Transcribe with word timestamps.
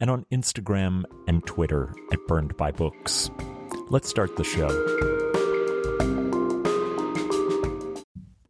and 0.00 0.10
on 0.10 0.26
Instagram 0.32 1.04
and 1.28 1.44
Twitter 1.46 1.92
at 2.12 2.18
Burned 2.26 2.56
by 2.56 2.70
Books. 2.70 3.30
Let's 3.88 4.08
start 4.08 4.36
the 4.36 4.44
show. 4.44 4.68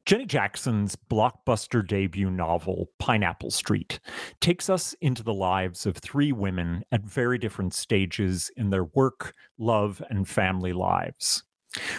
Jenny 0.07 0.25
Jackson's 0.25 0.95
blockbuster 0.95 1.85
debut 1.85 2.31
novel, 2.31 2.91
Pineapple 3.01 3.51
Street, 3.51 3.99
takes 4.41 4.71
us 4.71 4.95
into 5.01 5.25
the 5.25 5.35
lives 5.35 5.85
of 5.85 5.97
three 5.97 6.31
women 6.31 6.85
at 6.93 7.03
very 7.03 7.39
different 7.39 7.75
stages 7.75 8.49
in 8.57 8.71
their 8.71 8.85
work, 8.85 9.35
love, 9.59 10.01
and 10.09 10.29
family 10.29 10.73
lives. 10.73 11.43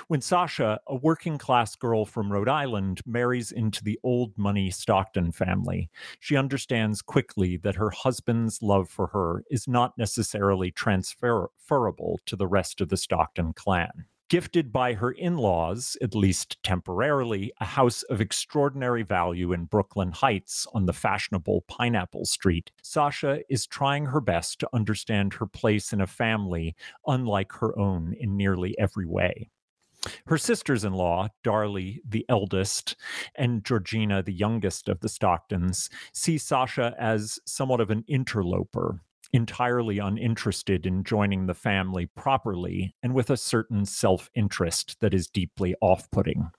When 0.07 0.21
Sasha, 0.21 0.79
a 0.87 0.95
working 0.95 1.37
class 1.37 1.75
girl 1.75 2.05
from 2.05 2.31
Rhode 2.31 2.49
Island, 2.49 3.01
marries 3.05 3.51
into 3.51 3.83
the 3.83 3.99
old 4.03 4.37
money 4.37 4.69
Stockton 4.69 5.31
family, 5.31 5.89
she 6.19 6.35
understands 6.35 7.01
quickly 7.01 7.57
that 7.57 7.75
her 7.75 7.89
husband's 7.89 8.61
love 8.61 8.89
for 8.89 9.07
her 9.07 9.43
is 9.49 9.67
not 9.67 9.97
necessarily 9.97 10.71
transferable 10.71 12.19
to 12.25 12.35
the 12.35 12.47
rest 12.47 12.81
of 12.81 12.89
the 12.89 12.97
Stockton 12.97 13.53
clan. 13.53 14.05
Gifted 14.29 14.73
by 14.73 14.93
her 14.93 15.11
in 15.11 15.37
laws, 15.37 15.95
at 16.01 16.13
least 16.13 16.61
temporarily, 16.61 17.53
a 17.61 17.65
house 17.65 18.03
of 18.03 18.19
extraordinary 18.19 19.01
value 19.01 19.53
in 19.53 19.63
Brooklyn 19.63 20.11
Heights 20.11 20.67
on 20.73 20.85
the 20.85 20.91
fashionable 20.91 21.63
Pineapple 21.69 22.25
Street, 22.25 22.69
Sasha 22.81 23.39
is 23.49 23.65
trying 23.65 24.05
her 24.07 24.19
best 24.19 24.59
to 24.59 24.69
understand 24.73 25.33
her 25.35 25.47
place 25.47 25.93
in 25.93 26.01
a 26.01 26.07
family 26.07 26.75
unlike 27.05 27.53
her 27.53 27.79
own 27.79 28.15
in 28.19 28.35
nearly 28.35 28.77
every 28.77 29.05
way. 29.05 29.49
Her 30.27 30.37
sisters 30.37 30.83
in 30.83 30.93
law, 30.93 31.29
Darley, 31.43 32.01
the 32.07 32.25
eldest, 32.29 32.95
and 33.35 33.63
Georgina, 33.63 34.23
the 34.23 34.33
youngest 34.33 34.89
of 34.89 34.99
the 34.99 35.09
Stocktons, 35.09 35.89
see 36.13 36.37
Sasha 36.37 36.95
as 36.99 37.39
somewhat 37.45 37.81
of 37.81 37.89
an 37.89 38.03
interloper, 38.07 39.01
entirely 39.33 39.99
uninterested 39.99 40.85
in 40.85 41.03
joining 41.03 41.45
the 41.45 41.53
family 41.53 42.05
properly 42.05 42.95
and 43.03 43.13
with 43.13 43.29
a 43.29 43.37
certain 43.37 43.85
self 43.85 44.29
interest 44.35 44.97
that 44.99 45.13
is 45.13 45.27
deeply 45.27 45.75
off 45.81 46.09
putting. 46.11 46.49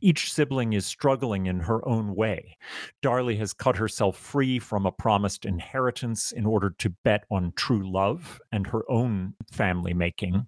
Each 0.00 0.30
sibling 0.32 0.74
is 0.74 0.84
struggling 0.84 1.46
in 1.46 1.60
her 1.60 1.86
own 1.88 2.14
way. 2.14 2.56
Darley 3.00 3.36
has 3.36 3.54
cut 3.54 3.76
herself 3.76 4.16
free 4.16 4.58
from 4.58 4.84
a 4.84 4.92
promised 4.92 5.46
inheritance 5.46 6.32
in 6.32 6.44
order 6.44 6.74
to 6.78 6.90
bet 6.90 7.24
on 7.30 7.52
true 7.56 7.90
love 7.90 8.40
and 8.52 8.66
her 8.66 8.82
own 8.90 9.34
family 9.50 9.94
making. 9.94 10.46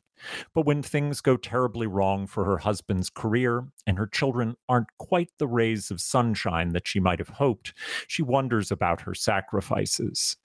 But 0.54 0.66
when 0.66 0.82
things 0.82 1.20
go 1.20 1.36
terribly 1.36 1.86
wrong 1.86 2.26
for 2.26 2.44
her 2.44 2.58
husband's 2.58 3.10
career 3.10 3.66
and 3.86 3.98
her 3.98 4.06
children 4.06 4.56
aren't 4.68 4.96
quite 4.98 5.30
the 5.38 5.46
rays 5.46 5.90
of 5.90 6.00
sunshine 6.00 6.70
that 6.70 6.88
she 6.88 7.00
might 7.00 7.18
have 7.18 7.28
hoped, 7.28 7.74
she 8.08 8.22
wonders 8.22 8.70
about 8.70 9.02
her 9.02 9.14
sacrifices. 9.14 10.36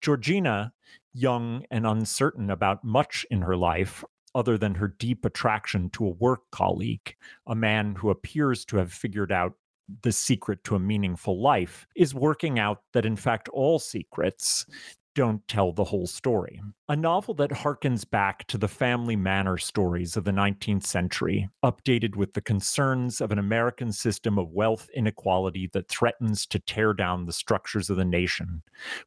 Georgina, 0.00 0.72
young 1.12 1.64
and 1.70 1.86
uncertain 1.86 2.50
about 2.50 2.82
much 2.84 3.26
in 3.30 3.42
her 3.42 3.56
life, 3.56 4.04
other 4.34 4.56
than 4.56 4.74
her 4.74 4.88
deep 4.88 5.24
attraction 5.24 5.90
to 5.90 6.06
a 6.06 6.10
work 6.10 6.40
colleague, 6.50 7.14
a 7.46 7.54
man 7.54 7.94
who 7.94 8.10
appears 8.10 8.64
to 8.64 8.78
have 8.78 8.92
figured 8.92 9.30
out 9.30 9.52
the 10.02 10.12
secret 10.12 10.64
to 10.64 10.74
a 10.74 10.80
meaningful 10.80 11.40
life, 11.40 11.86
is 11.96 12.14
working 12.14 12.58
out 12.58 12.82
that 12.94 13.04
in 13.04 13.16
fact 13.16 13.48
all 13.50 13.78
secrets, 13.78 14.64
don't 15.14 15.46
tell 15.48 15.72
the 15.72 15.84
whole 15.84 16.06
story. 16.06 16.60
A 16.88 16.96
novel 16.96 17.34
that 17.34 17.50
harkens 17.50 18.08
back 18.08 18.46
to 18.46 18.58
the 18.58 18.68
family 18.68 19.16
manor 19.16 19.58
stories 19.58 20.16
of 20.16 20.24
the 20.24 20.30
19th 20.30 20.84
century, 20.84 21.48
updated 21.64 22.16
with 22.16 22.34
the 22.34 22.40
concerns 22.40 23.20
of 23.20 23.30
an 23.30 23.38
American 23.38 23.92
system 23.92 24.38
of 24.38 24.50
wealth 24.50 24.88
inequality 24.94 25.68
that 25.72 25.88
threatens 25.88 26.46
to 26.46 26.58
tear 26.58 26.92
down 26.92 27.26
the 27.26 27.32
structures 27.32 27.90
of 27.90 27.96
the 27.96 28.04
nation. 28.04 28.62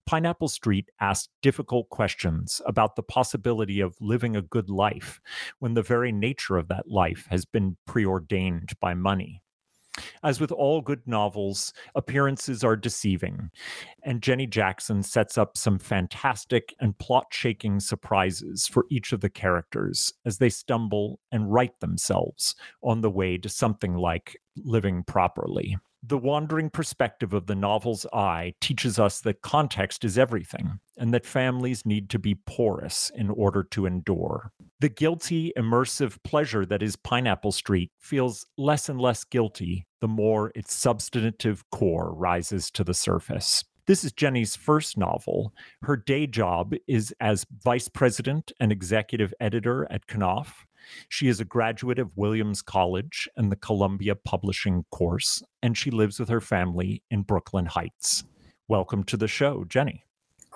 Pineapple 0.06 0.48
Street 0.48 0.90
asks 1.00 1.30
difficult 1.42 1.90
questions 1.90 2.62
about 2.66 2.96
the 2.96 3.04
possibility 3.04 3.80
of 3.80 3.96
living 4.00 4.36
a 4.36 4.42
good 4.42 4.70
life 4.70 5.20
when 5.60 5.74
the 5.74 5.84
very 5.84 6.12
nature 6.12 6.58
of 6.58 6.68
that 6.68 6.88
life 6.88 7.28
has 7.30 7.46
been 7.46 7.78
preordained 7.86 8.74
by 8.80 8.94
money. 8.94 9.42
As 10.26 10.42
with 10.42 10.52
all 10.52 10.82
good 10.82 11.06
novels, 11.06 11.72
appearances 11.94 12.64
are 12.64 12.76
deceiving, 12.76 13.52
and 14.02 14.24
Jenny 14.24 14.48
Jackson 14.48 15.04
sets 15.04 15.38
up 15.38 15.56
some 15.56 15.78
fantastic 15.78 16.74
and 16.80 16.98
plot 16.98 17.28
shaking 17.30 17.80
surprises 17.80 18.68
for 18.68 18.88
each 18.90 19.14
of 19.14 19.22
the 19.22 19.30
characters 19.30 20.12
as 20.26 20.40
they 20.40 20.50
stumble 20.50 21.20
and 21.32 21.54
right 21.54 21.80
themselves 21.80 22.56
on 22.82 23.02
the 23.02 23.12
way 23.12 23.38
to 23.38 23.50
something 23.50 23.94
like 23.94 24.36
living 24.64 25.04
properly. 25.04 25.78
The 26.08 26.20
wandering 26.20 26.70
perspective 26.70 27.34
of 27.34 27.48
the 27.48 27.56
novel's 27.56 28.06
eye 28.14 28.54
teaches 28.62 29.00
us 29.00 29.22
that 29.22 29.42
context 29.42 30.06
is 30.06 30.20
everything 30.20 30.80
and 30.98 31.12
that 31.16 31.26
families 31.26 31.84
need 31.84 32.12
to 32.12 32.20
be 32.20 32.36
porous 32.36 33.12
in 33.16 33.32
order 33.32 33.64
to 33.72 33.88
endure. 33.88 34.52
The 34.82 34.90
guilty, 34.90 35.52
immersive 35.58 36.22
pleasure 36.24 36.64
that 36.68 36.84
is 36.84 36.96
Pineapple 36.96 37.54
Street 37.54 37.92
feels 37.98 38.46
less 38.56 38.88
and 38.88 39.02
less 39.02 39.24
guilty 39.24 39.88
the 40.00 40.08
more 40.08 40.52
its 40.54 40.76
substantive 40.76 41.64
core 41.72 42.14
rises 42.14 42.70
to 42.72 42.84
the 42.84 42.94
surface. 42.94 43.64
This 43.88 44.04
is 44.04 44.12
Jenny's 44.12 44.56
first 44.56 45.00
novel. 45.00 45.54
Her 45.82 45.98
day 45.98 46.28
job 46.28 46.76
is 46.88 47.16
as 47.20 47.48
vice 47.64 47.88
president 47.88 48.52
and 48.60 48.72
executive 48.72 49.34
editor 49.40 49.88
at 49.92 50.06
Knopf. 50.06 50.65
She 51.10 51.28
is 51.28 51.40
a 51.40 51.46
graduate 51.46 52.00
of 52.00 52.16
Williams 52.16 52.62
College 52.62 53.28
and 53.36 53.52
the 53.52 53.56
Columbia 53.56 54.16
Publishing 54.16 54.86
course, 54.92 55.44
and 55.62 55.78
she 55.78 55.92
lives 55.92 56.20
with 56.20 56.30
her 56.30 56.42
family 56.42 57.04
in 57.10 57.22
Brooklyn 57.24 57.66
Heights. 57.66 58.24
Welcome 58.68 59.04
to 59.06 59.18
the 59.18 59.28
show, 59.28 59.64
Jenny. 59.66 60.06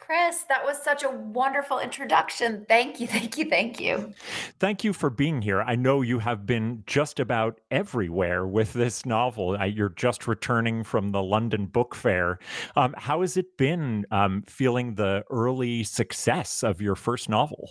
Chris, 0.09 0.43
that 0.49 0.65
was 0.65 0.81
such 0.81 1.03
a 1.03 1.09
wonderful 1.09 1.77
introduction. 1.77 2.65
Thank 2.67 2.99
you, 2.99 3.05
thank 3.15 3.37
you, 3.37 3.45
thank 3.45 3.79
you. 3.79 4.11
Thank 4.59 4.83
you 4.83 4.91
for 4.91 5.11
being 5.11 5.41
here. 5.41 5.61
I 5.61 5.75
know 5.75 6.01
you 6.01 6.17
have 6.17 6.47
been 6.47 6.83
just 6.87 7.19
about 7.19 7.59
everywhere 7.69 8.47
with 8.47 8.73
this 8.73 9.05
novel. 9.05 9.55
You're 9.63 9.89
just 9.89 10.27
returning 10.27 10.83
from 10.83 11.09
the 11.09 11.21
London 11.21 11.67
Book 11.67 11.93
Fair. 11.93 12.39
Um, 12.75 12.95
how 12.97 13.21
has 13.21 13.37
it 13.37 13.55
been 13.57 14.05
um, 14.09 14.41
feeling 14.47 14.95
the 14.95 15.25
early 15.29 15.83
success 15.83 16.63
of 16.63 16.81
your 16.81 16.95
first 16.95 17.29
novel? 17.29 17.69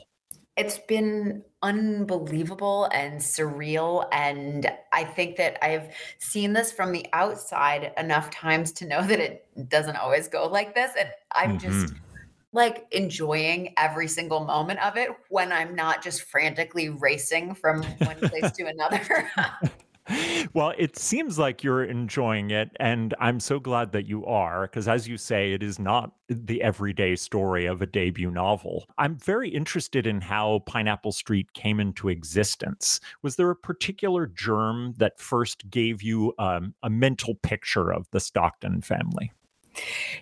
It's 0.59 0.79
been 0.79 1.45
unbelievable 1.63 2.89
and 2.93 3.21
surreal. 3.21 4.07
And 4.13 4.71
I 4.93 5.05
think 5.05 5.37
that 5.37 5.65
I've 5.65 5.95
seen 6.19 6.53
this 6.53 6.73
from 6.73 6.93
the 6.93 7.07
outside 7.13 7.93
enough 7.97 8.31
times 8.31 8.73
to 8.73 8.87
know 8.87 9.03
that 9.07 9.21
it 9.21 9.47
doesn't 9.69 9.97
always 9.97 10.29
go 10.29 10.47
like 10.47 10.75
this. 10.75 10.93
And 10.99 11.09
I'm 11.33 11.59
mm-hmm. 11.59 11.81
just 11.81 11.95
like 12.53 12.87
enjoying 12.91 13.75
every 13.77 14.09
single 14.09 14.45
moment 14.45 14.81
of 14.81 14.97
it 14.97 15.11
when 15.29 15.53
I'm 15.53 15.75
not 15.75 16.03
just 16.03 16.23
frantically 16.23 16.89
racing 16.89 17.55
from 17.55 17.83
one 17.83 18.17
place 18.17 18.51
to 18.53 18.67
another. 18.67 19.31
well, 20.55 20.73
it 20.79 20.97
seems 20.97 21.39
like 21.39 21.63
you're 21.63 21.85
enjoying 21.85 22.51
it, 22.51 22.71
and 22.81 23.15
I'm 23.21 23.41
so 23.41 23.59
glad 23.59 23.93
that 23.93 24.07
you 24.07 24.25
are, 24.27 24.63
because 24.63 24.89
as 24.89 25.09
you 25.09 25.17
say, 25.17 25.53
it 25.53 25.63
is 25.63 25.79
not 25.79 26.13
the 26.29 26.63
everyday 26.63 27.17
story 27.17 27.67
of 27.67 27.83
a 27.83 27.87
debut 27.87 28.31
novel. 28.31 28.87
I'm 28.99 29.17
very 29.17 29.49
interested 29.49 30.07
in 30.07 30.21
how 30.21 30.61
Pineapple 30.67 31.13
Street 31.13 31.53
came 31.53 31.81
into 31.81 32.09
existence. 32.09 33.01
Was 33.23 33.37
there 33.37 33.51
a 33.51 33.57
particular 33.57 34.27
germ 34.27 34.95
that 34.99 35.19
first 35.21 35.71
gave 35.71 36.03
you 36.03 36.35
um, 36.39 36.75
a 36.83 36.91
mental 36.91 37.35
picture 37.37 37.93
of 37.93 38.07
the 38.11 38.21
Stockton 38.21 38.83
family? 38.83 39.33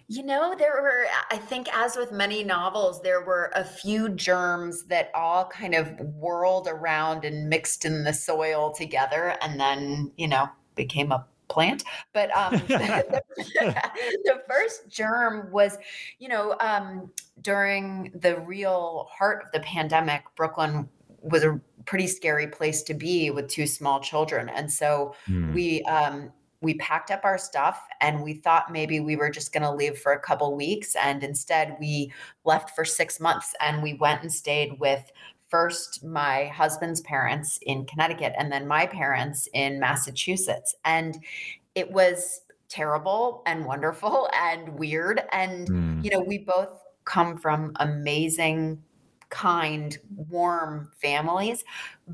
You 0.08 0.23
know, 0.23 0.55
there 0.56 0.81
were, 0.82 1.06
I 1.31 1.37
think, 1.37 1.69
as 1.75 1.97
with 1.97 2.12
many 2.12 2.44
novels, 2.44 3.03
there 3.03 3.25
were 3.25 3.50
a 3.55 3.64
few 3.64 4.08
germs 4.11 4.85
that 4.85 5.11
all 5.14 5.47
kind 5.47 5.75
of 5.75 5.99
whirled 5.99 6.69
around 6.69 7.25
and 7.25 7.49
mixed 7.49 7.85
in 7.85 8.05
the 8.05 8.12
soil 8.12 8.70
together 8.73 9.37
and 9.43 9.58
then, 9.58 10.12
you 10.17 10.29
know, 10.29 10.49
became 10.75 11.12
a 11.12 11.26
plant. 11.49 11.85
But 12.12 12.35
um, 12.37 12.53
the, 12.69 13.23
the, 13.37 14.43
first 14.49 14.88
germ 14.88 15.50
was, 15.50 15.79
you 16.19 16.29
know, 16.29 16.56
um, 16.61 17.11
during 17.41 18.12
the 18.14 18.41
real 18.41 19.09
heart 19.11 19.44
of 19.44 19.52
the 19.52 19.61
pandemic, 19.61 20.23
Brooklyn 20.37 20.88
was 21.20 21.44
a 21.44 21.61
pretty 21.85 22.06
scary 22.06 22.47
place 22.47 22.82
to 22.85 22.94
be 22.94 23.31
with 23.31 23.49
two 23.49 23.67
small 23.67 24.00
children. 24.00 24.49
And 24.49 24.70
so 24.70 25.14
mm. 25.29 25.52
we, 25.52 25.82
um, 25.82 26.32
we 26.66 26.74
packed 26.74 27.12
up 27.12 27.20
our 27.24 27.38
stuff 27.38 27.80
and 28.00 28.24
we 28.24 28.34
thought 28.34 28.72
maybe 28.72 28.98
we 28.98 29.14
were 29.14 29.30
just 29.30 29.52
going 29.52 29.62
to 29.62 29.70
leave 29.70 29.96
for 29.96 30.10
a 30.10 30.18
couple 30.18 30.56
weeks 30.56 30.96
and 30.96 31.22
instead 31.22 31.76
we 31.78 32.12
left 32.44 32.74
for 32.74 32.84
6 32.84 33.20
months 33.20 33.54
and 33.60 33.84
we 33.84 33.94
went 33.94 34.20
and 34.20 34.32
stayed 34.32 34.80
with 34.80 35.12
first 35.48 36.02
my 36.04 36.46
husband's 36.46 37.00
parents 37.02 37.60
in 37.62 37.86
Connecticut 37.86 38.32
and 38.36 38.50
then 38.50 38.66
my 38.66 38.84
parents 38.84 39.48
in 39.54 39.78
Massachusetts 39.78 40.74
and 40.84 41.22
it 41.76 41.92
was 41.92 42.40
terrible 42.68 43.44
and 43.46 43.64
wonderful 43.64 44.28
and 44.34 44.68
weird 44.76 45.22
and 45.30 45.68
mm. 45.68 46.04
you 46.04 46.10
know 46.10 46.20
we 46.20 46.38
both 46.38 46.82
come 47.04 47.38
from 47.38 47.72
amazing 47.76 48.82
kind, 49.28 49.99
warm 50.14 50.90
families. 51.00 51.64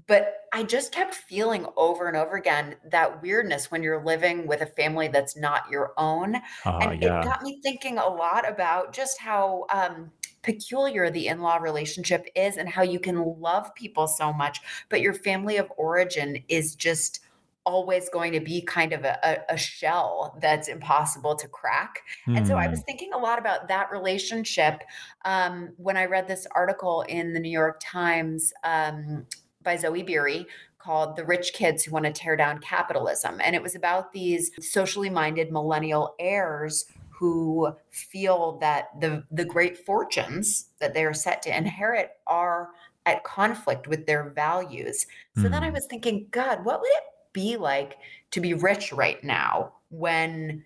But 0.07 0.45
I 0.53 0.63
just 0.63 0.93
kept 0.93 1.15
feeling 1.15 1.67
over 1.77 2.09
and 2.09 2.17
over 2.17 2.37
again 2.37 2.77
that 2.91 3.23
weirdness 3.23 3.71
when 3.71 3.83
you're 3.83 4.03
living 4.05 4.47
with 4.47 4.63
a 4.63 4.67
family 4.67 5.09
that's 5.09 5.37
not 5.37 5.71
your 5.71 5.93
own. 5.97 6.37
Uh, 6.65 6.79
and 6.83 7.03
yeah. 7.03 7.21
it 7.21 7.25
got 7.25 7.43
me 7.43 7.61
thinking 7.63 7.99
a 7.99 8.07
lot 8.07 8.49
about 8.49 8.93
just 8.93 9.19
how 9.19 9.67
um, 9.71 10.11
peculiar 10.43 11.11
the 11.11 11.29
in 11.29 11.41
law 11.41 11.57
relationship 11.57 12.27
is 12.35 12.57
and 12.57 12.69
how 12.69 12.83
you 12.83 12.99
can 12.99 13.41
love 13.41 13.75
people 13.75 14.07
so 14.07 14.33
much, 14.33 14.61
but 14.89 15.01
your 15.01 15.15
family 15.15 15.57
of 15.57 15.71
origin 15.77 16.43
is 16.49 16.75
just 16.75 17.21
always 17.65 18.09
going 18.09 18.33
to 18.33 18.41
be 18.41 18.63
kind 18.63 18.93
of 18.93 19.05
a, 19.05 19.45
a, 19.49 19.57
shell 19.57 20.37
that's 20.41 20.69
impossible 20.69 21.37
to 21.37 21.47
crack. 21.49 22.01
Mm. 22.27 22.39
And 22.39 22.47
so 22.47 22.57
I 22.57 22.69
was 22.69 22.81
hmm. 22.81 22.85
thinking 22.87 23.13
a 23.13 23.19
lot 23.19 23.39
about 23.39 23.69
that 23.69 23.91
relationship 23.93 24.83
um, 25.25 25.71
when 25.77 25.97
I 25.97 26.07
read 26.07 26.27
this 26.27 26.47
article 26.55 27.03
in 27.03 27.33
the 27.33 27.41
New 27.41 27.51
York 27.51 27.81
Times 27.81 28.53
um, 28.65 29.27
by 29.63 29.77
Zoe 29.77 30.03
Beery 30.03 30.47
called 30.79 31.17
The 31.17 31.25
Rich 31.25 31.53
Kids 31.53 31.85
Who 31.85 31.93
Want 31.93 32.07
to 32.07 32.13
Tear 32.13 32.37
Down 32.37 32.59
Capitalism. 32.59 33.41
And 33.43 33.55
it 33.55 33.63
was 33.63 33.77
about 33.77 34.13
these 34.13 34.51
socially 34.61 35.11
minded 35.11 35.53
millennial 35.53 36.15
heirs 36.19 36.87
who 37.11 37.73
feel 37.91 38.59
that 38.59 38.89
the, 39.01 39.23
the 39.31 39.45
great 39.45 39.87
fortunes 39.87 40.71
that 40.81 40.93
they 40.93 41.05
are 41.05 41.15
set 41.15 41.41
to 41.43 41.57
inherit 41.57 42.11
are 42.27 42.71
at 43.07 43.23
conflict 43.23 43.87
with 43.87 44.07
their 44.07 44.31
values. 44.31 45.07
So 45.37 45.43
mm. 45.43 45.51
then 45.51 45.63
I 45.63 45.69
hmm. 45.69 45.75
was 45.75 45.87
thinking, 45.87 46.27
God, 46.31 46.65
what 46.65 46.81
would 46.81 46.91
it 46.91 47.05
be 47.33 47.57
like 47.57 47.99
to 48.31 48.41
be 48.41 48.55
rich 48.55 48.93
right 48.93 49.23
now 49.25 49.73
when 49.91 50.65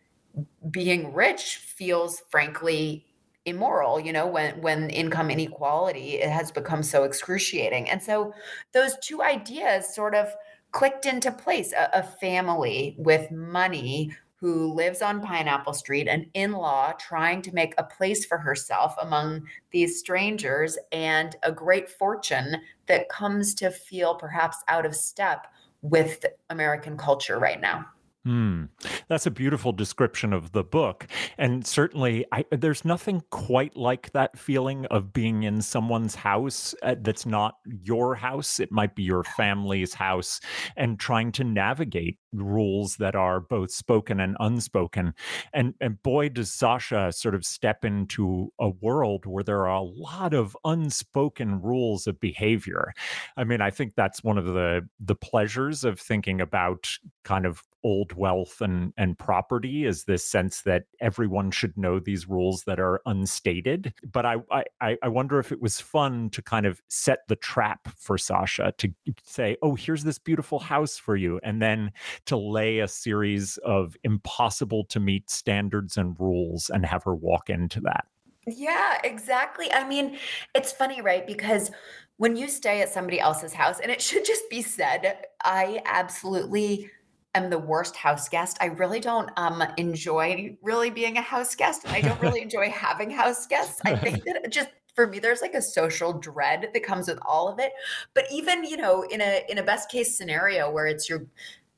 being 0.70 1.12
rich 1.14 1.56
feels 1.56 2.22
frankly 2.28 3.06
immoral 3.46 4.00
you 4.00 4.12
know 4.12 4.26
when 4.26 4.60
when 4.60 4.90
income 4.90 5.30
inequality 5.30 6.14
it 6.14 6.28
has 6.28 6.50
become 6.50 6.82
so 6.82 7.04
excruciating. 7.04 7.88
And 7.88 8.02
so 8.02 8.34
those 8.72 8.96
two 9.00 9.22
ideas 9.22 9.94
sort 9.94 10.14
of 10.14 10.28
clicked 10.72 11.06
into 11.06 11.30
place. 11.30 11.72
A, 11.72 11.88
a 11.94 12.02
family 12.02 12.96
with 12.98 13.30
money 13.30 14.10
who 14.38 14.74
lives 14.74 15.00
on 15.00 15.22
Pineapple 15.22 15.72
Street, 15.72 16.06
an 16.06 16.26
in 16.34 16.52
law 16.52 16.92
trying 17.00 17.40
to 17.40 17.54
make 17.54 17.72
a 17.78 17.84
place 17.84 18.26
for 18.26 18.36
herself 18.36 18.94
among 19.00 19.46
these 19.70 19.98
strangers, 19.98 20.76
and 20.92 21.36
a 21.42 21.50
great 21.50 21.88
fortune 21.88 22.56
that 22.86 23.08
comes 23.08 23.54
to 23.54 23.70
feel 23.70 24.14
perhaps 24.14 24.58
out 24.68 24.84
of 24.84 24.94
step 24.94 25.46
with 25.90 26.24
American 26.50 26.96
culture 26.96 27.38
right 27.38 27.60
now. 27.60 27.86
Hmm. 28.26 28.64
That's 29.06 29.26
a 29.26 29.30
beautiful 29.30 29.70
description 29.70 30.32
of 30.32 30.50
the 30.50 30.64
book. 30.64 31.06
And 31.38 31.64
certainly, 31.64 32.26
I, 32.32 32.44
there's 32.50 32.84
nothing 32.84 33.22
quite 33.30 33.76
like 33.76 34.10
that 34.14 34.36
feeling 34.36 34.84
of 34.86 35.12
being 35.12 35.44
in 35.44 35.62
someone's 35.62 36.16
house 36.16 36.74
uh, 36.82 36.96
that's 37.00 37.24
not 37.24 37.54
your 37.84 38.16
house. 38.16 38.58
It 38.58 38.72
might 38.72 38.96
be 38.96 39.04
your 39.04 39.22
family's 39.22 39.94
house 39.94 40.40
and 40.76 40.98
trying 40.98 41.30
to 41.32 41.44
navigate 41.44 42.18
rules 42.32 42.96
that 42.96 43.14
are 43.14 43.38
both 43.38 43.70
spoken 43.70 44.18
and 44.18 44.36
unspoken. 44.40 45.14
And, 45.52 45.74
and 45.80 46.02
boy, 46.02 46.30
does 46.30 46.52
Sasha 46.52 47.12
sort 47.12 47.36
of 47.36 47.44
step 47.44 47.84
into 47.84 48.52
a 48.58 48.70
world 48.70 49.24
where 49.24 49.44
there 49.44 49.68
are 49.68 49.76
a 49.76 49.82
lot 49.82 50.34
of 50.34 50.56
unspoken 50.64 51.62
rules 51.62 52.08
of 52.08 52.18
behavior. 52.18 52.92
I 53.36 53.44
mean, 53.44 53.60
I 53.60 53.70
think 53.70 53.92
that's 53.94 54.24
one 54.24 54.36
of 54.36 54.46
the, 54.46 54.88
the 54.98 55.14
pleasures 55.14 55.84
of 55.84 56.00
thinking 56.00 56.40
about 56.40 56.90
kind 57.22 57.46
of 57.46 57.62
old 57.86 58.12
wealth 58.14 58.60
and 58.60 58.92
and 58.96 59.16
property 59.16 59.84
is 59.84 60.04
this 60.04 60.24
sense 60.24 60.62
that 60.62 60.86
everyone 61.00 61.52
should 61.52 61.78
know 61.78 62.00
these 62.00 62.28
rules 62.28 62.64
that 62.64 62.80
are 62.80 63.00
unstated. 63.06 63.94
But 64.12 64.26
I, 64.26 64.36
I 64.80 64.96
i 65.00 65.08
wonder 65.08 65.38
if 65.38 65.52
it 65.52 65.62
was 65.62 65.80
fun 65.80 66.30
to 66.30 66.42
kind 66.42 66.66
of 66.66 66.82
set 66.88 67.20
the 67.28 67.36
trap 67.36 67.86
for 67.96 68.18
sasha 68.18 68.72
to 68.78 68.88
say 69.22 69.56
oh 69.62 69.76
here's 69.76 70.02
this 70.02 70.18
beautiful 70.18 70.58
house 70.58 70.98
for 70.98 71.14
you 71.14 71.38
and 71.44 71.62
then 71.62 71.92
to 72.24 72.36
lay 72.36 72.80
a 72.80 72.88
series 72.88 73.56
of 73.58 73.96
impossible 74.02 74.84
to 74.86 74.98
meet 74.98 75.30
standards 75.30 75.96
and 75.96 76.18
rules 76.18 76.68
and 76.70 76.84
have 76.84 77.04
her 77.04 77.14
walk 77.14 77.48
into 77.48 77.80
that. 77.80 78.06
Yeah 78.48 78.98
exactly. 79.04 79.72
I 79.72 79.86
mean 79.86 80.18
it's 80.56 80.72
funny 80.72 81.00
right? 81.00 81.24
Because 81.24 81.70
when 82.16 82.34
you 82.34 82.48
stay 82.48 82.80
at 82.80 82.88
somebody 82.88 83.20
else's 83.20 83.52
house 83.52 83.78
and 83.78 83.92
it 83.92 84.00
should 84.00 84.24
just 84.24 84.48
be 84.48 84.62
said 84.62 85.18
i 85.44 85.82
absolutely 85.84 86.90
am 87.36 87.50
the 87.50 87.58
worst 87.58 87.96
house 87.96 88.28
guest. 88.28 88.56
I 88.60 88.66
really 88.66 89.00
don't 89.00 89.30
um, 89.36 89.62
enjoy 89.76 90.56
really 90.62 90.90
being 90.90 91.18
a 91.18 91.22
house 91.22 91.54
guest, 91.54 91.84
and 91.84 91.92
I 91.94 92.00
don't 92.00 92.20
really 92.20 92.42
enjoy 92.48 92.70
having 92.70 93.10
house 93.10 93.46
guests. 93.46 93.80
I 93.84 93.96
think 93.96 94.24
that 94.24 94.50
just 94.50 94.68
for 94.94 95.06
me 95.06 95.18
there's 95.18 95.42
like 95.42 95.54
a 95.54 95.62
social 95.62 96.12
dread 96.12 96.70
that 96.72 96.82
comes 96.82 97.06
with 97.06 97.18
all 97.26 97.48
of 97.48 97.58
it 97.58 97.70
but 98.14 98.24
even 98.32 98.64
you 98.64 98.78
know 98.78 99.02
in 99.02 99.20
a 99.20 99.42
in 99.48 99.58
a 99.58 99.62
best 99.62 99.90
case 99.90 100.16
scenario 100.16 100.70
where 100.70 100.86
it's 100.86 101.06
your 101.06 101.26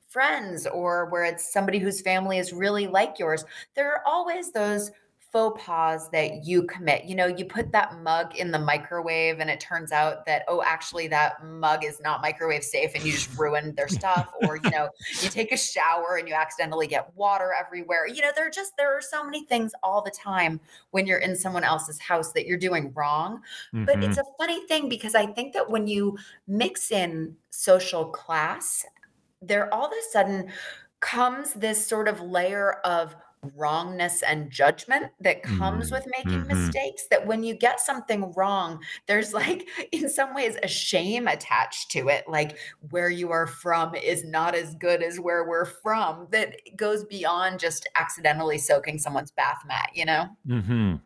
friends 0.08 0.68
or 0.68 1.10
where 1.10 1.24
it's 1.24 1.52
somebody 1.52 1.80
whose 1.80 2.00
family 2.00 2.38
is 2.38 2.52
really 2.52 2.86
like 2.86 3.18
yours 3.18 3.44
there 3.74 3.92
are 3.92 4.02
always 4.06 4.52
those 4.52 4.92
faux 5.30 5.62
pas 5.62 6.08
that 6.10 6.46
you 6.46 6.62
commit. 6.62 7.04
You 7.04 7.14
know, 7.14 7.26
you 7.26 7.44
put 7.44 7.70
that 7.72 8.00
mug 8.02 8.34
in 8.36 8.50
the 8.50 8.58
microwave 8.58 9.40
and 9.40 9.50
it 9.50 9.60
turns 9.60 9.92
out 9.92 10.24
that, 10.24 10.42
oh, 10.48 10.62
actually, 10.64 11.06
that 11.08 11.44
mug 11.44 11.84
is 11.84 12.00
not 12.00 12.22
microwave 12.22 12.64
safe 12.64 12.92
and 12.94 13.04
you 13.04 13.12
just 13.12 13.36
ruined 13.38 13.76
their 13.76 13.88
stuff. 13.88 14.32
or, 14.42 14.56
you 14.56 14.70
know, 14.70 14.88
you 15.20 15.28
take 15.28 15.52
a 15.52 15.56
shower 15.56 16.16
and 16.18 16.28
you 16.28 16.34
accidentally 16.34 16.86
get 16.86 17.14
water 17.14 17.52
everywhere. 17.58 18.06
You 18.06 18.22
know, 18.22 18.30
there 18.34 18.46
are 18.46 18.50
just, 18.50 18.76
there 18.78 18.96
are 18.96 19.02
so 19.02 19.22
many 19.22 19.44
things 19.44 19.72
all 19.82 20.00
the 20.00 20.10
time 20.10 20.60
when 20.92 21.06
you're 21.06 21.18
in 21.18 21.36
someone 21.36 21.64
else's 21.64 21.98
house 21.98 22.32
that 22.32 22.46
you're 22.46 22.56
doing 22.56 22.92
wrong. 22.94 23.42
Mm-hmm. 23.74 23.84
But 23.84 24.02
it's 24.02 24.18
mm-hmm. 24.18 24.28
a 24.28 24.36
funny 24.38 24.66
thing 24.66 24.88
because 24.88 25.14
I 25.14 25.26
think 25.26 25.52
that 25.52 25.68
when 25.68 25.86
you 25.86 26.16
mix 26.46 26.90
in 26.90 27.36
social 27.50 28.06
class, 28.06 28.86
there 29.42 29.72
all 29.72 29.86
of 29.86 29.92
a 29.92 30.10
sudden 30.10 30.50
comes 31.00 31.52
this 31.52 31.86
sort 31.86 32.08
of 32.08 32.20
layer 32.20 32.72
of 32.84 33.14
wrongness 33.56 34.22
and 34.22 34.50
judgment 34.50 35.06
that 35.20 35.42
comes 35.42 35.90
Mm, 35.90 35.92
with 35.92 36.06
making 36.16 36.44
mhm. 36.44 36.46
mistakes 36.48 37.04
that 37.10 37.26
when 37.26 37.42
you 37.42 37.54
get 37.54 37.80
something 37.80 38.32
wrong 38.36 38.80
there's 39.06 39.32
like 39.42 39.68
in 39.92 40.08
some 40.08 40.34
ways 40.34 40.56
a 40.62 40.68
shame 40.68 41.28
attached 41.28 41.90
to 41.90 42.08
it 42.08 42.28
like 42.28 42.56
where 42.90 43.10
you 43.10 43.30
are 43.30 43.46
from 43.46 43.94
is 43.94 44.24
not 44.24 44.54
as 44.54 44.74
good 44.76 45.02
as 45.02 45.20
where 45.20 45.44
we're 45.44 45.64
from 45.64 46.26
that 46.30 46.56
goes 46.76 47.04
beyond 47.04 47.58
just 47.58 47.88
accidentally 47.96 48.58
soaking 48.58 48.98
someone's 48.98 49.30
bath 49.32 49.62
mat 49.66 49.90
you 49.94 50.04
know 50.04 50.26
mm-hmm. 50.46 50.96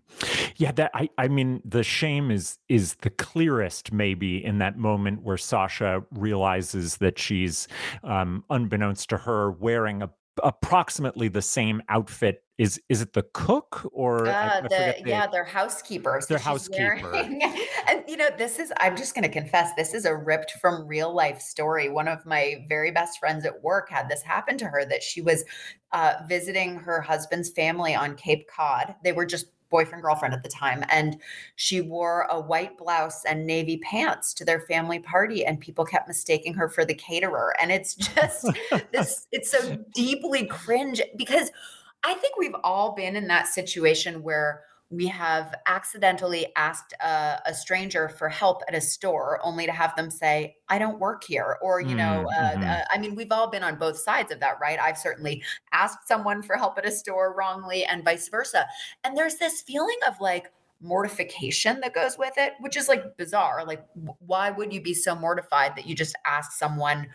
Yeah, 0.56 0.72
that 0.72 0.90
I 0.94 1.08
I 1.18 1.28
mean 1.28 1.62
the 1.64 1.82
shame 1.82 2.30
is 2.30 2.58
is 2.68 2.94
the 2.96 3.10
clearest 3.10 3.92
maybe 3.92 4.44
in 4.44 4.58
that 4.58 4.76
moment 4.76 5.22
where 5.22 5.36
Sasha 5.36 6.04
realizes 6.12 6.98
that 6.98 7.18
she's 7.18 7.68
um 8.04 8.44
unbeknownst 8.50 9.08
to 9.10 9.18
her 9.18 9.50
wearing 9.50 10.02
a 10.02 10.10
approximately 10.42 11.28
the 11.28 11.42
same 11.42 11.82
outfit. 11.88 12.44
Is 12.58 12.80
is 12.88 13.00
it 13.00 13.12
the 13.12 13.24
cook 13.32 13.88
or 13.92 14.28
Uh, 14.28 14.60
the 14.62 14.68
the 14.68 15.08
yeah, 15.08 15.26
their 15.26 15.44
housekeeper. 15.44 16.20
Their 16.28 16.38
housekeeper? 16.38 17.00
wearing 17.02 17.42
and 17.88 18.04
you 18.06 18.16
know, 18.16 18.28
this 18.36 18.58
is 18.58 18.72
I'm 18.78 18.96
just 18.96 19.14
gonna 19.14 19.28
confess, 19.28 19.70
this 19.76 19.94
is 19.94 20.04
a 20.04 20.14
ripped 20.14 20.52
from 20.60 20.86
real 20.86 21.12
life 21.14 21.40
story. 21.40 21.88
One 21.88 22.08
of 22.08 22.24
my 22.26 22.64
very 22.68 22.90
best 22.90 23.18
friends 23.18 23.44
at 23.44 23.62
work 23.62 23.90
had 23.90 24.08
this 24.08 24.22
happen 24.22 24.58
to 24.58 24.66
her 24.66 24.84
that 24.84 25.02
she 25.02 25.22
was 25.22 25.44
uh, 25.92 26.14
visiting 26.28 26.76
her 26.76 27.00
husband's 27.00 27.50
family 27.50 27.94
on 27.94 28.14
Cape 28.14 28.48
Cod. 28.48 28.94
They 29.02 29.12
were 29.12 29.26
just 29.26 29.46
boyfriend 29.72 30.02
girlfriend 30.02 30.34
at 30.34 30.44
the 30.44 30.48
time 30.48 30.84
and 30.90 31.16
she 31.56 31.80
wore 31.80 32.28
a 32.30 32.40
white 32.40 32.78
blouse 32.78 33.24
and 33.24 33.44
navy 33.44 33.78
pants 33.78 34.32
to 34.34 34.44
their 34.44 34.60
family 34.60 35.00
party 35.00 35.44
and 35.44 35.58
people 35.58 35.84
kept 35.84 36.06
mistaking 36.06 36.54
her 36.54 36.68
for 36.68 36.84
the 36.84 36.94
caterer. 36.94 37.54
And 37.60 37.72
it's 37.72 37.94
just 38.14 38.46
this 38.92 39.26
it's 39.32 39.50
so 39.50 39.76
deeply 39.94 40.46
cringe 40.46 41.02
because 41.16 41.50
I 42.04 42.14
think 42.14 42.36
we've 42.36 42.54
all 42.62 42.94
been 42.94 43.16
in 43.16 43.26
that 43.28 43.48
situation 43.48 44.22
where 44.22 44.62
we 44.92 45.06
have 45.06 45.54
accidentally 45.66 46.46
asked 46.54 46.92
a, 47.00 47.40
a 47.46 47.54
stranger 47.54 48.08
for 48.10 48.28
help 48.28 48.62
at 48.68 48.74
a 48.74 48.80
store 48.80 49.40
only 49.42 49.66
to 49.66 49.72
have 49.72 49.96
them 49.96 50.10
say, 50.10 50.56
I 50.68 50.78
don't 50.78 50.98
work 51.00 51.24
here. 51.24 51.58
Or, 51.62 51.80
you 51.80 51.94
know, 51.94 52.28
Mm, 52.28 52.32
uh, 52.38 52.56
mhm. 52.56 52.82
uh, 52.82 52.84
I 52.90 52.98
mean, 52.98 53.14
we've 53.14 53.32
all 53.32 53.48
been 53.48 53.62
on 53.62 53.76
both 53.78 53.96
sides 53.98 54.30
of 54.30 54.40
that, 54.40 54.58
right? 54.60 54.78
I've 54.78 54.98
certainly 54.98 55.42
asked 55.72 56.06
someone 56.06 56.42
for 56.42 56.56
help 56.56 56.78
at 56.78 56.86
a 56.86 56.90
store 56.90 57.34
wrongly 57.34 57.84
and 57.84 58.04
vice 58.04 58.28
versa. 58.28 58.66
And 59.04 59.16
there's 59.16 59.36
this 59.36 59.62
feeling 59.62 59.98
of 60.06 60.20
like, 60.20 60.52
mortification 60.84 61.78
that 61.78 61.94
goes 61.94 62.18
with 62.18 62.32
it 62.36 62.54
which 62.58 62.76
is 62.76 62.88
like 62.88 63.16
bizarre 63.16 63.64
like 63.64 63.86
why 64.18 64.50
would 64.50 64.72
you 64.72 64.80
be 64.82 64.92
so 64.92 65.14
mortified 65.14 65.76
that 65.76 65.86
you 65.86 65.94
just 65.94 66.16
ask 66.26 66.50
someone 66.50 67.06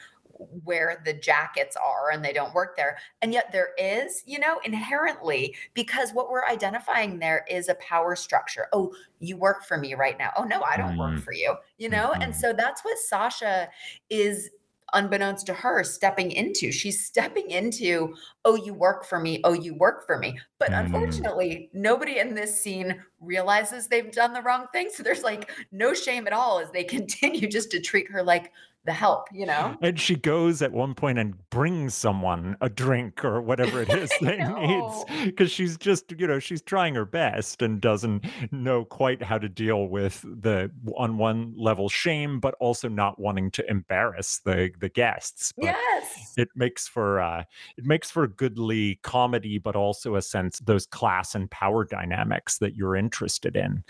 where 0.64 1.02
the 1.06 1.14
jackets 1.14 1.76
are 1.76 2.12
and 2.12 2.24
they 2.24 2.34
don't 2.34 2.54
work 2.54 2.76
there. 2.78 2.98
And 3.22 3.34
yet 3.34 3.52
there 3.52 3.70
is, 3.78 4.24
you 4.26 4.40
know, 4.40 4.60
inherently, 4.64 5.56
because 5.74 6.12
what 6.14 6.30
we're 6.30 6.46
identifying 6.46 7.20
there 7.20 7.46
is 7.50 7.70
a 7.70 7.76
power 7.76 8.16
structure. 8.16 8.68
Oh, 8.74 8.94
you 9.20 9.38
work 9.38 9.64
for 9.66 9.78
me 9.78 9.94
right 9.96 10.18
now. 10.18 10.32
Oh, 10.38 10.44
no, 10.44 10.62
I 10.62 10.78
don't 10.78 10.96
work 10.98 11.18
Mm, 11.18 11.24
for 11.24 11.34
you, 11.34 11.56
you 11.78 11.90
know? 11.90 12.16
And 12.22 12.34
mhm. 12.34 12.36
so 12.36 12.54
that's 12.54 12.84
what 12.84 12.98
Sasha 12.98 13.70
is. 14.10 14.50
Unbeknownst 14.94 15.46
to 15.48 15.54
her, 15.54 15.84
stepping 15.84 16.32
into, 16.32 16.72
she's 16.72 17.06
stepping 17.06 17.50
into, 17.52 18.16
oh, 18.46 18.56
you 18.56 18.74
work 18.74 19.04
for 19.04 19.20
me, 19.20 19.42
oh, 19.44 19.52
you 19.52 19.74
work 19.76 20.06
for 20.06 20.18
me. 20.18 20.40
But 20.60 20.70
Mm. 20.70 20.74
unfortunately, 20.74 21.70
nobody 21.74 22.20
in 22.20 22.36
this 22.36 22.62
scene 22.64 23.04
realizes 23.20 23.90
they've 23.90 24.10
done 24.14 24.32
the 24.32 24.42
wrong 24.42 24.68
thing. 24.72 24.90
So 24.90 25.04
there's 25.04 25.24
like 25.24 25.52
no 25.74 25.94
shame 25.94 26.26
at 26.26 26.32
all 26.32 26.60
as 26.60 26.72
they 26.72 26.84
continue 26.86 27.50
just 27.50 27.70
to 27.72 27.82
treat 27.82 28.10
her 28.10 28.24
like 28.24 28.54
the 28.88 28.94
help, 28.94 29.28
you 29.32 29.46
know? 29.46 29.78
And 29.84 30.00
she 30.00 30.16
goes 30.16 30.64
at 30.64 30.72
one 30.72 30.96
point 30.96 31.20
and 31.20 31.36
brings 31.52 31.94
someone 31.94 32.58
a 32.62 32.70
drink 32.70 33.24
or 33.24 33.40
whatever 33.42 33.82
it 33.84 33.90
is 33.90 34.10
they 34.22 34.38
needs 34.38 34.48
know. 34.50 35.06
because 35.26 35.52
she's 35.52 35.78
just, 35.78 36.12
you 36.18 36.26
know, 36.26 36.40
she's 36.40 36.62
trying 36.64 36.96
her 36.96 37.06
best 37.06 37.62
and 37.62 37.80
doesn't 37.80 38.26
know 38.52 38.84
quite 38.86 39.22
how 39.22 39.38
to 39.38 39.48
deal 39.48 39.88
with 39.88 40.22
the 40.24 40.72
on 40.98 41.18
one 41.18 41.54
level 41.56 41.90
shame, 41.90 42.40
but 42.40 42.56
also 42.60 42.88
not 42.88 43.20
wanting 43.20 43.52
to 43.52 43.70
embarrass 43.70 44.40
the 44.44 44.72
the 44.80 44.90
guests. 44.90 45.54
But 45.56 45.66
Yes. 45.66 46.27
It 46.38 46.50
makes 46.56 46.88
for 46.88 47.20
uh 47.22 47.44
it 47.78 47.86
makes 47.86 48.10
for 48.12 48.28
goodly 48.28 49.00
comedy, 49.04 49.58
but 49.58 49.76
also 49.76 50.16
a 50.16 50.22
sense 50.22 50.60
those 50.60 50.86
class 50.86 51.36
and 51.36 51.50
power 51.52 51.84
dynamics 51.84 52.58
that 52.60 52.76
you're 52.76 52.96
interested 52.96 53.56
in. 53.56 53.84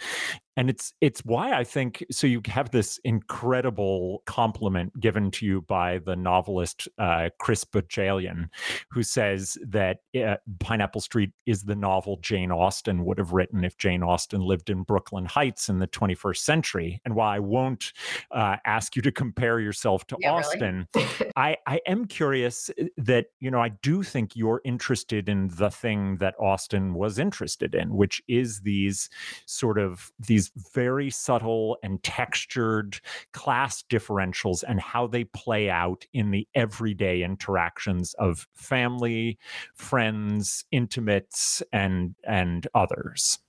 And 0.57 0.71
it's 0.71 0.91
it's 1.01 1.23
why 1.23 1.53
I 1.53 1.63
think 1.63 2.03
so 2.09 2.25
you 2.25 2.41
have 2.47 2.71
this 2.71 2.99
incredible 3.03 4.23
compliment 4.25 4.99
given 4.99 5.29
to 5.31 5.45
you 5.45 5.61
by 5.61 5.99
the 5.99 6.15
novelist 6.15 6.87
uh, 6.97 7.29
Chris 7.37 7.63
Bohjalian, 7.63 8.49
who 8.89 9.03
says 9.03 9.59
that 9.67 9.99
uh, 10.19 10.37
Pineapple 10.59 11.01
Street 11.01 11.29
is 11.45 11.61
the 11.63 11.75
novel 11.75 12.17
Jane 12.23 12.51
Austen 12.51 13.05
would 13.05 13.19
have 13.19 13.33
written 13.33 13.63
if 13.63 13.77
Jane 13.77 14.01
Austen 14.01 14.41
lived 14.41 14.71
in 14.71 14.81
Brooklyn 14.81 15.25
Heights 15.25 15.69
in 15.69 15.77
the 15.77 15.87
21st 15.87 16.37
century. 16.37 17.01
And 17.05 17.13
while 17.13 17.29
I 17.29 17.39
won't 17.39 17.93
uh, 18.31 18.57
ask 18.65 18.95
you 18.95 19.03
to 19.03 19.11
compare 19.11 19.59
yourself 19.59 20.07
to 20.07 20.17
Yeah, 20.19 20.39
really. 20.39 20.43
Austen, 20.43 20.87
I, 21.35 21.57
I 21.67 21.81
am 21.85 22.05
curious 22.05 22.36
uh, 22.45 22.51
that, 22.97 23.27
you 23.39 23.51
know, 23.51 23.61
I 23.61 23.69
do 23.69 24.03
think 24.03 24.35
you're 24.35 24.61
interested 24.63 25.29
in 25.29 25.49
the 25.49 25.69
thing 25.69 26.17
that 26.17 26.35
Austen 26.39 26.93
was 26.93 27.19
interested 27.19 27.75
in, 27.75 27.95
which 27.95 28.21
is 28.27 28.61
these 28.61 29.09
sort 29.45 29.77
of 29.77 30.11
these 30.19 30.51
very 30.73 31.09
subtle 31.09 31.77
and 31.83 32.01
textured 32.03 32.99
class 33.33 33.83
differentials 33.89 34.63
and 34.67 34.79
how 34.79 35.07
they 35.07 35.23
play 35.25 35.69
out 35.69 36.05
in 36.13 36.31
the 36.31 36.47
everyday 36.55 37.23
interactions 37.23 38.13
of 38.15 38.47
family, 38.53 39.37
friends, 39.75 40.65
intimates, 40.71 41.63
and 41.71 42.15
and 42.23 42.67
others. 42.73 43.39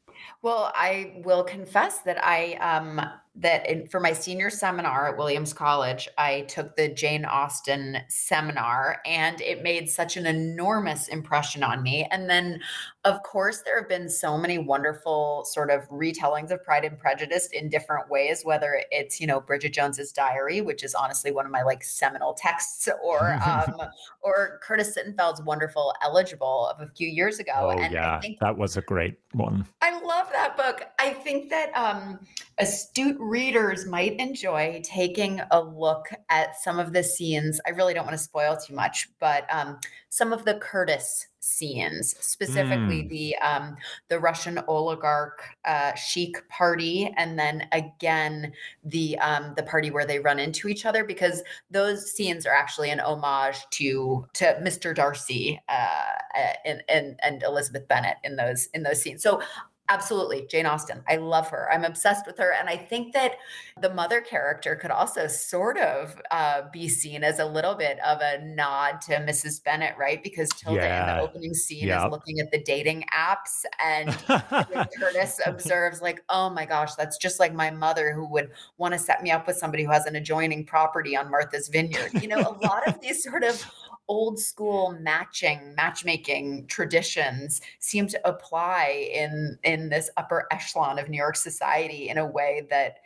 Well, 0.43 0.73
I 0.75 1.23
will 1.25 1.45
confess 1.45 2.01
that 2.01 2.19
I 2.23 2.55
um 2.55 3.01
that 3.41 3.69
in, 3.69 3.87
for 3.87 4.01
my 4.01 4.13
senior 4.13 4.51
seminar 4.51 5.09
at 5.09 5.17
Williams 5.17 5.53
College, 5.53 6.09
I 6.19 6.43
took 6.43 6.75
the 6.75 6.89
Jane 6.89 7.25
Austen 7.25 7.99
seminar 8.09 9.01
and 9.07 9.41
it 9.41 9.63
made 9.63 9.89
such 9.89 10.17
an 10.17 10.27
enormous 10.27 11.09
impression 11.09 11.63
on 11.63 11.83
me. 11.83 12.07
And 12.11 12.29
then 12.29 12.61
of 13.05 13.23
course 13.23 13.63
there 13.63 13.79
have 13.79 13.89
been 13.89 14.09
so 14.09 14.37
many 14.37 14.59
wonderful 14.59 15.45
sort 15.45 15.71
of 15.71 15.89
retellings 15.89 16.51
of 16.51 16.63
Pride 16.65 16.85
and 16.85 16.99
Prejudice 16.99 17.49
in 17.53 17.69
different 17.69 18.11
ways, 18.11 18.45
whether 18.45 18.83
it's, 18.91 19.21
you 19.21 19.27
know, 19.27 19.41
Bridget 19.41 19.73
Jones's 19.73 20.13
Diary, 20.13 20.61
which 20.61 20.83
is 20.83 20.95
honestly 20.95 21.31
one 21.31 21.47
of 21.47 21.53
my 21.53 21.63
like 21.63 21.85
seminal 21.85 22.35
texts 22.35 22.89
or 23.03 23.39
um 23.47 23.81
or 24.21 24.59
Curtis 24.63 24.97
Sittenfeld's 24.97 25.43
wonderful 25.43 25.95
Eligible 26.03 26.69
of 26.69 26.81
a 26.81 26.91
few 26.93 27.09
years 27.09 27.39
ago. 27.39 27.53
oh 27.57 27.71
And 27.71 27.81
I 27.83 27.89
yeah, 27.89 28.21
think 28.21 28.41
that 28.41 28.59
was 28.59 28.77
a 28.77 28.83
great 28.83 29.19
one. 29.33 29.67
I 29.81 30.01
love 30.01 30.29
that 30.33 30.57
book. 30.57 30.83
I 30.99 31.11
think 31.11 31.51
that 31.51 31.71
um, 31.77 32.19
astute 32.59 33.17
readers 33.29 33.87
might 33.87 34.19
enjoy 34.19 34.81
taking 34.83 35.41
a 35.51 35.61
look 35.61 36.09
at 36.31 36.59
some 36.61 36.79
of 36.79 36.93
the 36.93 37.03
scenes. 37.03 37.61
I 37.67 37.71
really 37.71 37.95
don't 37.95 38.07
want 38.07 38.17
to 38.17 38.23
spoil 38.23 38.57
too 38.57 38.75
much, 38.75 39.09
but 39.21 39.45
um, 39.53 39.79
some 40.09 40.33
of 40.33 40.45
the 40.45 40.55
Curtis 40.55 41.27
scenes, 41.41 42.15
specifically 42.21 43.05
Mm, 43.05 43.09
the 43.09 43.37
um, 43.37 43.77
the 44.09 44.19
Russian 44.19 44.61
oligarch 44.67 45.43
uh, 45.65 45.95
chic 45.95 46.47
party, 46.49 47.13
and 47.17 47.39
then 47.39 47.67
again 47.73 48.53
the 48.85 49.19
um, 49.19 49.55
the 49.57 49.63
party 49.63 49.91
where 49.91 50.07
they 50.07 50.19
run 50.19 50.39
into 50.39 50.69
each 50.69 50.85
other, 50.87 51.05
because 51.05 51.43
those 51.71 52.13
scenes 52.13 52.47
are 52.47 52.55
actually 52.55 52.91
an 52.91 53.01
homage 53.01 53.59
to 53.71 54.27
to 54.35 54.45
Mr. 54.63 54.95
Darcy 54.95 55.61
uh, 55.69 56.49
and, 56.65 56.83
and 56.89 57.21
and 57.23 57.43
Elizabeth 57.43 57.87
Bennet 57.89 58.17
in 58.25 58.37
those 58.37 58.67
in 58.75 58.83
those 58.83 59.01
scenes. 59.01 59.23
So 59.23 59.41
Absolutely, 59.91 60.47
Jane 60.51 60.67
Austen. 60.67 61.03
I 61.09 61.17
love 61.17 61.49
her. 61.49 61.67
I'm 61.73 61.83
obsessed 61.83 62.27
with 62.27 62.37
her, 62.37 62.53
and 62.53 62.69
I 62.69 62.77
think 62.77 63.15
that 63.15 63.37
the 63.81 63.89
mother 63.95 64.21
character 64.21 64.77
could 64.77 64.91
also 64.91 65.27
sort 65.27 65.79
of 65.79 66.15
uh, 66.31 66.63
be 66.71 66.89
seen 66.89 67.25
as 67.25 67.39
a 67.39 67.47
little 67.47 67.75
bit 67.75 67.99
of 68.01 68.19
a 68.21 68.45
nod 68.45 69.01
to 69.03 69.13
Mrs. 69.13 69.65
Bennet, 69.65 69.95
right? 69.99 70.23
Because 70.23 70.51
Tilda 70.51 70.85
in 71.01 71.07
the 71.07 71.21
opening 71.23 71.55
scene 71.55 71.89
is 71.89 72.05
looking 72.11 72.39
at 72.39 72.51
the 72.51 72.63
dating 72.63 73.07
apps, 73.17 73.65
and 73.83 74.11
Curtis 74.99 75.41
observes, 75.47 76.03
like, 76.03 76.23
"Oh 76.29 76.51
my 76.51 76.67
gosh, 76.67 76.95
that's 76.95 77.17
just 77.17 77.41
like 77.41 77.55
my 77.55 77.71
mother 77.71 78.13
who 78.13 78.27
would 78.27 78.51
want 78.77 78.93
to 78.93 78.99
set 78.99 79.23
me 79.23 79.31
up 79.31 79.47
with 79.47 79.57
somebody 79.57 79.85
who 79.85 79.91
has 79.91 80.05
an 80.05 80.17
adjoining 80.17 80.67
property 80.67 81.17
on 81.17 81.31
Martha's 81.31 81.69
Vineyard." 81.69 82.13
You 82.21 82.29
know, 82.29 82.41
a 82.41 82.67
lot 82.67 82.87
of 82.87 83.01
these 83.01 83.23
sort 83.23 83.43
of 83.43 83.65
old 84.09 84.39
school 84.39 84.97
matching 85.01 85.75
matchmaking 85.77 86.67
traditions 86.67 87.61
seem 87.79 88.07
to 88.07 88.21
apply 88.29 89.09
in 89.13 89.59
in 89.65 89.89
this 89.89 90.11
upper 90.17 90.47
echelon 90.51 90.99
of 90.99 91.09
New 91.09 91.19
York 91.19 91.37
society 91.37 92.09
in 92.09 92.19
a 92.19 92.27
way 92.27 92.67
that 92.71 92.97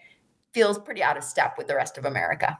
feels 0.52 0.78
pretty 0.78 1.02
out 1.02 1.16
of 1.16 1.24
step 1.24 1.54
with 1.58 1.66
the 1.66 1.74
rest 1.74 1.98
of 1.98 2.04
America. 2.04 2.58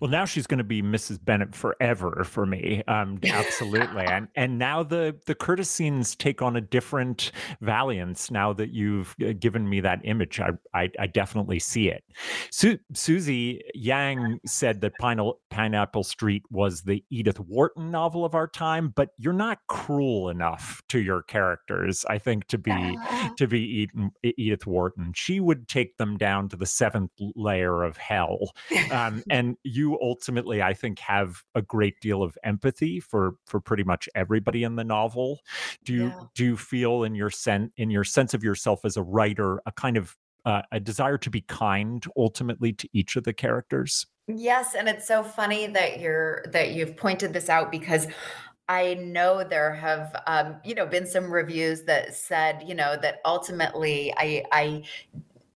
Well, 0.00 0.10
now 0.10 0.24
she's 0.24 0.46
going 0.46 0.58
to 0.58 0.64
be 0.64 0.82
Mrs. 0.82 1.22
Bennet 1.24 1.54
forever 1.54 2.24
for 2.24 2.46
me. 2.46 2.82
Um, 2.88 3.18
absolutely. 3.24 4.04
and 4.08 4.28
and 4.34 4.58
now 4.58 4.82
the 4.82 5.16
the 5.26 5.34
Curtis 5.34 5.70
scenes 5.70 6.14
take 6.14 6.42
on 6.42 6.56
a 6.56 6.60
different 6.60 7.32
valiance 7.60 8.30
now 8.30 8.52
that 8.52 8.70
you've 8.70 9.14
uh, 9.24 9.32
given 9.38 9.68
me 9.68 9.80
that 9.80 10.00
image. 10.04 10.40
I 10.40 10.50
I, 10.74 10.90
I 10.98 11.06
definitely 11.06 11.58
see 11.58 11.88
it. 11.88 12.04
Su- 12.50 12.78
Susie 12.92 13.62
Yang 13.74 14.40
said 14.46 14.80
that 14.82 14.92
Pine- 15.00 15.32
Pineapple 15.50 16.04
Street 16.04 16.42
was 16.50 16.82
the 16.82 17.04
Edith 17.10 17.40
Wharton 17.40 17.90
novel 17.90 18.24
of 18.24 18.34
our 18.34 18.48
time, 18.48 18.92
but 18.94 19.10
you're 19.18 19.32
not 19.32 19.58
cruel 19.68 20.28
enough 20.28 20.82
to 20.88 21.00
your 21.00 21.22
characters, 21.22 22.04
I 22.08 22.18
think, 22.18 22.46
to 22.48 22.58
be 22.58 22.98
to 23.36 23.46
be 23.46 23.88
Edith 24.22 24.66
Wharton. 24.66 25.12
She 25.14 25.40
would 25.40 25.68
take 25.68 25.96
them 25.96 26.16
down 26.16 26.48
to 26.50 26.56
the 26.56 26.66
seventh 26.66 27.10
layer 27.34 27.82
of 27.82 27.96
hell. 27.96 28.52
Um, 28.90 29.22
and 29.30 29.53
you 29.62 29.98
ultimately, 30.00 30.62
I 30.62 30.74
think, 30.74 30.98
have 31.00 31.42
a 31.54 31.62
great 31.62 32.00
deal 32.00 32.22
of 32.22 32.36
empathy 32.44 33.00
for 33.00 33.34
for 33.46 33.60
pretty 33.60 33.84
much 33.84 34.08
everybody 34.14 34.64
in 34.64 34.76
the 34.76 34.84
novel. 34.84 35.40
Do 35.84 35.92
you 35.92 36.04
yeah. 36.06 36.20
do 36.34 36.44
you 36.44 36.56
feel 36.56 37.04
in 37.04 37.14
your 37.14 37.30
sen- 37.30 37.72
in 37.76 37.90
your 37.90 38.04
sense 38.04 38.34
of 38.34 38.42
yourself 38.42 38.84
as 38.84 38.96
a 38.96 39.02
writer 39.02 39.60
a 39.66 39.72
kind 39.72 39.96
of 39.96 40.16
uh, 40.44 40.62
a 40.72 40.80
desire 40.80 41.18
to 41.18 41.30
be 41.30 41.40
kind 41.42 42.04
ultimately 42.16 42.72
to 42.74 42.88
each 42.92 43.16
of 43.16 43.24
the 43.24 43.32
characters? 43.32 44.06
Yes, 44.26 44.74
and 44.74 44.88
it's 44.88 45.06
so 45.06 45.22
funny 45.22 45.66
that 45.68 46.00
you're 46.00 46.44
that 46.52 46.72
you've 46.72 46.96
pointed 46.96 47.32
this 47.32 47.48
out 47.48 47.70
because 47.70 48.06
I 48.68 48.94
know 48.94 49.44
there 49.44 49.74
have 49.74 50.22
um, 50.26 50.56
you 50.64 50.74
know 50.74 50.86
been 50.86 51.06
some 51.06 51.30
reviews 51.30 51.82
that 51.82 52.14
said 52.14 52.64
you 52.66 52.74
know 52.74 52.96
that 53.02 53.20
ultimately 53.24 54.14
I 54.16 54.44
I 54.52 54.84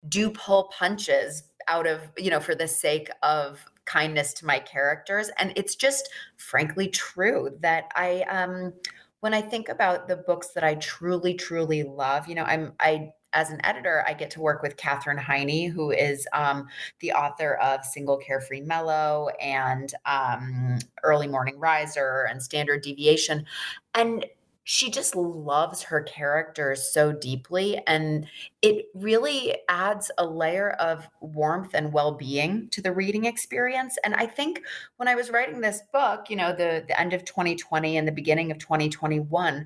do 0.07 0.29
pull 0.29 0.71
punches 0.77 1.43
out 1.67 1.87
of 1.87 2.01
you 2.17 2.29
know 2.29 2.39
for 2.39 2.55
the 2.55 2.67
sake 2.67 3.09
of 3.23 3.63
kindness 3.89 4.33
to 4.33 4.45
my 4.45 4.59
characters 4.59 5.29
and 5.37 5.51
it's 5.55 5.75
just 5.75 6.09
frankly 6.37 6.87
true 6.87 7.57
that 7.61 7.85
I 7.95 8.21
um 8.29 8.73
when 9.21 9.33
I 9.33 9.41
think 9.41 9.67
about 9.67 10.07
the 10.07 10.17
books 10.17 10.49
that 10.49 10.63
I 10.63 10.75
truly 10.75 11.33
truly 11.33 11.83
love 11.83 12.27
you 12.27 12.35
know 12.35 12.43
I'm 12.43 12.73
I 12.79 13.13
as 13.33 13.51
an 13.51 13.63
editor, 13.63 14.03
I 14.07 14.13
get 14.13 14.31
to 14.31 14.41
work 14.41 14.63
with 14.63 14.77
Katherine 14.77 15.17
Heiny, 15.17 15.67
who 15.67 15.91
is 15.91 16.27
um, 16.33 16.67
the 16.99 17.11
author 17.11 17.55
of 17.55 17.85
Single 17.85 18.17
Carefree 18.17 18.61
Mellow 18.61 19.29
and 19.39 19.93
um, 20.05 20.79
Early 21.03 21.27
Morning 21.27 21.59
Riser 21.59 22.27
and 22.29 22.41
Standard 22.41 22.81
Deviation. 22.81 23.45
And 23.93 24.25
she 24.71 24.91
just 24.91 25.15
loves 25.15 25.81
her 25.81 26.03
characters 26.03 26.93
so 26.93 27.11
deeply. 27.11 27.81
And 27.87 28.27
it 28.61 28.85
really 28.93 29.55
adds 29.67 30.11
a 30.19 30.25
layer 30.27 30.73
of 30.73 31.09
warmth 31.21 31.71
and 31.73 31.91
well 31.91 32.11
being 32.11 32.69
to 32.69 32.79
the 32.79 32.91
reading 32.91 33.25
experience. 33.25 33.97
And 34.03 34.13
I 34.13 34.27
think 34.27 34.61
when 34.97 35.07
I 35.07 35.15
was 35.15 35.31
writing 35.31 35.59
this 35.59 35.81
book, 35.91 36.29
you 36.29 36.35
know, 36.35 36.51
the, 36.51 36.85
the 36.87 37.01
end 37.01 37.13
of 37.13 37.25
2020 37.25 37.97
and 37.97 38.07
the 38.07 38.11
beginning 38.11 38.51
of 38.51 38.59
2021, 38.59 39.65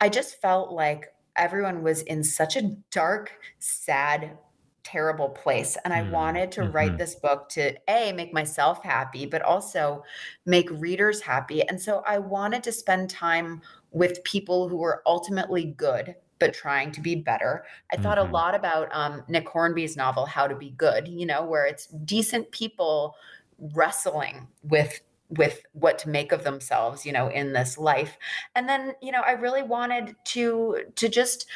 I 0.00 0.08
just 0.08 0.40
felt 0.40 0.70
like 0.70 1.12
everyone 1.34 1.82
was 1.82 2.02
in 2.02 2.22
such 2.22 2.54
a 2.54 2.76
dark, 2.92 3.32
sad, 3.58 4.38
terrible 4.84 5.30
place. 5.30 5.76
And 5.84 5.92
I 5.92 6.02
mm, 6.02 6.10
wanted 6.10 6.52
to 6.52 6.60
mm-hmm. 6.60 6.72
write 6.72 6.98
this 6.98 7.14
book 7.14 7.48
to 7.50 7.74
A, 7.88 8.12
make 8.12 8.32
myself 8.32 8.82
happy, 8.82 9.26
but 9.26 9.42
also 9.42 10.04
make 10.46 10.70
readers 10.70 11.20
happy. 11.20 11.66
And 11.66 11.80
so 11.80 12.02
I 12.06 12.18
wanted 12.18 12.62
to 12.64 12.72
spend 12.72 13.10
time 13.10 13.62
with 13.90 14.22
people 14.24 14.68
who 14.68 14.76
were 14.76 15.02
ultimately 15.06 15.64
good 15.64 16.14
but 16.40 16.52
trying 16.52 16.90
to 16.92 17.00
be 17.00 17.14
better. 17.14 17.64
I 17.92 17.96
thought 17.96 18.18
mm-hmm. 18.18 18.30
a 18.30 18.32
lot 18.32 18.54
about 18.54 18.88
um, 18.94 19.22
Nick 19.28 19.48
Hornby's 19.48 19.96
novel, 19.96 20.26
How 20.26 20.46
to 20.46 20.56
Be 20.56 20.70
Good, 20.70 21.08
you 21.08 21.26
know, 21.26 21.44
where 21.44 21.64
it's 21.64 21.86
decent 21.86 22.50
people 22.50 23.14
wrestling 23.58 24.48
with 24.62 25.00
with 25.30 25.62
what 25.72 25.98
to 25.98 26.10
make 26.10 26.32
of 26.32 26.44
themselves 26.44 27.06
you 27.06 27.12
know 27.12 27.28
in 27.28 27.54
this 27.54 27.78
life 27.78 28.18
and 28.54 28.68
then 28.68 28.92
you 29.00 29.10
know 29.10 29.22
i 29.22 29.32
really 29.32 29.62
wanted 29.62 30.14
to 30.24 30.76
to 30.96 31.08
just 31.08 31.46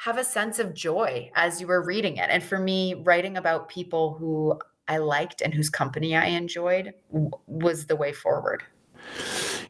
have 0.00 0.16
a 0.16 0.24
sense 0.24 0.58
of 0.58 0.72
joy 0.72 1.30
as 1.34 1.60
you 1.60 1.66
were 1.66 1.82
reading 1.84 2.16
it 2.16 2.30
and 2.30 2.42
for 2.42 2.58
me 2.58 2.94
writing 2.94 3.36
about 3.36 3.68
people 3.68 4.14
who 4.14 4.58
i 4.88 4.96
liked 4.96 5.42
and 5.42 5.52
whose 5.52 5.68
company 5.68 6.16
i 6.16 6.26
enjoyed 6.26 6.94
w- 7.12 7.30
was 7.46 7.86
the 7.86 7.96
way 7.96 8.12
forward 8.12 8.62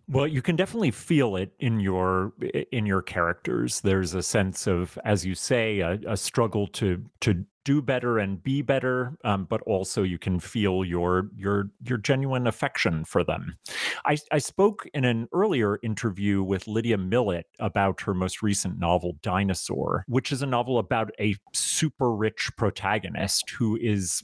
well, 0.08 0.26
you 0.26 0.42
can 0.42 0.56
definitely 0.56 0.90
feel 0.90 1.36
it 1.36 1.52
in 1.60 1.78
your 1.78 2.32
in 2.72 2.84
your 2.84 3.00
characters. 3.00 3.80
There's 3.80 4.12
a 4.12 4.24
sense 4.24 4.66
of, 4.66 4.98
as 5.04 5.24
you 5.24 5.36
say, 5.36 5.78
a, 5.78 6.00
a 6.04 6.16
struggle 6.16 6.66
to 6.66 7.04
to 7.20 7.44
do 7.64 7.82
better 7.82 8.18
and 8.18 8.42
be 8.42 8.62
better, 8.62 9.16
um, 9.24 9.44
but 9.44 9.60
also 9.62 10.02
you 10.02 10.18
can 10.18 10.40
feel 10.40 10.84
your 10.84 11.30
your 11.36 11.70
your 11.82 11.98
genuine 11.98 12.46
affection 12.46 13.04
for 13.04 13.22
them. 13.22 13.56
I, 14.04 14.16
I 14.32 14.38
spoke 14.38 14.86
in 14.94 15.04
an 15.04 15.28
earlier 15.32 15.78
interview 15.82 16.42
with 16.42 16.66
Lydia 16.66 16.98
Millet 16.98 17.46
about 17.58 18.00
her 18.02 18.14
most 18.14 18.42
recent 18.42 18.78
novel 18.78 19.16
Dinosaur, 19.22 20.04
which 20.08 20.32
is 20.32 20.42
a 20.42 20.46
novel 20.46 20.78
about 20.78 21.10
a 21.20 21.36
super 21.52 22.14
rich 22.14 22.50
protagonist 22.56 23.50
who 23.50 23.76
is 23.80 24.22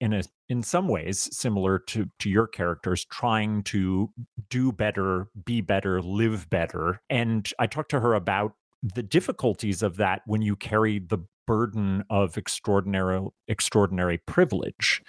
in 0.00 0.12
a 0.12 0.22
in 0.48 0.62
some 0.62 0.88
ways 0.88 1.28
similar 1.36 1.78
to 1.78 2.08
to 2.18 2.30
your 2.30 2.46
characters 2.46 3.04
trying 3.04 3.62
to 3.64 4.10
do 4.50 4.72
better, 4.72 5.28
be 5.44 5.60
better, 5.60 6.02
live 6.02 6.48
better. 6.50 7.00
And 7.08 7.50
I 7.58 7.66
talked 7.66 7.90
to 7.90 8.00
her 8.00 8.14
about 8.14 8.52
the 8.82 9.02
difficulties 9.02 9.82
of 9.82 9.96
that 9.96 10.22
when 10.26 10.42
you 10.42 10.54
carry 10.54 10.98
the 11.00 11.18
burden 11.48 12.04
of 12.10 12.36
extraordinary 12.36 13.26
extraordinary 13.48 14.18
privilege. 14.18 15.02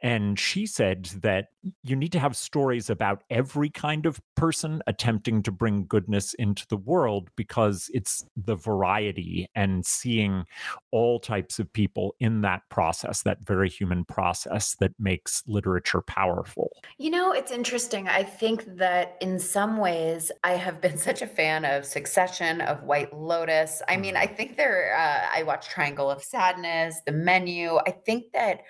And 0.00 0.38
she 0.38 0.64
said 0.64 1.06
that 1.22 1.48
you 1.82 1.96
need 1.96 2.12
to 2.12 2.18
have 2.18 2.36
stories 2.36 2.88
about 2.88 3.22
every 3.28 3.68
kind 3.68 4.06
of 4.06 4.20
person 4.36 4.82
attempting 4.86 5.42
to 5.42 5.52
bring 5.52 5.84
goodness 5.86 6.32
into 6.34 6.66
the 6.68 6.76
world 6.76 7.28
because 7.36 7.90
it's 7.92 8.24
the 8.36 8.54
variety 8.54 9.48
and 9.54 9.84
seeing 9.84 10.44
all 10.90 11.18
types 11.18 11.58
of 11.58 11.70
people 11.72 12.14
in 12.20 12.40
that 12.42 12.62
process 12.70 13.22
that 13.22 13.44
very 13.44 13.68
human 13.68 14.04
process 14.04 14.76
that 14.80 14.92
makes 14.98 15.42
literature 15.46 16.00
powerful. 16.00 16.70
You 16.98 17.10
know 17.10 17.32
it's 17.32 17.52
interesting. 17.52 18.08
I 18.08 18.22
think 18.22 18.64
that 18.76 19.16
in 19.20 19.38
some 19.38 19.76
ways 19.76 20.30
i 20.44 20.52
have 20.52 20.80
been 20.80 20.96
such 21.10 21.20
a 21.20 21.26
fan 21.26 21.64
of 21.64 21.84
succession 21.84 22.60
of 22.60 22.84
white 22.84 23.12
lotus. 23.12 23.82
I 23.88 23.96
mean 23.96 24.16
i 24.16 24.26
mm-hmm. 24.26 24.36
think 24.36 24.56
there 24.56 24.96
uh, 24.96 25.36
i 25.36 25.42
watched 25.42 25.72
Triangle 25.80 26.10
of 26.10 26.22
Sadness, 26.22 27.00
the 27.06 27.12
menu. 27.12 27.78
I 27.86 27.92
think 27.92 28.32
that 28.32 28.60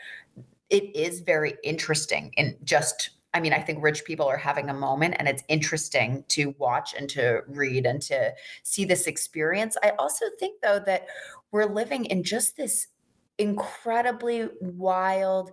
it 0.68 0.94
is 0.94 1.23
very 1.23 1.55
interesting 1.64 2.33
and 2.37 2.55
just 2.62 3.11
I 3.35 3.40
mean, 3.40 3.53
I 3.53 3.61
think 3.61 3.83
rich 3.83 4.05
people 4.05 4.27
are 4.27 4.37
having 4.37 4.70
a 4.70 4.75
moment 4.75 5.14
and 5.18 5.29
it's 5.29 5.42
interesting 5.49 6.25
to 6.29 6.55
watch 6.59 6.94
and 6.94 7.09
to 7.11 7.42
read 7.49 7.87
and 7.87 8.03
to 8.03 8.33
see 8.64 8.85
this 8.85 9.07
experience. 9.07 9.77
I 9.85 9.92
also 10.01 10.27
think, 10.40 10.61
though, 10.62 10.81
that 10.87 11.07
we're 11.53 11.73
living 11.73 12.07
in 12.07 12.25
just 12.25 12.57
this 12.57 12.88
incredibly 13.38 14.49
wild 14.61 15.53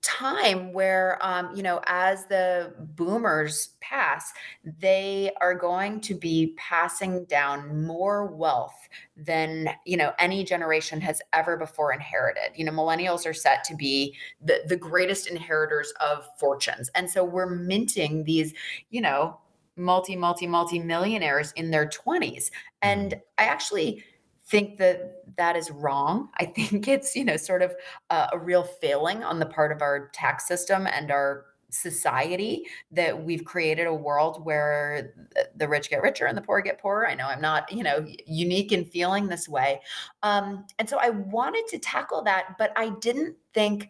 time 0.00 0.72
where 0.72 1.18
um, 1.22 1.54
you 1.56 1.62
know 1.62 1.80
as 1.86 2.26
the 2.26 2.72
boomers 2.94 3.70
pass 3.80 4.32
they 4.78 5.32
are 5.40 5.56
going 5.56 6.00
to 6.00 6.14
be 6.14 6.54
passing 6.56 7.24
down 7.24 7.84
more 7.84 8.26
wealth 8.26 8.88
than 9.16 9.68
you 9.84 9.96
know 9.96 10.12
any 10.20 10.44
generation 10.44 11.00
has 11.00 11.20
ever 11.32 11.56
before 11.56 11.92
inherited. 11.92 12.52
You 12.54 12.64
know 12.64 12.72
millennials 12.72 13.26
are 13.26 13.34
set 13.34 13.64
to 13.64 13.74
be 13.74 14.14
the, 14.40 14.60
the 14.68 14.76
greatest 14.76 15.26
inheritors 15.26 15.92
of 16.00 16.28
fortunes. 16.38 16.88
And 16.94 17.10
so 17.10 17.24
we're 17.24 17.50
minting 17.50 18.24
these 18.24 18.54
you 18.90 19.00
know 19.00 19.38
multi 19.76 20.14
multi 20.14 20.46
multi 20.46 20.78
millionaires 20.78 21.50
in 21.52 21.70
their 21.70 21.86
20s 21.86 22.50
and 22.82 23.12
mm. 23.12 23.20
i 23.38 23.44
actually 23.44 24.04
think 24.52 24.76
that 24.76 25.24
that 25.38 25.56
is 25.56 25.70
wrong. 25.70 26.28
I 26.36 26.44
think 26.44 26.86
it's, 26.86 27.16
you 27.16 27.24
know, 27.24 27.36
sort 27.36 27.62
of 27.62 27.74
a, 28.10 28.28
a 28.34 28.38
real 28.38 28.62
failing 28.62 29.24
on 29.24 29.40
the 29.40 29.46
part 29.46 29.72
of 29.72 29.82
our 29.82 30.10
tax 30.10 30.46
system 30.46 30.86
and 30.86 31.10
our 31.10 31.46
society 31.70 32.66
that 32.90 33.24
we've 33.24 33.46
created 33.46 33.86
a 33.86 33.94
world 33.94 34.44
where 34.44 35.14
the 35.56 35.66
rich 35.66 35.88
get 35.88 36.02
richer 36.02 36.26
and 36.26 36.36
the 36.36 36.42
poor 36.42 36.60
get 36.60 36.78
poorer. 36.78 37.08
I 37.08 37.14
know 37.14 37.26
I'm 37.26 37.40
not, 37.40 37.72
you 37.72 37.82
know, 37.82 38.06
unique 38.26 38.72
in 38.72 38.84
feeling 38.84 39.26
this 39.26 39.48
way. 39.48 39.80
Um, 40.22 40.66
and 40.78 40.86
so 40.86 40.98
I 41.00 41.08
wanted 41.08 41.66
to 41.68 41.78
tackle 41.78 42.22
that, 42.24 42.58
but 42.58 42.72
I 42.76 42.90
didn't 42.90 43.36
think 43.54 43.88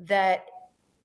that 0.00 0.46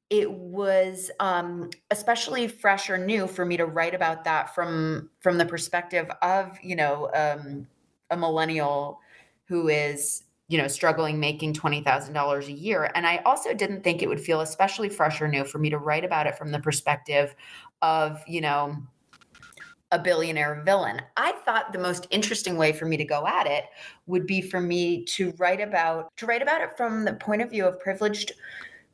it 0.10 0.32
was 0.32 1.12
um, 1.20 1.70
especially 1.92 2.48
fresh 2.48 2.90
or 2.90 2.98
new 2.98 3.28
for 3.28 3.46
me 3.46 3.56
to 3.58 3.68
write 3.68 3.94
about 3.94 4.24
that 4.24 4.56
from 4.56 5.12
from 5.20 5.38
the 5.38 5.46
perspective 5.46 6.10
of, 6.24 6.58
you 6.64 6.76
know, 6.76 7.12
um, 7.14 7.68
a 8.12 8.18
millennial 8.18 9.00
who 9.46 9.68
is 9.68 10.24
you 10.48 10.58
know 10.58 10.68
struggling 10.68 11.20
making 11.20 11.54
$20000 11.54 12.48
a 12.48 12.52
year 12.52 12.90
and 12.96 13.06
i 13.06 13.18
also 13.18 13.54
didn't 13.54 13.84
think 13.84 14.02
it 14.02 14.10
would 14.10 14.20
feel 14.20 14.42
especially 14.42 14.90
fresh 14.90 15.22
or 15.22 15.28
new 15.28 15.46
for 15.46 15.60
me 15.60 15.70
to 15.70 15.78
write 15.78 16.04
about 16.04 16.26
it 16.26 16.38
from 16.38 16.52
the 16.52 16.60
perspective 16.60 17.36
of 17.82 18.22
you 18.28 18.42
know 18.42 18.76
a 19.92 20.00
billionaire 20.00 20.62
villain. 20.66 21.02
I 21.18 21.32
thought 21.46 21.74
the 21.74 21.80
most 21.80 22.08
interesting 22.12 22.58
way 22.58 22.72
for 22.72 22.86
me 22.86 22.96
to 22.98 23.06
go 23.06 23.26
at 23.26 23.48
it 23.48 23.66
would 24.06 24.28
be 24.28 24.42
for 24.42 24.62
me 24.62 25.04
to 25.06 25.34
write 25.38 25.62
about 25.62 26.16
to 26.18 26.26
write 26.26 26.42
about 26.42 26.62
it 26.62 26.78
from 26.78 27.06
the 27.06 27.14
point 27.14 27.42
of 27.42 27.50
view 27.50 27.66
of 27.66 27.80
privileged 27.80 28.34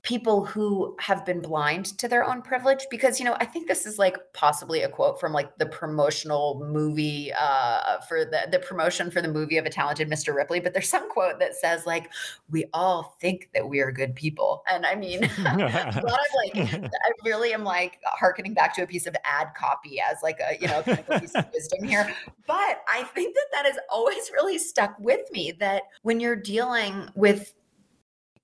people 0.06 0.46
who 0.46 0.96
have 1.00 1.26
been 1.26 1.42
blind 1.42 1.86
to 1.98 2.08
their 2.08 2.24
own 2.24 2.42
privilege 2.42 2.86
because 2.90 3.20
you 3.20 3.26
know 3.26 3.36
i 3.40 3.46
think 3.46 3.68
this 3.68 3.86
is 3.86 3.98
like 3.98 4.18
possibly 4.34 4.84
a 4.84 4.90
quote 4.90 5.20
from 5.20 5.34
like 5.34 5.58
the 5.58 5.66
promotional 5.66 6.64
movie 6.72 7.34
uh 7.34 8.00
for 8.02 8.24
the 8.24 8.48
the 8.52 8.60
promotion 8.60 9.10
for 9.10 9.22
the 9.22 9.28
movie 9.28 9.58
of 9.58 9.66
a 9.66 9.70
talented 9.70 10.10
mr 10.10 10.34
ripley 10.34 10.60
but 10.60 10.74
there's 10.74 10.88
some 10.88 11.10
quote 11.10 11.40
that 11.40 11.56
says 11.56 11.86
like 11.86 12.12
we 12.50 12.66
all 12.74 13.18
think 13.20 13.50
that 13.54 13.68
we 13.68 13.80
are 13.80 13.92
good 13.92 14.16
people. 14.16 14.64
And 14.70 14.86
i 14.86 14.96
mean 14.96 15.24
a 15.24 16.02
lot 16.06 16.06
of 16.06 16.56
like 16.56 16.56
i 16.84 17.12
really 17.24 17.54
am 17.54 17.64
like 17.64 18.00
harkening 18.06 18.54
back 18.54 18.76
to 18.76 18.84
a 18.84 18.88
piece 18.88 19.08
of 19.08 19.16
ad 19.24 19.50
copy 19.58 20.00
as 20.00 20.22
like 20.22 20.40
a 20.40 20.58
you 20.60 20.68
know 20.68 20.84
kind 20.84 21.00
of 21.00 21.06
a 21.10 21.20
piece 21.20 21.34
of 21.34 21.46
wisdom 21.54 21.88
here. 21.88 22.14
But 22.46 22.84
i 22.88 23.04
think 23.16 23.36
that 23.36 23.48
that 23.54 23.66
has 23.66 23.78
always 23.90 24.30
really 24.34 24.60
stuck 24.60 24.96
with 25.00 25.32
me 25.32 25.52
that 25.60 25.84
when 26.04 26.20
you're 26.20 26.36
dealing 26.36 27.10
with 27.16 27.54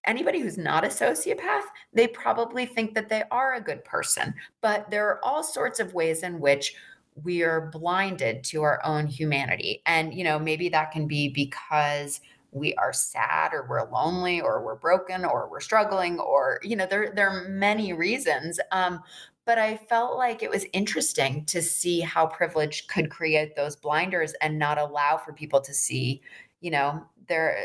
anybody 0.05 0.39
who's 0.39 0.57
not 0.57 0.83
a 0.83 0.87
sociopath, 0.87 1.63
they 1.93 2.07
probably 2.07 2.65
think 2.65 2.93
that 2.95 3.09
they 3.09 3.23
are 3.31 3.55
a 3.55 3.61
good 3.61 3.83
person. 3.83 4.33
But 4.61 4.89
there 4.89 5.07
are 5.07 5.19
all 5.23 5.43
sorts 5.43 5.79
of 5.79 5.93
ways 5.93 6.23
in 6.23 6.39
which 6.39 6.75
we 7.23 7.43
are 7.43 7.69
blinded 7.71 8.43
to 8.45 8.63
our 8.63 8.81
own 8.85 9.07
humanity. 9.07 9.81
And, 9.85 10.13
you 10.13 10.23
know, 10.23 10.39
maybe 10.39 10.69
that 10.69 10.91
can 10.91 11.07
be 11.07 11.29
because 11.29 12.21
we 12.51 12.73
are 12.75 12.93
sad 12.93 13.53
or 13.53 13.65
we're 13.69 13.89
lonely 13.89 14.41
or 14.41 14.63
we're 14.63 14.75
broken 14.75 15.23
or 15.23 15.47
we're 15.49 15.59
struggling 15.59 16.19
or, 16.19 16.59
you 16.63 16.75
know, 16.75 16.85
there, 16.85 17.13
there 17.15 17.29
are 17.29 17.47
many 17.47 17.93
reasons. 17.93 18.59
Um, 18.71 19.01
but 19.45 19.57
I 19.57 19.77
felt 19.77 20.17
like 20.17 20.43
it 20.43 20.49
was 20.49 20.65
interesting 20.73 21.45
to 21.45 21.61
see 21.61 21.99
how 21.99 22.27
privilege 22.27 22.87
could 22.87 23.09
create 23.09 23.55
those 23.55 23.75
blinders 23.75 24.33
and 24.41 24.59
not 24.59 24.77
allow 24.77 25.17
for 25.17 25.33
people 25.33 25.61
to 25.61 25.73
see, 25.73 26.21
you 26.59 26.71
know, 26.71 27.03
their 27.27 27.57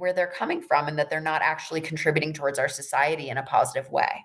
where 0.00 0.12
they're 0.12 0.26
coming 0.26 0.60
from 0.60 0.88
and 0.88 0.98
that 0.98 1.10
they're 1.10 1.20
not 1.20 1.42
actually 1.42 1.80
contributing 1.80 2.32
towards 2.32 2.58
our 2.58 2.68
society 2.68 3.28
in 3.28 3.38
a 3.38 3.42
positive 3.42 3.90
way. 3.90 4.24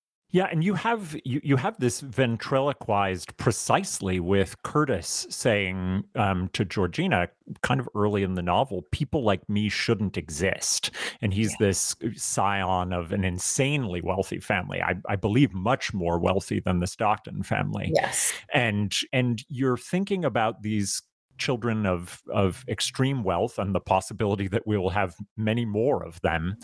Yeah, 0.31 0.47
and 0.51 0.63
you 0.63 0.73
have 0.75 1.15
you, 1.25 1.41
you 1.43 1.57
have 1.57 1.77
this 1.79 1.99
ventriloquized 1.99 3.35
precisely 3.37 4.19
with 4.19 4.61
Curtis 4.63 5.27
saying 5.29 6.05
um, 6.15 6.49
to 6.53 6.63
Georgina, 6.63 7.27
kind 7.61 7.79
of 7.79 7.89
early 7.95 8.23
in 8.23 8.35
the 8.35 8.41
novel, 8.41 8.83
people 8.91 9.23
like 9.23 9.47
me 9.49 9.67
shouldn't 9.67 10.17
exist. 10.17 10.91
And 11.21 11.33
he's 11.33 11.51
yeah. 11.51 11.67
this 11.67 11.95
scion 12.15 12.93
of 12.93 13.11
an 13.11 13.23
insanely 13.23 14.01
wealthy 14.01 14.39
family. 14.39 14.81
I, 14.81 14.95
I 15.07 15.17
believe 15.17 15.53
much 15.53 15.93
more 15.93 16.17
wealthy 16.17 16.61
than 16.61 16.79
the 16.79 16.87
Stockton 16.87 17.43
family. 17.43 17.91
Yes. 17.93 18.33
And 18.53 18.93
and 19.11 19.43
you're 19.49 19.77
thinking 19.77 20.23
about 20.23 20.61
these 20.61 21.03
children 21.41 21.87
of 21.87 22.21
of 22.31 22.63
extreme 22.67 23.23
wealth 23.23 23.57
and 23.57 23.73
the 23.73 23.79
possibility 23.79 24.47
that 24.47 24.67
we 24.67 24.77
will 24.77 24.91
have 24.91 25.15
many 25.35 25.65
more 25.65 26.05
of 26.05 26.21
them. 26.21 26.55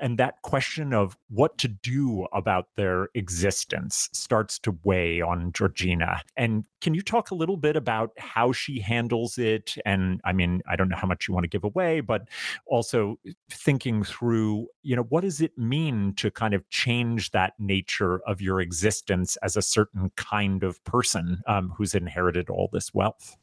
And 0.00 0.18
that 0.18 0.42
question 0.42 0.92
of 0.92 1.16
what 1.28 1.56
to 1.58 1.68
do 1.68 2.26
about 2.32 2.66
their 2.76 3.08
existence 3.14 4.08
starts 4.12 4.58
to 4.60 4.76
weigh 4.82 5.20
on 5.20 5.52
Georgina. 5.52 6.22
And 6.36 6.64
can 6.80 6.94
you 6.94 7.02
talk 7.02 7.30
a 7.30 7.36
little 7.36 7.56
bit 7.56 7.76
about 7.76 8.10
how 8.18 8.50
she 8.50 8.80
handles 8.80 9.38
it? 9.38 9.76
And 9.86 10.20
I 10.24 10.32
mean 10.32 10.62
I 10.68 10.74
don't 10.74 10.88
know 10.88 10.96
how 10.96 11.06
much 11.06 11.28
you 11.28 11.34
want 11.34 11.44
to 11.44 11.54
give 11.56 11.64
away 11.64 12.00
but 12.00 12.28
also 12.66 13.16
thinking 13.50 14.02
through 14.02 14.66
you 14.82 14.96
know 14.96 15.06
what 15.10 15.22
does 15.22 15.40
it 15.40 15.56
mean 15.56 16.12
to 16.16 16.30
kind 16.30 16.54
of 16.54 16.68
change 16.70 17.30
that 17.30 17.52
nature 17.58 18.20
of 18.26 18.40
your 18.40 18.60
existence 18.60 19.36
as 19.42 19.56
a 19.56 19.62
certain 19.62 20.10
kind 20.16 20.64
of 20.64 20.82
person 20.84 21.42
um, 21.46 21.72
who's 21.76 21.94
inherited 21.94 22.50
all 22.50 22.68
this 22.72 22.92
wealth 22.92 23.36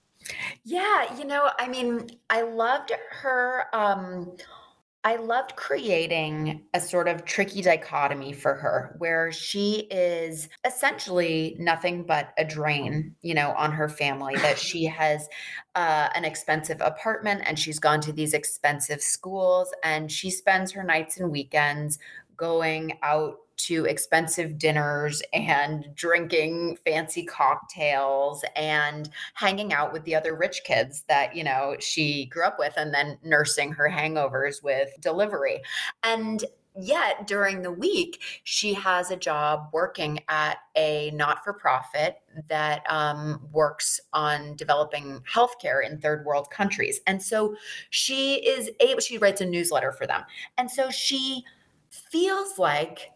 yeah, 0.64 1.18
you 1.18 1.26
know, 1.26 1.50
I 1.58 1.68
mean, 1.68 2.10
I 2.30 2.42
loved 2.42 2.92
her 3.22 3.66
um 3.74 4.36
I 5.04 5.16
loved 5.16 5.56
creating 5.56 6.66
a 6.76 6.80
sort 6.80 7.08
of 7.08 7.26
tricky 7.26 7.64
dichotomy 7.64 8.34
for 8.34 8.54
her 8.54 8.96
where 9.00 9.32
she 9.32 9.88
is 9.90 10.48
essentially 10.64 11.56
nothing 11.58 12.04
but 12.04 12.34
a 12.38 12.46
drain, 12.46 13.16
you 13.24 13.34
know, 13.34 13.54
on 13.54 13.72
her 13.72 13.90
family 13.90 14.36
that 14.36 14.60
she 14.60 14.86
has 14.86 15.28
uh, 15.74 16.10
an 16.14 16.24
expensive 16.24 16.82
apartment 16.82 17.42
and 17.46 17.58
she's 17.58 17.80
gone 17.80 18.00
to 18.02 18.14
these 18.14 18.36
expensive 18.36 19.02
schools 19.02 19.74
and 19.84 20.12
she 20.12 20.30
spends 20.30 20.72
her 20.72 20.84
nights 20.84 21.20
and 21.20 21.32
weekends 21.32 21.98
going 22.38 23.00
out 23.02 23.38
to 23.65 23.86
expensive 23.86 24.58
dinners 24.58 25.21
and 25.34 25.88
drinking 25.95 26.78
fancy 26.86 27.26
cocktails 27.26 28.43
and 28.56 29.10
hanging 29.34 29.74
out 29.74 29.93
with 29.93 30.04
the 30.04 30.15
other 30.15 30.36
rich 30.36 30.62
kids 30.63 31.04
that, 31.08 31.36
you 31.36 31.43
know, 31.43 31.76
she 31.80 32.26
grew 32.26 32.43
up 32.43 32.58
with 32.58 32.74
and 32.78 32.93
then 32.93 33.17
nursing 33.24 33.71
her 33.71 33.89
hangovers 33.89 34.63
with 34.63 34.89
delivery. 35.00 35.62
And 36.04 36.43
yet 36.76 37.28
during 37.28 37.62
the 37.62 37.71
week 37.71 38.21
she 38.43 38.74
has 38.74 39.12
a 39.12 39.15
job 39.17 39.67
working 39.74 40.19
at 40.30 40.58
a 40.78 41.12
not-for-profit 41.12 42.15
that 42.47 42.82
um, 42.89 43.45
works 43.52 44.00
on 44.13 44.56
developing 44.56 45.21
healthcare 45.30 45.86
in 45.86 46.00
third 46.00 46.26
world 46.26 46.50
countries 46.50 47.02
and 47.08 47.21
so 47.21 47.54
she 47.89 48.36
is 48.36 48.69
able 48.80 49.02
she 49.02 49.17
writes 49.17 49.41
a 49.41 49.45
newsletter 49.45 49.91
for 49.91 50.08
them 50.08 50.21
and 50.58 50.71
so 50.71 50.89
she 50.89 51.43
feels 51.89 52.58
like 52.58 53.12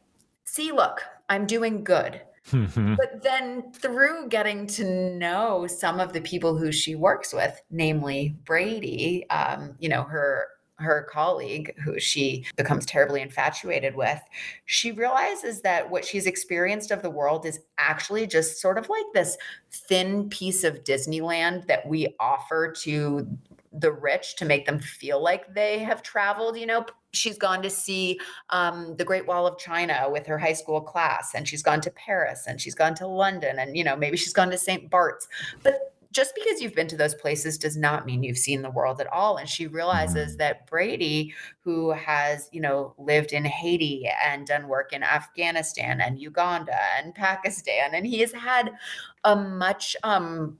see, 0.55 0.71
look, 0.71 1.01
I'm 1.29 1.45
doing 1.45 1.83
good. 1.83 2.21
Mm-hmm. 2.51 2.95
But 2.95 3.23
then 3.23 3.71
through 3.73 4.29
getting 4.29 4.67
to 4.67 4.83
know 5.15 5.67
some 5.67 5.99
of 5.99 6.13
the 6.13 6.21
people 6.21 6.55
who 6.55 6.71
she 6.71 6.95
works 6.95 7.33
with, 7.33 7.59
namely 7.71 8.37
Brady, 8.45 9.27
um, 9.29 9.75
you 9.79 9.89
know, 9.89 10.03
her 10.03 10.47
her 10.77 11.07
colleague 11.09 11.73
who 11.85 11.97
she 11.97 12.45
becomes 12.57 12.85
terribly 12.85 13.21
infatuated 13.21 13.95
with, 13.95 14.19
she 14.65 14.91
realizes 14.91 15.61
that 15.61 15.89
what 15.89 16.03
she's 16.03 16.25
experienced 16.25 16.91
of 16.91 17.01
the 17.01 17.09
world 17.09 17.45
is 17.45 17.61
actually 17.77 18.27
just 18.27 18.59
sort 18.59 18.77
of 18.77 18.89
like 18.89 19.05
this 19.13 19.37
thin 19.71 20.27
piece 20.27 20.65
of 20.65 20.83
Disneyland 20.83 21.65
that 21.67 21.87
we 21.87 22.13
offer 22.19 22.73
to 22.81 23.25
the 23.71 23.91
rich 23.91 24.35
to 24.35 24.45
make 24.45 24.65
them 24.65 24.79
feel 24.79 25.21
like 25.21 25.53
they 25.53 25.79
have 25.79 26.01
traveled 26.01 26.57
you 26.57 26.65
know 26.65 26.85
she's 27.15 27.37
gone 27.37 27.61
to 27.61 27.69
see 27.69 28.19
um, 28.49 28.95
the 28.97 29.05
great 29.05 29.25
wall 29.27 29.47
of 29.47 29.57
china 29.57 30.07
with 30.11 30.25
her 30.25 30.37
high 30.37 30.53
school 30.53 30.81
class 30.81 31.33
and 31.35 31.47
she's 31.47 31.63
gone 31.63 31.81
to 31.81 31.91
paris 31.91 32.45
and 32.47 32.59
she's 32.59 32.75
gone 32.75 32.95
to 32.95 33.07
london 33.07 33.59
and 33.59 33.75
you 33.77 33.83
know 33.83 33.95
maybe 33.95 34.17
she's 34.17 34.33
gone 34.33 34.49
to 34.49 34.57
st 34.57 34.89
bart's 34.89 35.27
but 35.63 35.95
just 36.15 36.33
because 36.33 36.61
you've 36.61 36.73
been 36.73 36.87
to 36.87 36.95
those 36.95 37.13
places 37.13 37.57
does 37.57 37.75
not 37.75 38.05
mean 38.05 38.23
you've 38.23 38.37
seen 38.37 38.61
the 38.61 38.71
world 38.71 39.01
at 39.01 39.11
all 39.11 39.35
and 39.35 39.49
she 39.49 39.67
realizes 39.67 40.29
mm-hmm. 40.29 40.37
that 40.37 40.65
brady 40.65 41.33
who 41.59 41.91
has 41.91 42.49
you 42.53 42.61
know 42.61 42.95
lived 42.97 43.33
in 43.33 43.43
haiti 43.43 44.09
and 44.25 44.47
done 44.47 44.67
work 44.69 44.93
in 44.93 45.03
afghanistan 45.03 45.99
and 45.99 46.17
uganda 46.17 46.77
and 46.97 47.13
pakistan 47.13 47.93
and 47.93 48.07
he 48.07 48.19
has 48.19 48.31
had 48.31 48.71
a 49.25 49.35
much 49.35 49.95
um 50.03 50.57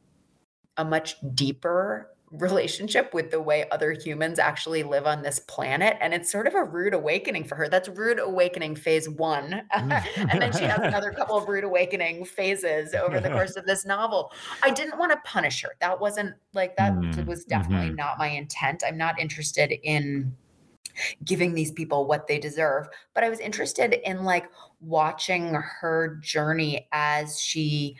a 0.77 0.83
much 0.83 1.15
deeper 1.33 2.11
relationship 2.37 3.13
with 3.13 3.31
the 3.31 3.41
way 3.41 3.65
other 3.71 3.91
humans 3.91 4.39
actually 4.39 4.83
live 4.83 5.05
on 5.05 5.21
this 5.21 5.39
planet. 5.39 5.97
And 6.01 6.13
it's 6.13 6.31
sort 6.31 6.47
of 6.47 6.55
a 6.55 6.63
rude 6.63 6.93
awakening 6.93 7.45
for 7.45 7.55
her. 7.55 7.69
That's 7.69 7.89
rude 7.89 8.19
awakening 8.19 8.75
phase 8.75 9.09
one. 9.09 9.63
and 9.73 10.41
then 10.41 10.51
she 10.51 10.63
has 10.63 10.79
another 10.79 11.11
couple 11.11 11.37
of 11.37 11.47
rude 11.47 11.63
awakening 11.63 12.25
phases 12.25 12.93
over 12.93 13.19
the 13.19 13.29
course 13.29 13.55
of 13.55 13.65
this 13.65 13.85
novel. 13.85 14.31
I 14.63 14.71
didn't 14.71 14.97
want 14.97 15.11
to 15.11 15.19
punish 15.23 15.61
her. 15.63 15.75
That 15.81 15.99
wasn't 15.99 16.35
like, 16.53 16.75
that 16.77 16.93
mm-hmm. 16.93 17.25
was 17.25 17.45
definitely 17.45 17.87
mm-hmm. 17.87 17.95
not 17.95 18.17
my 18.17 18.27
intent. 18.27 18.83
I'm 18.85 18.97
not 18.97 19.19
interested 19.19 19.73
in 19.83 20.35
giving 21.25 21.53
these 21.53 21.71
people 21.71 22.07
what 22.07 22.25
they 22.25 22.39
deserve 22.39 22.87
but 23.13 23.21
i 23.21 23.29
was 23.29 23.41
interested 23.41 23.99
in 24.09 24.23
like 24.23 24.49
watching 24.79 25.53
her 25.53 26.17
journey 26.21 26.87
as 26.93 27.37
she 27.37 27.97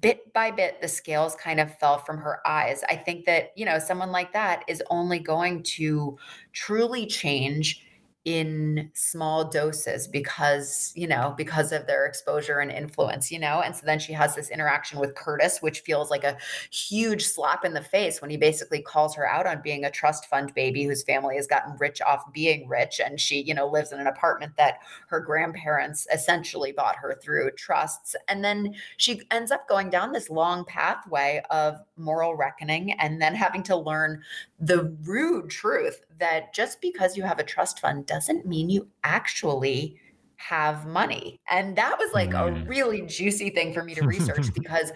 bit 0.00 0.32
by 0.32 0.50
bit 0.50 0.80
the 0.80 0.88
scales 0.88 1.34
kind 1.34 1.60
of 1.60 1.76
fell 1.78 1.98
from 1.98 2.18
her 2.18 2.40
eyes. 2.46 2.82
I 2.88 2.96
think 2.96 3.24
that 3.26 3.52
you 3.56 3.64
know 3.64 3.78
someone 3.78 4.12
like 4.12 4.32
that 4.32 4.64
is 4.68 4.82
only 4.90 5.18
going 5.18 5.62
to 5.64 6.18
truly 6.52 7.06
change 7.06 7.84
in 8.28 8.90
small 8.92 9.42
doses 9.42 10.06
because 10.06 10.92
you 10.94 11.06
know 11.06 11.32
because 11.38 11.72
of 11.72 11.86
their 11.86 12.04
exposure 12.04 12.58
and 12.58 12.70
influence 12.70 13.32
you 13.32 13.38
know? 13.38 13.62
And 13.62 13.74
so 13.74 13.86
then 13.86 13.98
she 13.98 14.12
has 14.12 14.34
this 14.34 14.50
interaction 14.50 14.98
with 14.98 15.14
curtis 15.14 15.62
which 15.62 15.80
feels 15.80 16.10
like 16.10 16.24
a 16.24 16.36
huge 16.70 17.24
slap 17.24 17.64
in 17.64 17.72
the 17.72 17.80
face 17.80 18.20
when 18.20 18.30
he 18.30 18.36
basically 18.36 18.82
calls 18.82 19.14
her 19.14 19.26
out 19.26 19.46
on 19.46 19.62
being 19.62 19.86
a 19.86 19.90
trust 19.90 20.26
fund 20.26 20.52
baby 20.52 20.84
whose 20.84 21.02
family 21.04 21.36
has 21.36 21.46
gotten 21.46 21.74
rich 21.78 22.02
off 22.02 22.30
being 22.30 22.68
rich. 22.68 23.00
And 23.02 23.18
she 23.18 23.40
you 23.40 23.54
know 23.54 23.66
lives 23.66 23.92
in 23.92 23.98
an 23.98 24.06
apartment 24.06 24.52
that 24.58 24.80
her 25.08 25.20
grandparents 25.20 26.06
essentially 26.12 26.72
bought 26.72 26.96
her 26.96 27.18
through 27.22 27.52
trusts. 27.52 28.14
And 28.28 28.44
then 28.44 28.74
she 28.98 29.22
ends 29.30 29.50
up 29.50 29.66
going 29.70 29.88
down 29.88 30.12
this 30.12 30.28
long 30.28 30.66
pathway 30.66 31.40
of 31.50 31.78
moral 31.96 32.34
reckoning 32.34 32.92
and 32.92 33.22
then 33.22 33.34
having 33.34 33.62
to 33.62 33.76
learn 33.76 34.22
the 34.60 34.94
rude 35.04 35.48
truth 35.48 36.02
that 36.18 36.54
just 36.54 36.80
because 36.80 37.16
you 37.16 37.22
have 37.22 37.38
a 37.38 37.44
trust 37.44 37.80
fund 37.80 38.06
doesn't 38.06 38.46
mean 38.46 38.70
you 38.70 38.88
actually 39.04 40.00
have 40.38 40.86
money. 40.86 41.40
And 41.50 41.74
that 41.76 41.98
was 41.98 42.12
like 42.12 42.30
mm. 42.30 42.64
a 42.64 42.68
really 42.68 43.02
juicy 43.02 43.50
thing 43.50 43.72
for 43.74 43.82
me 43.82 43.94
to 43.96 44.06
research 44.06 44.52
because 44.54 44.92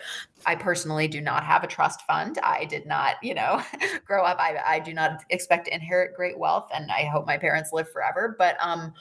I 0.47 0.55
personally 0.55 1.09
do 1.09 1.21
not 1.21 1.45
have 1.45 1.65
a 1.65 1.67
trust 1.67 2.03
fund. 2.03 2.39
I 2.43 2.65
did 2.65 2.87
not, 2.87 3.17
you 3.23 3.35
know, 3.35 3.61
grow 4.05 4.25
up. 4.25 4.39
I, 4.39 4.57
I 4.65 4.79
do 4.79 4.95
not 4.95 5.25
expect 5.31 5.67
to 5.67 5.75
inherit 5.75 6.17
great 6.17 6.39
wealth 6.39 6.69
and 6.73 6.91
I 6.93 7.05
hope 7.05 7.27
my 7.27 7.37
parents 7.37 7.73
live 7.73 7.91
forever. 7.91 8.37
But 8.39 8.57
um, 8.61 8.93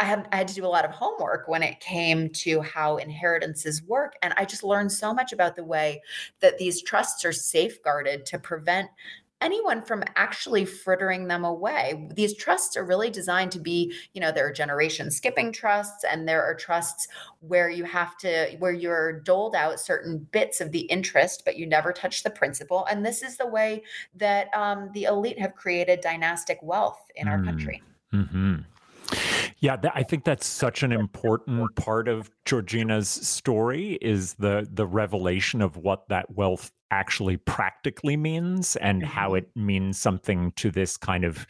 I 0.00 0.04
had, 0.04 0.28
I 0.32 0.36
had 0.36 0.48
to 0.48 0.54
do 0.54 0.64
a 0.64 0.68
lot 0.68 0.84
of 0.84 0.90
homework 0.90 1.48
when 1.48 1.62
it 1.62 1.80
came 1.80 2.30
to 2.30 2.62
how 2.62 2.98
inheritances 2.98 3.82
work. 3.82 4.14
And 4.22 4.32
I 4.36 4.46
just 4.46 4.64
learned 4.64 4.92
so 4.92 5.14
much 5.14 5.32
about 5.32 5.56
the 5.56 5.64
way 5.64 6.00
that 6.40 6.56
these 6.58 6.82
trusts 6.82 7.24
are 7.24 7.32
safeguarded 7.32 8.24
to 8.26 8.38
prevent 8.38 8.88
anyone 9.40 9.82
from 9.82 10.02
actually 10.16 10.64
frittering 10.64 11.28
them 11.28 11.44
away. 11.44 12.08
These 12.14 12.36
trusts 12.36 12.76
are 12.76 12.84
really 12.84 13.10
designed 13.10 13.52
to 13.52 13.58
be, 13.58 13.92
you 14.12 14.20
know, 14.20 14.32
there 14.32 14.46
are 14.46 14.52
generation 14.52 15.10
skipping 15.10 15.52
trusts 15.52 16.04
and 16.04 16.28
there 16.28 16.42
are 16.42 16.54
trusts 16.54 17.08
where 17.40 17.70
you 17.70 17.84
have 17.84 18.16
to 18.18 18.56
where 18.58 18.72
you're 18.72 19.20
doled 19.20 19.54
out 19.54 19.80
certain 19.80 20.18
bits 20.30 20.60
of 20.60 20.72
the 20.72 20.80
interest 20.80 21.42
but 21.44 21.56
you 21.56 21.66
never 21.66 21.92
touch 21.92 22.22
the 22.22 22.30
principal 22.30 22.86
and 22.90 23.04
this 23.04 23.22
is 23.22 23.36
the 23.36 23.46
way 23.46 23.82
that 24.14 24.54
um, 24.54 24.90
the 24.92 25.04
elite 25.04 25.38
have 25.38 25.54
created 25.54 26.00
dynastic 26.00 26.58
wealth 26.62 27.00
in 27.16 27.26
mm. 27.26 27.30
our 27.30 27.42
country. 27.42 27.82
Mm-hmm. 28.12 28.56
Yeah, 29.58 29.76
th- 29.76 29.92
I 29.94 30.02
think 30.02 30.24
that's 30.24 30.46
such 30.46 30.82
an 30.82 30.92
important 30.92 31.74
part 31.76 32.08
of 32.08 32.30
Georgina's 32.44 33.08
story 33.08 33.98
is 34.00 34.34
the 34.34 34.68
the 34.72 34.86
revelation 34.86 35.60
of 35.60 35.76
what 35.76 36.08
that 36.08 36.34
wealth 36.34 36.72
actually 36.90 37.36
practically 37.36 38.16
means 38.16 38.76
and 38.76 39.02
mm-hmm. 39.02 39.10
how 39.10 39.34
it 39.34 39.48
means 39.54 39.98
something 39.98 40.52
to 40.56 40.70
this 40.70 40.96
kind 40.96 41.24
of 41.24 41.46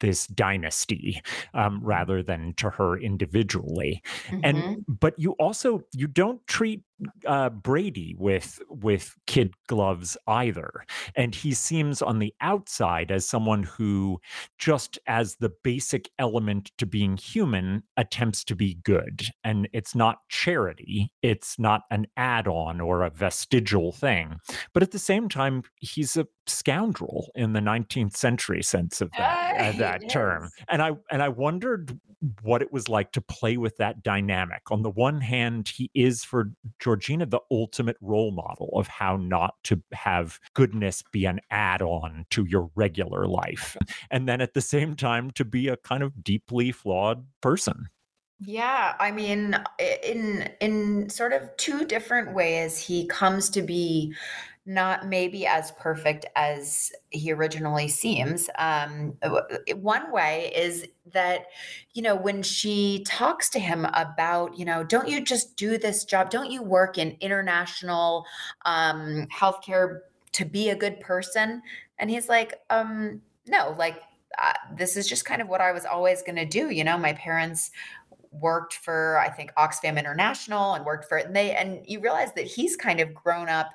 this 0.00 0.26
dynasty 0.28 1.20
um, 1.54 1.76
mm-hmm. 1.76 1.86
rather 1.86 2.22
than 2.22 2.54
to 2.54 2.70
her 2.70 2.98
individually 2.98 4.02
mm-hmm. 4.28 4.40
and 4.42 4.84
but 4.88 5.14
you 5.18 5.32
also 5.32 5.82
you 5.92 6.06
don't 6.06 6.46
treat 6.46 6.82
uh, 7.26 7.50
Brady 7.50 8.14
with 8.18 8.60
with 8.68 9.14
kid 9.26 9.54
gloves 9.66 10.16
either, 10.26 10.84
and 11.16 11.34
he 11.34 11.52
seems 11.52 12.02
on 12.02 12.18
the 12.18 12.34
outside 12.40 13.10
as 13.10 13.26
someone 13.26 13.62
who, 13.64 14.20
just 14.58 14.98
as 15.06 15.36
the 15.36 15.52
basic 15.62 16.10
element 16.18 16.72
to 16.78 16.86
being 16.86 17.16
human, 17.16 17.82
attempts 17.96 18.44
to 18.44 18.56
be 18.56 18.78
good, 18.84 19.26
and 19.42 19.68
it's 19.72 19.94
not 19.94 20.18
charity, 20.28 21.12
it's 21.22 21.58
not 21.58 21.82
an 21.90 22.06
add-on 22.16 22.80
or 22.80 23.02
a 23.02 23.10
vestigial 23.10 23.92
thing, 23.92 24.36
but 24.72 24.82
at 24.82 24.90
the 24.92 24.98
same 24.98 25.28
time, 25.28 25.62
he's 25.80 26.16
a 26.16 26.26
scoundrel 26.46 27.30
in 27.34 27.52
the 27.52 27.60
19th 27.60 28.16
century 28.16 28.62
sense 28.62 29.00
of 29.00 29.10
that, 29.18 29.60
uh, 29.60 29.78
that 29.78 30.02
yes. 30.02 30.12
term. 30.12 30.50
And 30.68 30.82
I 30.82 30.92
and 31.10 31.22
I 31.22 31.28
wondered 31.28 31.98
what 32.42 32.62
it 32.62 32.72
was 32.72 32.88
like 32.88 33.12
to 33.12 33.20
play 33.20 33.56
with 33.56 33.76
that 33.76 34.02
dynamic. 34.02 34.70
On 34.70 34.82
the 34.82 34.90
one 34.90 35.20
hand, 35.20 35.68
he 35.68 35.90
is 35.94 36.24
for 36.24 36.50
Georgina 36.78 37.26
the 37.26 37.40
ultimate 37.50 37.96
role 38.00 38.30
model 38.30 38.70
of 38.74 38.88
how 38.88 39.16
not 39.16 39.54
to 39.64 39.82
have 39.92 40.40
goodness 40.54 41.02
be 41.12 41.26
an 41.26 41.40
add-on 41.50 42.24
to 42.30 42.44
your 42.44 42.70
regular 42.74 43.26
life. 43.26 43.76
And 44.10 44.28
then 44.28 44.40
at 44.40 44.54
the 44.54 44.60
same 44.60 44.96
time 44.96 45.30
to 45.32 45.44
be 45.44 45.68
a 45.68 45.76
kind 45.76 46.02
of 46.02 46.22
deeply 46.22 46.72
flawed 46.72 47.26
person. 47.40 47.88
Yeah, 48.40 48.94
I 48.98 49.10
mean, 49.10 49.56
in 50.02 50.50
in 50.60 51.08
sort 51.08 51.32
of 51.32 51.56
two 51.56 51.84
different 51.84 52.34
ways, 52.34 52.78
he 52.78 53.06
comes 53.06 53.48
to 53.50 53.62
be 53.62 54.14
not 54.66 55.06
maybe 55.06 55.46
as 55.46 55.72
perfect 55.72 56.24
as 56.36 56.90
he 57.10 57.32
originally 57.32 57.88
seems. 57.88 58.48
Um, 58.58 59.14
one 59.76 60.10
way 60.10 60.52
is 60.56 60.86
that, 61.12 61.46
you 61.92 62.02
know, 62.02 62.14
when 62.14 62.42
she 62.42 63.04
talks 63.06 63.50
to 63.50 63.58
him 63.58 63.86
about, 63.92 64.58
you 64.58 64.64
know, 64.64 64.82
don't 64.82 65.08
you 65.08 65.20
just 65.20 65.56
do 65.56 65.76
this 65.76 66.04
job? 66.04 66.30
Don't 66.30 66.50
you 66.50 66.62
work 66.62 66.96
in 66.96 67.16
international 67.20 68.24
um, 68.64 69.26
healthcare 69.32 70.00
to 70.32 70.44
be 70.46 70.70
a 70.70 70.76
good 70.76 70.98
person? 71.00 71.60
And 71.98 72.08
he's 72.08 72.28
like, 72.28 72.54
um, 72.70 73.20
no, 73.46 73.74
like, 73.78 74.00
uh, 74.42 74.52
this 74.76 74.96
is 74.96 75.06
just 75.06 75.24
kind 75.24 75.42
of 75.42 75.48
what 75.48 75.60
I 75.60 75.72
was 75.72 75.84
always 75.84 76.22
going 76.22 76.36
to 76.36 76.46
do. 76.46 76.70
You 76.70 76.84
know, 76.84 76.98
my 76.98 77.12
parents 77.12 77.70
worked 78.40 78.74
for 78.74 79.18
I 79.18 79.28
think 79.28 79.52
Oxfam 79.54 79.98
International 79.98 80.74
and 80.74 80.84
worked 80.84 81.08
for 81.08 81.18
it, 81.18 81.26
and 81.26 81.36
they 81.36 81.52
and 81.52 81.84
you 81.86 82.00
realize 82.00 82.32
that 82.34 82.46
he's 82.46 82.76
kind 82.76 82.98
of 82.98 83.14
grown 83.14 83.48
up 83.48 83.70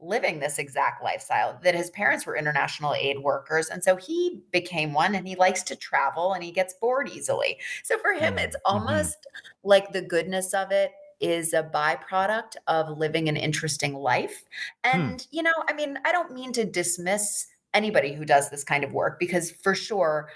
living 0.00 0.38
this 0.38 0.58
exact 0.58 1.02
lifestyle 1.02 1.58
that 1.62 1.74
his 1.74 1.90
parents 1.90 2.26
were 2.26 2.36
international 2.36 2.94
aid 2.94 3.18
workers 3.18 3.68
and 3.68 3.82
so 3.82 3.96
he 3.96 4.42
became 4.52 4.92
one 4.92 5.14
and 5.14 5.26
he 5.26 5.34
likes 5.36 5.62
to 5.62 5.74
travel 5.74 6.34
and 6.34 6.44
he 6.44 6.50
gets 6.50 6.74
bored 6.74 7.08
easily 7.08 7.58
so 7.82 7.96
for 7.98 8.12
him 8.12 8.36
it's 8.38 8.56
mm-hmm. 8.56 8.76
almost 8.76 9.18
mm-hmm. 9.18 9.68
like 9.68 9.92
the 9.92 10.02
goodness 10.02 10.52
of 10.52 10.70
it 10.70 10.92
is 11.18 11.54
a 11.54 11.62
byproduct 11.62 12.56
of 12.66 12.98
living 12.98 13.26
an 13.28 13.38
interesting 13.38 13.94
life 13.94 14.44
hmm. 14.84 15.00
and 15.00 15.22
hmm. 15.22 15.26
you 15.30 15.42
know 15.42 15.54
i 15.66 15.72
mean 15.72 15.98
i 16.04 16.12
don't 16.12 16.32
mean 16.32 16.52
to 16.52 16.64
dismiss 16.64 17.46
anybody 17.72 18.12
who 18.12 18.24
does 18.24 18.50
this 18.50 18.64
kind 18.64 18.84
of 18.84 18.92
work 18.92 19.18
because 19.18 19.50
for 19.50 19.74
sure 19.74 20.28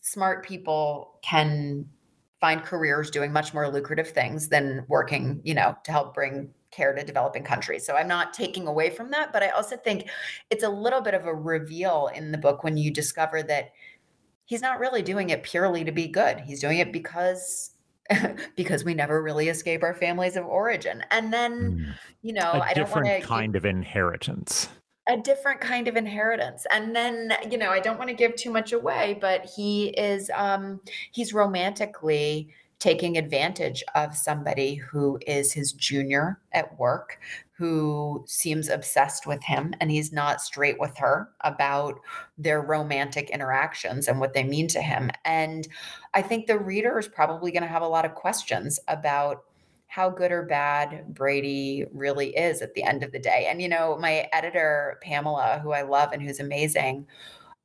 smart 0.00 0.44
people 0.44 1.18
can 1.22 1.86
find 2.40 2.64
careers 2.64 3.10
doing 3.10 3.32
much 3.32 3.54
more 3.54 3.70
lucrative 3.70 4.08
things 4.08 4.48
than 4.48 4.84
working 4.88 5.40
you 5.44 5.54
know 5.54 5.76
to 5.84 5.92
help 5.92 6.14
bring 6.14 6.50
care 6.74 6.94
to 6.94 7.04
developing 7.04 7.44
countries. 7.44 7.86
So 7.86 7.94
I'm 7.94 8.08
not 8.08 8.34
taking 8.34 8.66
away 8.66 8.90
from 8.90 9.10
that, 9.12 9.32
but 9.32 9.42
I 9.42 9.50
also 9.50 9.76
think 9.76 10.08
it's 10.50 10.64
a 10.64 10.68
little 10.68 11.00
bit 11.00 11.14
of 11.14 11.26
a 11.26 11.34
reveal 11.34 12.10
in 12.14 12.32
the 12.32 12.38
book 12.38 12.64
when 12.64 12.76
you 12.76 12.90
discover 12.90 13.42
that 13.44 13.72
he's 14.44 14.62
not 14.62 14.78
really 14.78 15.02
doing 15.02 15.30
it 15.30 15.42
purely 15.42 15.84
to 15.84 15.92
be 15.92 16.08
good. 16.08 16.40
He's 16.40 16.60
doing 16.60 16.78
it 16.78 16.92
because 16.92 17.70
because 18.56 18.84
we 18.84 18.94
never 18.94 19.22
really 19.22 19.48
escape 19.48 19.82
our 19.82 19.94
families 19.94 20.36
of 20.36 20.44
origin. 20.44 21.02
And 21.10 21.32
then, 21.32 21.72
mm. 21.72 21.94
you 22.22 22.32
know, 22.32 22.52
a 22.52 22.60
I 22.60 22.74
don't 22.74 22.90
want 22.90 23.06
to 23.06 23.20
kind 23.20 23.56
of 23.56 23.64
inheritance. 23.64 24.68
A 25.08 25.16
different 25.18 25.60
kind 25.60 25.86
of 25.86 25.96
inheritance. 25.96 26.66
And 26.70 26.96
then, 26.96 27.34
you 27.50 27.58
know, 27.58 27.70
I 27.70 27.80
don't 27.80 27.98
want 27.98 28.08
to 28.08 28.16
give 28.16 28.36
too 28.36 28.50
much 28.50 28.72
away, 28.72 29.18
but 29.20 29.46
he 29.56 29.88
is 29.88 30.30
um 30.34 30.80
he's 31.12 31.32
romantically 31.32 32.50
taking 32.84 33.16
advantage 33.16 33.82
of 33.94 34.14
somebody 34.14 34.74
who 34.74 35.18
is 35.26 35.54
his 35.54 35.72
junior 35.72 36.38
at 36.52 36.78
work 36.78 37.18
who 37.56 38.22
seems 38.26 38.68
obsessed 38.68 39.26
with 39.26 39.42
him 39.42 39.72
and 39.80 39.90
he's 39.90 40.12
not 40.12 40.42
straight 40.42 40.78
with 40.78 40.94
her 40.98 41.30
about 41.40 41.98
their 42.36 42.60
romantic 42.60 43.30
interactions 43.30 44.06
and 44.06 44.20
what 44.20 44.34
they 44.34 44.44
mean 44.44 44.68
to 44.68 44.82
him 44.82 45.10
and 45.24 45.66
i 46.12 46.20
think 46.20 46.46
the 46.46 46.58
reader 46.58 46.98
is 46.98 47.08
probably 47.08 47.50
going 47.50 47.62
to 47.62 47.68
have 47.68 47.80
a 47.80 47.88
lot 47.88 48.04
of 48.04 48.14
questions 48.14 48.78
about 48.88 49.44
how 49.86 50.10
good 50.10 50.30
or 50.30 50.42
bad 50.42 51.14
Brady 51.14 51.86
really 51.90 52.36
is 52.36 52.60
at 52.60 52.74
the 52.74 52.82
end 52.82 53.04
of 53.04 53.12
the 53.12 53.18
day. 53.20 53.46
And, 53.48 53.62
you 53.62 53.68
know, 53.68 53.96
my 53.96 54.28
editor, 54.32 54.98
Pamela, 55.04 55.60
who 55.62 55.70
I 55.70 55.82
love 55.82 56.10
and 56.12 56.20
who's 56.20 56.40
amazing, 56.40 57.06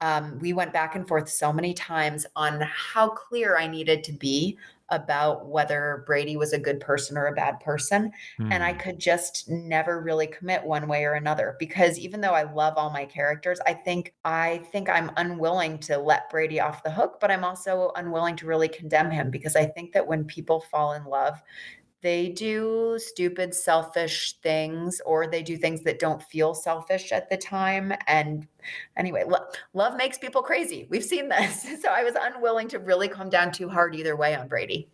um, 0.02 0.38
we 0.40 0.54
went 0.54 0.72
back 0.72 0.96
and 0.96 1.08
forth 1.08 1.28
so 1.28 1.52
many 1.52 1.74
times 1.74 2.28
on 2.36 2.62
how 2.62 3.10
clear 3.10 3.58
I 3.58 3.66
needed 3.66 4.04
to 4.04 4.12
be 4.12 4.60
about 4.92 5.48
whether 5.48 6.04
Brady 6.06 6.38
was 6.38 6.54
a 6.54 6.60
good 6.60 6.80
person 6.80 7.18
or 7.18 7.28
a 7.28 7.36
bad 7.36 7.60
person. 7.60 8.12
Mm. 8.40 8.52
And 8.52 8.64
I 8.64 8.74
hmm. 8.74 8.80
could 8.80 9.00
just 9.00 9.50
never 9.50 10.02
really 10.02 10.28
commit 10.28 10.64
one 10.64 10.88
way 10.88 11.04
or 11.06 11.14
another 11.14 11.56
because 11.60 11.98
even 12.00 12.22
though 12.22 12.34
I 12.34 12.52
love 12.52 12.74
all 12.78 12.90
my 12.90 13.06
characters, 13.06 13.60
I 13.66 13.74
think 13.74 14.14
I 14.26 14.62
think 14.72 14.90
I'm 14.90 15.12
unwilling 15.18 15.80
to 15.80 15.98
let 15.98 16.30
Brady 16.30 16.60
off 16.60 16.84
the 16.84 16.92
hook, 16.92 17.18
but 17.20 17.32
I'm 17.32 17.44
also 17.44 17.92
unwilling 17.96 18.36
to 18.38 18.48
really 18.48 18.68
condemn 18.68 19.12
him 19.12 19.30
because 19.30 19.56
I 19.56 19.66
think 19.66 19.94
that 19.94 20.08
when 20.08 20.26
people 20.26 20.60
fall 20.60 20.94
in 20.94 21.06
love, 21.06 21.42
they 22.02 22.30
do 22.30 22.98
stupid, 22.98 23.54
selfish 23.54 24.38
things, 24.42 25.02
or 25.06 25.28
they 25.28 25.44
do 25.44 25.58
things 25.58 25.82
that 25.84 26.00
don't 26.00 26.24
feel 26.24 26.54
selfish 26.54 27.12
at 27.12 27.30
the 27.30 27.36
time. 27.36 27.94
And 28.08 28.48
anyway, 28.98 29.24
lo- 29.28 29.46
love 29.74 29.98
makes 29.98 30.18
people 30.18 30.42
crazy. 30.42 30.88
We've 30.90 31.04
seen 31.04 31.30
this. 31.30 31.66
So 31.80 31.90
I 31.90 32.04
was 32.04 32.14
unwilling 32.20 32.68
to 32.70 32.80
really 32.80 33.08
come 33.08 33.30
down 33.30 33.52
too 33.52 33.70
hard 33.70 33.96
either 33.96 34.16
way 34.16 34.36
on 34.36 34.50
Brady. 34.50 34.90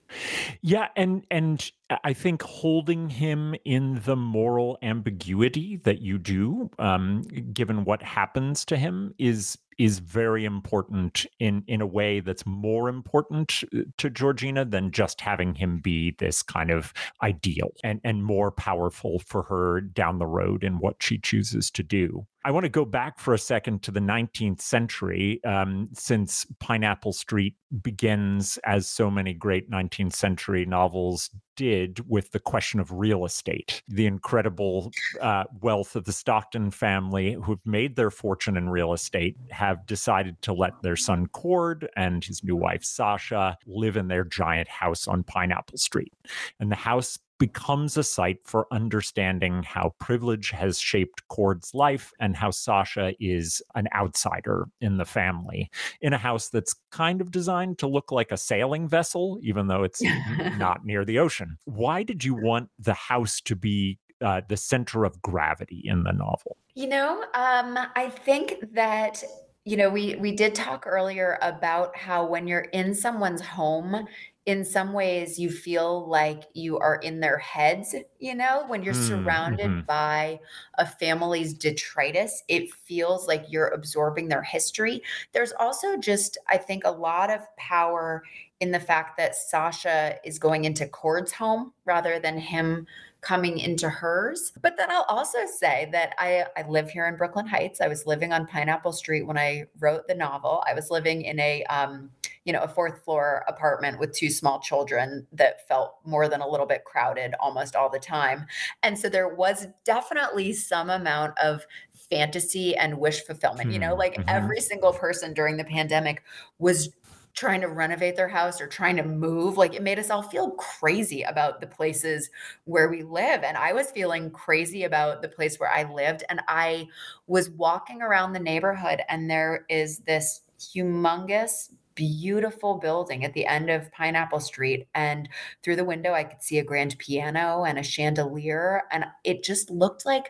Yeah, 0.61 0.89
and 0.95 1.25
and 1.31 1.71
I 2.03 2.13
think 2.13 2.43
holding 2.43 3.09
him 3.09 3.55
in 3.65 4.01
the 4.05 4.15
moral 4.15 4.77
ambiguity 4.81 5.77
that 5.77 6.01
you 6.01 6.17
do, 6.17 6.69
um, 6.77 7.21
given 7.53 7.85
what 7.85 8.03
happens 8.03 8.65
to 8.65 8.77
him, 8.77 9.13
is 9.17 9.57
is 9.77 9.99
very 9.99 10.45
important 10.45 11.25
in 11.39 11.63
in 11.67 11.81
a 11.81 11.85
way 11.85 12.19
that's 12.19 12.45
more 12.45 12.89
important 12.89 13.63
to 13.97 14.09
Georgina 14.09 14.65
than 14.65 14.91
just 14.91 15.21
having 15.21 15.55
him 15.55 15.79
be 15.79 16.15
this 16.17 16.41
kind 16.41 16.71
of 16.71 16.93
ideal 17.21 17.71
and 17.83 17.99
and 18.03 18.23
more 18.23 18.51
powerful 18.51 19.19
for 19.19 19.43
her 19.43 19.81
down 19.81 20.19
the 20.19 20.27
road 20.27 20.63
in 20.63 20.79
what 20.79 20.97
she 21.01 21.17
chooses 21.17 21.69
to 21.71 21.83
do. 21.83 22.25
I 22.45 22.51
want 22.51 22.63
to 22.63 22.69
go 22.69 22.85
back 22.85 23.17
for 23.17 23.33
a 23.33 23.39
second 23.39 23.81
to 23.83 23.91
the 23.91 23.99
19th 23.99 24.61
century, 24.61 25.43
um, 25.45 25.89
since 25.93 26.45
Pineapple 26.59 27.11
Street 27.11 27.55
begins, 27.81 28.59
as 28.65 28.87
so 28.87 29.09
many 29.09 29.33
great 29.33 29.71
19th 29.71 30.13
century 30.13 30.63
novels 30.63 31.31
did, 31.55 32.07
with 32.07 32.31
the 32.33 32.39
question 32.39 32.79
of 32.79 32.91
real 32.91 33.25
estate. 33.25 33.81
The 33.87 34.05
incredible 34.05 34.91
uh, 35.21 35.45
wealth 35.59 35.95
of 35.95 36.05
the 36.05 36.11
Stockton 36.11 36.69
family, 36.69 37.33
who've 37.33 37.65
made 37.65 37.95
their 37.95 38.11
fortune 38.11 38.57
in 38.57 38.69
real 38.69 38.93
estate, 38.93 39.35
have 39.49 39.87
decided 39.87 40.39
to 40.43 40.53
let 40.53 40.79
their 40.83 40.95
son 40.95 41.25
Cord 41.25 41.89
and 41.95 42.23
his 42.23 42.43
new 42.43 42.55
wife 42.55 42.83
Sasha 42.83 43.57
live 43.65 43.97
in 43.97 44.07
their 44.07 44.23
giant 44.23 44.67
house 44.67 45.07
on 45.07 45.23
Pineapple 45.23 45.79
Street. 45.79 46.13
And 46.59 46.71
the 46.71 46.75
house 46.75 47.17
becomes 47.37 47.97
a 47.97 48.03
site 48.03 48.39
for 48.45 48.67
understanding 48.71 49.63
how 49.63 49.93
privilege 49.99 50.51
has 50.51 50.79
shaped 50.79 51.27
Cord's 51.27 51.73
life 51.73 52.11
and 52.19 52.35
how 52.35 52.51
Sasha 52.51 53.13
is 53.19 53.61
an 53.75 53.87
outsider 53.93 54.67
in 54.81 54.97
the 54.97 55.05
family 55.05 55.69
in 56.01 56.13
a 56.13 56.17
house 56.17 56.49
that's 56.49 56.75
kind 56.91 57.21
of 57.21 57.31
designed 57.31 57.77
to 57.79 57.87
look 57.87 58.11
like 58.11 58.31
a 58.31 58.37
sailing 58.37 58.87
vessel, 58.87 59.39
even 59.41 59.67
though 59.67 59.83
it's 59.83 60.01
not 60.57 60.85
near 60.85 61.03
the 61.03 61.19
ocean. 61.19 61.57
Why 61.65 62.03
did 62.03 62.23
you 62.23 62.33
want 62.33 62.69
the 62.79 62.93
house 62.93 63.41
to 63.41 63.55
be 63.55 63.99
uh, 64.21 64.41
the 64.47 64.57
center 64.57 65.03
of 65.03 65.21
gravity 65.21 65.81
in 65.85 66.03
the 66.03 66.13
novel? 66.13 66.57
You 66.73 66.87
know, 66.87 67.23
um, 67.33 67.77
I 67.95 68.11
think 68.23 68.73
that 68.73 69.23
you 69.65 69.77
know 69.77 69.89
we 69.89 70.15
we 70.15 70.31
did 70.31 70.53
talk 70.55 70.85
earlier 70.85 71.37
about 71.41 71.97
how 71.97 72.25
when 72.25 72.47
you're 72.47 72.67
in 72.71 72.93
someone's 72.93 73.41
home 73.41 74.07
in 74.45 74.63
some 74.63 74.93
ways 74.93 75.39
you 75.39 75.49
feel 75.49 76.07
like 76.07 76.43
you 76.53 76.77
are 76.77 76.97
in 76.97 77.19
their 77.19 77.37
heads 77.39 77.95
you 78.19 78.35
know 78.35 78.63
when 78.67 78.83
you're 78.83 78.93
Mm, 78.93 78.93
surrounded 78.93 79.71
mhm. 79.71 79.85
by 79.87 80.39
a 80.77 80.85
family's 80.85 81.53
detritus 81.53 82.43
it 82.47 82.71
feels 82.73 83.27
like 83.27 83.45
you're 83.49 83.69
absorbing 83.69 84.27
their 84.27 84.43
history. 84.43 85.01
There's 85.33 85.53
also 85.59 85.97
just 85.97 86.37
i 86.47 86.57
think 86.57 86.83
a 86.85 86.91
lot 86.91 87.29
of 87.31 87.41
power 87.57 88.23
in 88.59 88.71
the 88.71 88.79
fact 88.79 89.17
that 89.17 89.35
sasha 89.35 90.17
is 90.23 90.39
going 90.39 90.65
into 90.65 90.87
cord's 90.87 91.31
home 91.31 91.73
rather 91.85 92.19
than 92.19 92.37
him 92.37 92.87
coming 93.21 93.57
into 93.57 93.89
hers. 93.89 94.53
But 94.61 94.77
then 94.77 94.91
i'll 94.91 95.05
also 95.09 95.39
say 95.47 95.89
that 95.91 96.13
i 96.19 96.45
i 96.55 96.67
live 96.67 96.89
here 96.89 97.07
in 97.07 97.15
brooklyn 97.17 97.47
heights. 97.47 97.81
I 97.81 97.87
was 97.87 98.05
living 98.05 98.31
on 98.33 98.45
pineapple 98.47 98.93
street 98.93 99.23
when 99.25 99.37
i 99.37 99.65
wrote 99.79 100.07
the 100.07 100.15
novel. 100.15 100.63
I 100.67 100.73
was 100.73 100.91
living 100.91 101.23
in 101.23 101.39
a 101.39 101.63
um, 101.65 102.11
you 102.45 102.53
know, 102.53 102.61
a 102.61 102.67
fourth 102.67 103.03
floor 103.03 103.43
apartment 103.47 103.99
with 103.99 104.13
two 104.13 104.29
small 104.29 104.59
children 104.59 105.27
that 105.33 105.67
felt 105.67 105.95
more 106.05 106.29
than 106.29 106.41
a 106.41 106.47
little 106.47 106.67
bit 106.67 106.85
crowded 106.85 107.33
almost 107.39 107.75
all 107.75 107.89
the 107.89 107.99
time. 107.99 108.45
And 108.83 108.97
so 108.97 109.09
there 109.09 109.27
was 109.29 109.67
definitely 109.83 110.53
some 110.53 110.89
amount 110.89 111.37
of 111.39 111.65
fantasy 111.93 112.75
and 112.75 112.99
wish 112.99 113.23
fulfillment. 113.25 113.71
You 113.71 113.79
know, 113.79 113.93
Hmm, 113.93 113.99
like 113.99 114.15
mhm. 114.15 114.23
every 114.27 114.61
single 114.61 114.93
person 114.93 115.33
during 115.33 115.57
the 115.57 115.63
pandemic 115.63 116.23
was 116.59 116.89
trying 117.33 117.59
to 117.61 117.67
renovate 117.67 118.15
their 118.15 118.29
house 118.29 118.61
or 118.61 118.67
trying 118.67 118.95
to 118.95 119.03
move. 119.03 119.57
Like 119.57 119.73
it 119.73 119.83
made 119.83 119.99
us 119.99 120.09
all 120.09 120.21
feel 120.21 120.51
crazy 120.51 121.23
about 121.23 121.59
the 121.59 121.67
places 121.67 122.29
where 122.63 122.87
we 122.89 123.03
live. 123.03 123.43
And 123.43 123.57
I 123.57 123.73
was 123.73 123.91
feeling 123.91 124.31
crazy 124.31 124.83
about 124.83 125.21
the 125.21 125.27
place 125.27 125.59
where 125.59 125.69
I 125.69 125.91
lived. 125.91 126.23
And 126.29 126.41
I 126.47 126.87
was 127.27 127.49
walking 127.49 128.01
around 128.01 128.33
the 128.33 128.39
neighborhood, 128.39 129.01
and 129.09 129.29
there 129.29 129.65
is 129.69 129.99
this 129.99 130.41
humongous 130.59 131.71
beautiful 131.95 132.75
building 132.77 133.23
at 133.23 133.33
the 133.33 133.45
end 133.45 133.69
of 133.69 133.91
Pineapple 133.91 134.39
Street. 134.39 134.87
And 134.93 135.29
through 135.63 135.77
the 135.77 135.83
window, 135.83 136.13
I 136.13 136.23
could 136.23 136.43
see 136.43 136.59
a 136.59 136.63
grand 136.63 136.97
piano 136.99 137.63
and 137.63 137.79
a 137.79 137.83
chandelier. 137.83 138.83
And 138.91 139.05
it 139.23 139.43
just 139.43 139.69
looked 139.69 140.05
like 140.05 140.29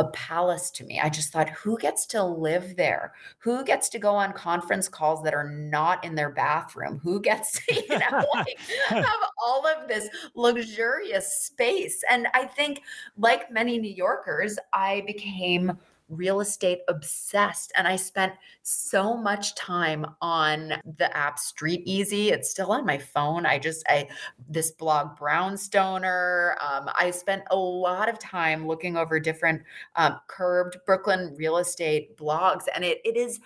a 0.00 0.04
palace 0.12 0.70
to 0.70 0.84
me. 0.84 0.98
I 0.98 1.10
just 1.10 1.30
thought, 1.30 1.50
who 1.50 1.76
gets 1.76 2.06
to 2.06 2.24
live 2.24 2.76
there? 2.76 3.12
Who 3.38 3.62
gets 3.62 3.90
to 3.90 3.98
go 3.98 4.14
on 4.14 4.32
conference 4.32 4.88
calls 4.88 5.22
that 5.24 5.34
are 5.34 5.50
not 5.50 6.02
in 6.04 6.14
their 6.14 6.30
bathroom? 6.30 7.00
Who 7.02 7.20
gets 7.20 7.52
to, 7.66 7.74
you 7.88 7.98
know, 7.98 8.24
like 8.34 8.58
have 8.88 9.04
all 9.44 9.66
of 9.66 9.88
this 9.88 10.08
luxurious 10.34 11.30
space? 11.30 12.02
And 12.08 12.28
I 12.32 12.44
think, 12.44 12.80
like 13.18 13.50
many 13.50 13.78
New 13.78 13.92
Yorkers, 13.92 14.58
I 14.72 15.02
became 15.06 15.76
real 16.10 16.40
estate 16.40 16.80
obsessed 16.88 17.72
and 17.76 17.86
I 17.86 17.96
spent 17.96 18.34
so 18.62 19.16
much 19.16 19.54
time 19.54 20.04
on 20.20 20.74
the 20.98 21.16
app 21.16 21.38
StreetEasy. 21.38 22.30
It's 22.30 22.50
still 22.50 22.72
on 22.72 22.84
my 22.84 22.98
phone. 22.98 23.46
I 23.46 23.58
just 23.58 23.84
I 23.88 24.08
this 24.48 24.72
blog 24.72 25.16
Brownstoner. 25.18 26.54
Um, 26.62 26.90
I 26.98 27.10
spent 27.10 27.44
a 27.50 27.56
lot 27.56 28.08
of 28.08 28.18
time 28.18 28.66
looking 28.66 28.96
over 28.96 29.20
different 29.20 29.62
um, 29.96 30.20
curbed 30.26 30.78
Brooklyn 30.84 31.34
real 31.38 31.58
estate 31.58 32.16
blogs, 32.16 32.64
and 32.74 32.84
it 32.84 33.00
it 33.04 33.16
is. 33.16 33.40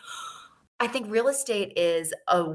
I 0.81 0.88
think 0.88 1.11
real 1.11 1.29
estate 1.29 1.72
is 1.77 2.12
a 2.29 2.53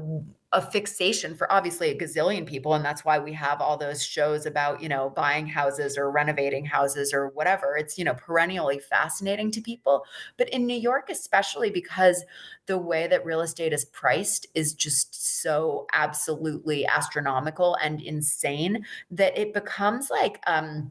a 0.52 0.60
fixation 0.60 1.36
for 1.36 1.50
obviously 1.52 1.90
a 1.90 1.96
gazillion 1.96 2.44
people 2.44 2.74
and 2.74 2.84
that's 2.84 3.04
why 3.04 3.20
we 3.20 3.32
have 3.32 3.60
all 3.60 3.76
those 3.76 4.02
shows 4.02 4.46
about 4.46 4.82
you 4.82 4.88
know 4.88 5.10
buying 5.10 5.46
houses 5.46 5.96
or 5.96 6.10
renovating 6.10 6.64
houses 6.64 7.12
or 7.14 7.28
whatever. 7.28 7.76
It's 7.76 7.96
you 7.96 8.04
know 8.04 8.14
perennially 8.14 8.80
fascinating 8.80 9.52
to 9.52 9.60
people. 9.60 10.04
But 10.36 10.48
in 10.48 10.66
New 10.66 10.78
York 10.78 11.08
especially 11.08 11.70
because 11.70 12.24
the 12.66 12.78
way 12.78 13.06
that 13.06 13.24
real 13.24 13.42
estate 13.42 13.72
is 13.72 13.84
priced 13.84 14.46
is 14.54 14.74
just 14.74 15.42
so 15.42 15.86
absolutely 15.92 16.84
astronomical 16.86 17.76
and 17.76 18.00
insane 18.00 18.84
that 19.10 19.38
it 19.38 19.54
becomes 19.54 20.10
like 20.10 20.40
um 20.46 20.90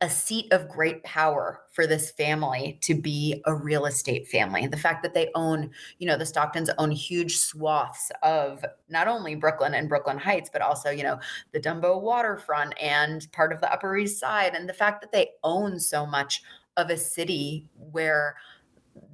a 0.00 0.10
seat 0.10 0.52
of 0.52 0.68
great 0.68 1.02
power 1.04 1.62
for 1.72 1.86
this 1.86 2.10
family 2.10 2.78
to 2.82 2.94
be 2.94 3.42
a 3.46 3.54
real 3.54 3.86
estate 3.86 4.28
family. 4.28 4.66
The 4.66 4.76
fact 4.76 5.02
that 5.02 5.14
they 5.14 5.30
own, 5.34 5.70
you 5.98 6.06
know, 6.06 6.18
the 6.18 6.24
Stocktons 6.24 6.68
own 6.78 6.90
huge 6.90 7.38
swaths 7.38 8.10
of 8.22 8.64
not 8.88 9.08
only 9.08 9.34
Brooklyn 9.34 9.74
and 9.74 9.88
Brooklyn 9.88 10.18
Heights, 10.18 10.50
but 10.52 10.62
also, 10.62 10.90
you 10.90 11.02
know, 11.02 11.18
the 11.52 11.60
Dumbo 11.60 12.00
waterfront 12.00 12.74
and 12.80 13.26
part 13.32 13.52
of 13.52 13.60
the 13.60 13.72
Upper 13.72 13.96
East 13.96 14.20
Side. 14.20 14.54
And 14.54 14.68
the 14.68 14.74
fact 14.74 15.00
that 15.00 15.12
they 15.12 15.30
own 15.42 15.78
so 15.78 16.04
much 16.04 16.42
of 16.76 16.90
a 16.90 16.96
city 16.96 17.68
where 17.74 18.36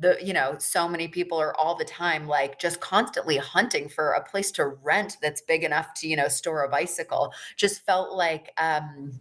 the 0.00 0.18
you 0.22 0.32
know 0.32 0.56
so 0.58 0.88
many 0.88 1.06
people 1.06 1.38
are 1.38 1.56
all 1.56 1.74
the 1.74 1.84
time 1.84 2.26
like 2.26 2.58
just 2.58 2.80
constantly 2.80 3.36
hunting 3.36 3.88
for 3.88 4.12
a 4.12 4.22
place 4.24 4.50
to 4.50 4.66
rent 4.66 5.16
that's 5.22 5.40
big 5.42 5.64
enough 5.64 5.94
to 5.94 6.08
you 6.08 6.16
know 6.16 6.28
store 6.28 6.64
a 6.64 6.68
bicycle 6.68 7.32
just 7.56 7.84
felt 7.84 8.14
like 8.14 8.52
um 8.58 9.20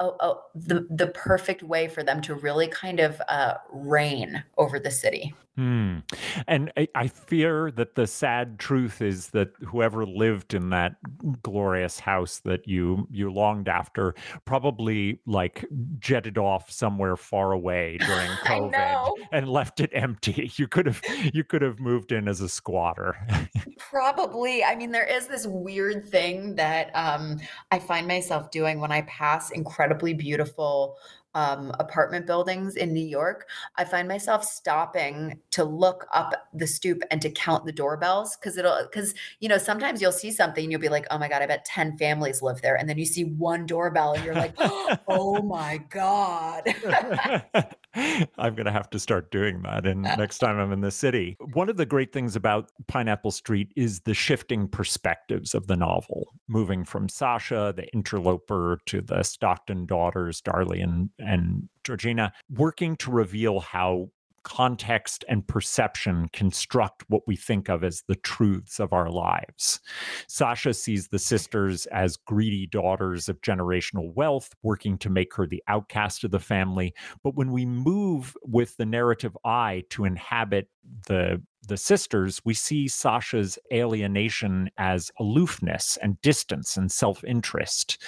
oh, 0.00 0.16
oh 0.20 0.42
the 0.54 0.86
the 0.90 1.08
perfect 1.08 1.62
way 1.62 1.88
for 1.88 2.02
them 2.02 2.20
to 2.22 2.34
really 2.34 2.68
kind 2.68 3.00
of 3.00 3.20
uh, 3.28 3.54
reign 3.70 4.42
over 4.56 4.78
the 4.78 4.90
city. 4.90 5.34
Hmm. 5.56 5.98
And 6.46 6.70
I, 6.76 6.86
I 6.94 7.08
fear 7.08 7.70
that 7.72 7.94
the 7.94 8.06
sad 8.06 8.58
truth 8.58 9.00
is 9.00 9.28
that 9.28 9.52
whoever 9.66 10.04
lived 10.04 10.52
in 10.52 10.68
that 10.70 10.96
glorious 11.42 11.98
house 11.98 12.40
that 12.40 12.68
you 12.68 13.08
you 13.10 13.32
longed 13.32 13.66
after 13.66 14.14
probably 14.44 15.20
like 15.26 15.64
jetted 15.98 16.36
off 16.36 16.70
somewhere 16.70 17.16
far 17.16 17.52
away 17.52 17.96
during 18.06 18.30
COVID 18.44 19.12
and 19.32 19.48
left 19.48 19.80
it 19.80 19.90
empty. 19.92 20.50
You 20.56 20.68
could 20.68 20.86
have 20.86 21.02
you 21.34 21.44
could 21.44 21.60
have 21.60 21.80
moved 21.80 22.12
in 22.12 22.28
as 22.28 22.40
a 22.40 22.48
squatter. 22.48 23.16
Probably. 23.78 24.64
I 24.64 24.74
mean, 24.74 24.90
there 24.90 25.04
is 25.04 25.26
this 25.26 25.46
weird 25.46 26.08
thing 26.08 26.54
that 26.54 26.90
um, 26.94 27.38
I 27.70 27.78
find 27.78 28.06
myself 28.06 28.50
doing 28.50 28.80
when 28.80 28.90
I 28.90 29.02
pass 29.02 29.50
incredibly 29.50 30.14
beautiful 30.14 30.96
um, 31.36 31.70
apartment 31.78 32.26
buildings 32.26 32.76
in 32.76 32.94
New 32.94 33.04
York. 33.04 33.46
I 33.76 33.84
find 33.84 34.08
myself 34.08 34.42
stopping 34.42 35.38
to 35.50 35.64
look 35.64 36.06
up 36.14 36.48
the 36.54 36.66
stoop 36.66 37.02
and 37.10 37.20
to 37.20 37.30
count 37.30 37.66
the 37.66 37.72
doorbells 37.72 38.36
because 38.36 38.56
it'll, 38.56 38.82
because, 38.84 39.14
you 39.40 39.48
know, 39.50 39.58
sometimes 39.58 40.00
you'll 40.00 40.12
see 40.12 40.30
something 40.30 40.64
and 40.64 40.72
you'll 40.72 40.80
be 40.80 40.88
like, 40.88 41.06
oh 41.10 41.18
my 41.18 41.28
God, 41.28 41.42
I 41.42 41.46
bet 41.46 41.66
10 41.66 41.98
families 41.98 42.40
live 42.40 42.62
there. 42.62 42.76
And 42.76 42.88
then 42.88 42.96
you 42.96 43.04
see 43.04 43.24
one 43.24 43.66
doorbell 43.66 44.14
and 44.14 44.24
you're 44.24 44.34
like, 44.34 44.54
oh 45.08 45.42
my 45.42 45.76
God. 45.90 46.62
I'm 47.96 48.54
going 48.54 48.66
to 48.66 48.72
have 48.72 48.90
to 48.90 48.98
start 48.98 49.30
doing 49.30 49.62
that 49.62 49.86
and 49.86 50.02
next 50.18 50.38
time 50.38 50.58
I'm 50.58 50.72
in 50.72 50.80
the 50.80 50.90
city. 50.90 51.36
One 51.54 51.68
of 51.68 51.76
the 51.76 51.86
great 51.86 52.12
things 52.12 52.36
about 52.36 52.70
Pineapple 52.86 53.30
Street 53.30 53.72
is 53.76 54.00
the 54.00 54.14
shifting 54.14 54.68
perspectives 54.68 55.54
of 55.54 55.66
the 55.66 55.76
novel, 55.76 56.34
moving 56.48 56.84
from 56.84 57.08
Sasha, 57.08 57.72
the 57.74 57.86
interloper, 57.92 58.78
to 58.86 59.00
the 59.00 59.22
Stockton 59.22 59.86
daughters, 59.86 60.40
Darley 60.40 60.80
and, 60.80 61.10
and 61.18 61.68
Georgiana, 61.84 62.32
working 62.50 62.96
to 62.96 63.10
reveal 63.10 63.60
how 63.60 64.10
context 64.46 65.24
and 65.28 65.44
perception 65.48 66.28
construct 66.32 67.02
what 67.08 67.22
we 67.26 67.34
think 67.34 67.68
of 67.68 67.82
as 67.82 68.04
the 68.06 68.14
truths 68.14 68.78
of 68.78 68.92
our 68.92 69.10
lives. 69.10 69.80
Sasha 70.28 70.72
sees 70.72 71.08
the 71.08 71.18
sisters 71.18 71.86
as 71.86 72.16
greedy 72.16 72.68
daughters 72.68 73.28
of 73.28 73.40
generational 73.40 74.14
wealth, 74.14 74.54
working 74.62 74.98
to 74.98 75.10
make 75.10 75.34
her 75.34 75.48
the 75.48 75.64
outcast 75.66 76.22
of 76.22 76.30
the 76.30 76.38
family. 76.38 76.94
But 77.24 77.34
when 77.34 77.50
we 77.50 77.66
move 77.66 78.36
with 78.44 78.76
the 78.76 78.86
narrative 78.86 79.36
eye 79.44 79.82
to 79.90 80.04
inhabit 80.04 80.68
the 81.08 81.42
the 81.66 81.76
sisters, 81.76 82.40
we 82.44 82.54
see 82.54 82.88
Sasha's 82.88 83.58
alienation 83.72 84.70
as 84.78 85.10
aloofness 85.18 85.98
and 86.02 86.20
distance 86.22 86.76
and 86.76 86.90
self 86.90 87.24
interest. 87.24 88.02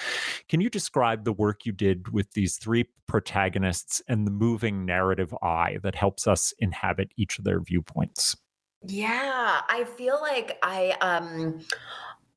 Can 0.47 0.61
you 0.61 0.69
describe 0.69 1.23
the 1.23 1.33
work 1.33 1.65
you 1.65 1.71
did 1.71 2.09
with 2.09 2.31
these 2.33 2.57
three 2.57 2.85
protagonists 3.07 4.01
and 4.07 4.25
the 4.25 4.31
moving 4.31 4.85
narrative 4.85 5.33
eye 5.41 5.77
that 5.83 5.95
helps 5.95 6.27
us 6.27 6.53
inhabit 6.59 7.11
each 7.17 7.39
of 7.39 7.45
their 7.45 7.59
viewpoints? 7.59 8.35
Yeah, 8.85 9.61
I 9.67 9.83
feel 9.83 10.19
like 10.21 10.57
I 10.63 10.91
um 11.01 11.59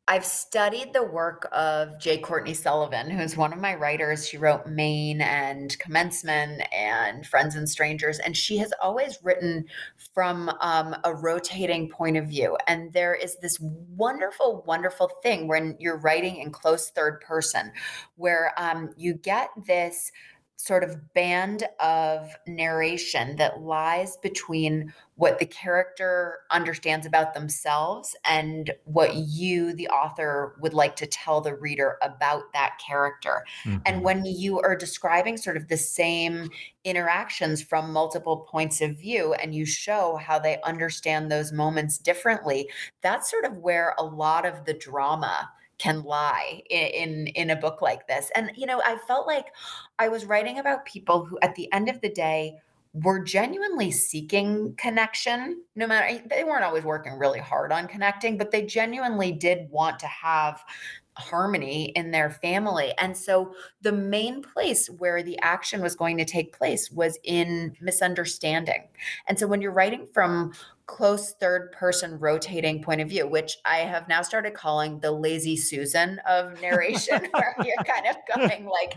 I've 0.09 0.25
studied 0.25 0.93
the 0.93 1.05
work 1.05 1.49
of 1.53 1.99
J. 2.01 2.19
Courtney 2.19 2.55
Sullivan, 2.55 3.09
who's 3.09 3.37
one 3.37 3.53
of 3.53 3.61
my 3.61 3.77
writers. 3.77 4.29
She 4.29 4.37
wrote 4.37 4.67
Maine 4.67 5.21
and 5.21 5.79
Commencement 5.79 6.61
and 6.73 7.25
Friends 7.25 7.55
and 7.55 7.69
Strangers, 7.69 8.19
and 8.19 8.37
she 8.37 8.57
has 8.59 8.73
always 8.83 9.19
written 9.23 9.65
from 10.13 10.51
um, 10.61 10.97
a 11.05 11.15
rotating 11.15 11.89
point 11.89 12.17
of 12.17 12.27
view. 12.27 12.59
And 12.67 12.93
there 12.93 13.15
is 13.15 13.37
this 13.37 13.61
wonderful, 13.61 14.65
wonderful 14.67 15.09
thing 15.23 15.47
when 15.47 15.77
you're 15.79 15.99
writing 15.99 16.39
in 16.39 16.51
close 16.51 16.91
third 16.91 17.21
person, 17.21 17.71
where 18.17 18.53
um, 18.57 18.91
you 18.97 19.15
get 19.15 19.51
this 19.67 20.11
sort 20.63 20.85
of 20.85 21.13
band 21.13 21.65
of 21.81 22.37
narration 22.47 23.35
that 23.35 23.63
lies 23.63 24.17
between 24.19 24.95
what 25.17 25.41
the 25.41 25.45
character 25.45 26.39
understands 26.53 27.05
about 27.05 27.35
themselves 27.35 28.15
and 28.25 28.73
what 28.85 29.13
you, 29.17 29.73
the 29.75 29.89
author, 29.89 30.55
would 30.61 30.73
like 30.73 30.95
to 30.95 31.05
tell 31.05 31.41
the 31.41 31.57
reader 31.57 31.97
about 32.01 32.45
that 32.53 32.79
character. 32.79 33.45
Mm-hmm. 33.65 33.79
And 33.87 34.05
when 34.05 34.25
you 34.25 34.61
are 34.61 34.77
describing 34.77 35.37
sort 35.37 35.57
of 35.57 35.67
the 35.67 35.77
same 35.77 36.49
interactions 36.85 37.61
from 37.61 37.93
multiple 37.93 38.47
points 38.49 38.81
of 38.81 38.97
view 38.97 39.35
and 39.35 39.57
you 39.57 39.67
show 39.67 40.15
how 40.15 40.39
they 40.39 40.61
understand 40.63 41.29
those 41.29 41.51
moments 41.51 41.99
differently, 41.99 42.71
that's 43.01 43.29
sort 43.29 43.45
of 43.45 43.57
where 43.57 43.97
a 43.99 44.05
lot 44.05 44.47
of 44.47 44.65
the 44.65 44.75
drama 44.75 45.51
can 45.83 46.03
lie 46.05 46.63
in, 46.71 46.87
in 46.87 47.27
in 47.29 47.51
a 47.51 47.57
book 47.57 47.83
like 47.83 48.07
this. 48.07 48.31
And 48.37 48.53
you 48.55 48.67
know 48.67 48.81
i 48.85 48.97
felt 49.09 49.27
like 49.27 49.47
i 49.99 50.07
was 50.09 50.25
writing 50.25 50.59
about 50.59 50.85
people 50.85 51.25
who 51.25 51.39
at 51.43 51.55
the 51.57 51.71
end 51.73 51.89
of 51.89 52.01
the 52.01 52.09
day 52.09 52.55
were 52.95 53.25
genuinely 53.25 53.91
seeking 53.91 54.75
connection 54.77 55.63
no 55.75 55.87
matter 55.87 56.23
they 56.29 56.45
weren't 56.45 56.63
always 56.63 56.85
working 56.85 57.19
really 57.19 57.41
hard 57.41 57.73
on 57.73 57.89
connecting 57.89 58.37
but 58.37 58.51
they 58.51 58.65
genuinely 58.65 59.33
did 59.33 59.69
want 59.71 59.99
to 59.99 60.07
have 60.07 60.63
harmony 61.17 61.93
in 61.97 62.11
their 62.11 62.31
family. 62.31 62.93
And 62.99 63.17
so 63.17 63.55
the 63.83 63.93
main 63.93 64.43
place 64.43 64.89
where 64.89 65.23
the 65.23 65.39
action 65.41 65.83
was 65.83 65.95
going 65.95 66.17
to 66.19 66.25
take 66.25 66.57
place 66.57 66.91
was 66.91 67.19
in 67.23 67.77
misunderstanding. 67.81 68.89
And 69.27 69.39
so 69.39 69.47
when 69.47 69.61
you're 69.61 69.73
writing 69.73 70.07
from 70.13 70.53
close 70.87 71.33
third 71.33 71.73
person 71.73 72.19
rotating 72.19 72.83
point 72.83 73.01
of 73.01 73.09
view, 73.09 73.27
which 73.27 73.57
I 73.65 73.79
have 73.79 74.09
now 74.09 74.23
started 74.23 74.55
calling 74.55 75.01
the 75.01 75.13
lazy 75.13 75.57
Susan 75.57 76.21
of 76.29 76.61
narration, 76.61 77.29
where 77.33 77.55
you're 77.65 77.85
kind 77.85 78.07
of 78.07 78.17
going 78.41 78.67
like 78.67 78.97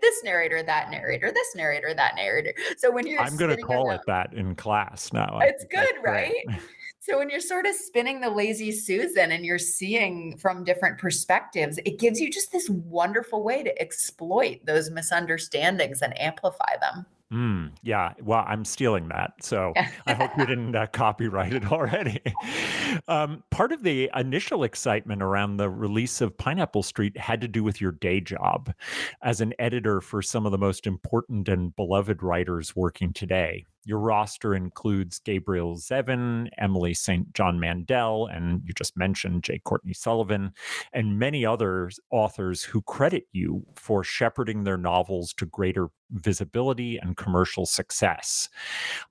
this 0.00 0.24
narrator, 0.24 0.62
that 0.62 0.90
narrator, 0.90 1.30
this 1.32 1.54
narrator, 1.54 1.94
that 1.94 2.14
narrator. 2.16 2.54
So 2.78 2.90
when 2.90 3.06
you're 3.06 3.20
I'm 3.20 3.36
going 3.36 3.56
to 3.56 3.62
call 3.62 3.90
it 3.90 4.00
that 4.06 4.32
in 4.32 4.54
class 4.54 5.12
now. 5.12 5.38
It's 5.42 5.64
good, 5.64 5.94
right? 6.02 6.34
So 7.06 7.18
when 7.18 7.28
you're 7.28 7.38
sort 7.38 7.66
of 7.66 7.74
spinning 7.74 8.22
the 8.22 8.30
lazy 8.30 8.72
Susan 8.72 9.30
and 9.30 9.44
you're 9.44 9.58
seeing 9.58 10.38
from 10.38 10.64
different 10.64 10.96
perspectives, 10.96 11.78
it 11.84 11.98
gives 11.98 12.18
you 12.18 12.30
just 12.30 12.50
this 12.50 12.70
wonderful 12.70 13.44
way 13.44 13.62
to 13.62 13.78
exploit 13.78 14.64
those 14.64 14.88
misunderstandings 14.88 16.00
and 16.00 16.18
amplify 16.18 16.78
them. 16.80 17.04
Mm, 17.30 17.72
yeah, 17.82 18.14
well, 18.22 18.42
I'm 18.48 18.64
stealing 18.64 19.08
that. 19.08 19.34
So 19.42 19.74
I 20.06 20.14
hope 20.14 20.30
you 20.38 20.46
didn't 20.46 20.74
uh, 20.74 20.86
copyright 20.86 21.52
it 21.52 21.70
already. 21.70 22.22
um, 23.08 23.44
part 23.50 23.72
of 23.72 23.82
the 23.82 24.10
initial 24.16 24.64
excitement 24.64 25.22
around 25.22 25.58
the 25.58 25.68
release 25.68 26.22
of 26.22 26.38
Pineapple 26.38 26.84
Street 26.84 27.18
had 27.18 27.42
to 27.42 27.48
do 27.48 27.62
with 27.62 27.82
your 27.82 27.92
day 27.92 28.22
job 28.22 28.72
as 29.20 29.42
an 29.42 29.52
editor 29.58 30.00
for 30.00 30.22
some 30.22 30.46
of 30.46 30.52
the 30.52 30.58
most 30.58 30.86
important 30.86 31.50
and 31.50 31.76
beloved 31.76 32.22
writers 32.22 32.74
working 32.74 33.12
today. 33.12 33.66
Your 33.84 33.98
roster 33.98 34.54
includes 34.54 35.18
Gabrielle 35.18 35.76
Zevin, 35.76 36.48
Emily 36.58 36.94
St. 36.94 37.32
John 37.34 37.60
Mandel, 37.60 38.26
and 38.26 38.62
you 38.64 38.72
just 38.72 38.96
mentioned 38.96 39.44
J. 39.44 39.58
Courtney 39.58 39.92
Sullivan, 39.92 40.52
and 40.92 41.18
many 41.18 41.44
other 41.44 41.90
authors 42.10 42.62
who 42.62 42.82
credit 42.82 43.24
you 43.32 43.64
for 43.76 44.02
shepherding 44.04 44.64
their 44.64 44.78
novels 44.78 45.32
to 45.34 45.46
greater 45.46 45.88
visibility 46.10 46.96
and 46.98 47.16
commercial 47.16 47.66
success. 47.66 48.48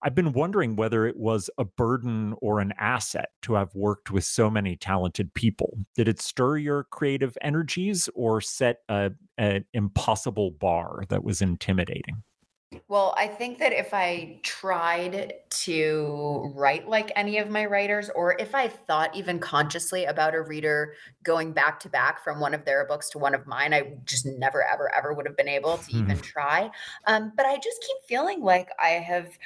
I've 0.03 0.15
been 0.15 0.31
wondering 0.31 0.75
whether 0.75 1.05
it 1.05 1.17
was 1.17 1.49
a 1.57 1.65
burden 1.65 2.35
or 2.41 2.59
an 2.59 2.73
asset 2.77 3.29
to 3.43 3.55
have 3.55 3.73
worked 3.75 4.11
with 4.11 4.23
so 4.23 4.49
many 4.49 4.75
talented 4.75 5.33
people. 5.33 5.77
Did 5.95 6.07
it 6.07 6.21
stir 6.21 6.57
your 6.57 6.85
creative 6.85 7.37
energies 7.41 8.09
or 8.15 8.41
set 8.41 8.77
an 8.87 9.65
impossible 9.73 10.51
bar 10.51 11.03
that 11.09 11.23
was 11.23 11.41
intimidating? 11.41 12.23
Well, 12.87 13.13
I 13.17 13.27
think 13.27 13.59
that 13.59 13.73
if 13.73 13.93
I 13.93 14.39
tried 14.43 15.33
to 15.49 16.53
write 16.55 16.87
like 16.87 17.11
any 17.15 17.37
of 17.37 17.49
my 17.49 17.65
writers, 17.65 18.09
or 18.15 18.35
if 18.39 18.53
I 18.55 18.67
thought 18.67 19.15
even 19.15 19.39
consciously 19.39 20.05
about 20.05 20.35
a 20.35 20.41
reader 20.41 20.93
going 21.23 21.53
back 21.53 21.79
to 21.81 21.89
back 21.89 22.23
from 22.23 22.39
one 22.39 22.53
of 22.53 22.65
their 22.65 22.85
books 22.85 23.09
to 23.11 23.19
one 23.19 23.35
of 23.35 23.47
mine, 23.47 23.73
I 23.73 23.97
just 24.05 24.25
never, 24.25 24.63
ever, 24.63 24.93
ever 24.95 25.13
would 25.13 25.25
have 25.25 25.37
been 25.37 25.47
able 25.47 25.77
to 25.77 25.95
even 25.95 26.17
try. 26.19 26.69
Um, 27.07 27.31
but 27.35 27.45
I 27.45 27.55
just 27.55 27.81
keep 27.81 27.97
feeling 28.07 28.41
like 28.41 28.69
I 28.81 28.89
have 28.89 29.37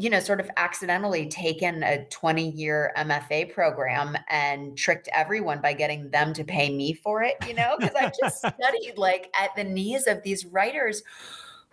you 0.00 0.08
know, 0.08 0.20
sort 0.20 0.38
of 0.38 0.48
accidentally 0.56 1.26
taken 1.26 1.82
a 1.82 2.04
20 2.04 2.50
year 2.52 2.92
MFA 2.96 3.52
program 3.52 4.16
and 4.28 4.78
tricked 4.78 5.08
everyone 5.12 5.60
by 5.60 5.72
getting 5.72 6.08
them 6.10 6.32
to 6.34 6.44
pay 6.44 6.74
me 6.74 6.94
for 6.94 7.24
it, 7.24 7.34
you 7.48 7.52
know, 7.52 7.74
because 7.76 7.96
I 7.96 8.12
just 8.18 8.38
studied 8.38 8.94
like 8.96 9.28
at 9.38 9.50
the 9.56 9.64
knees 9.64 10.06
of 10.06 10.22
these 10.22 10.46
writers 10.46 11.02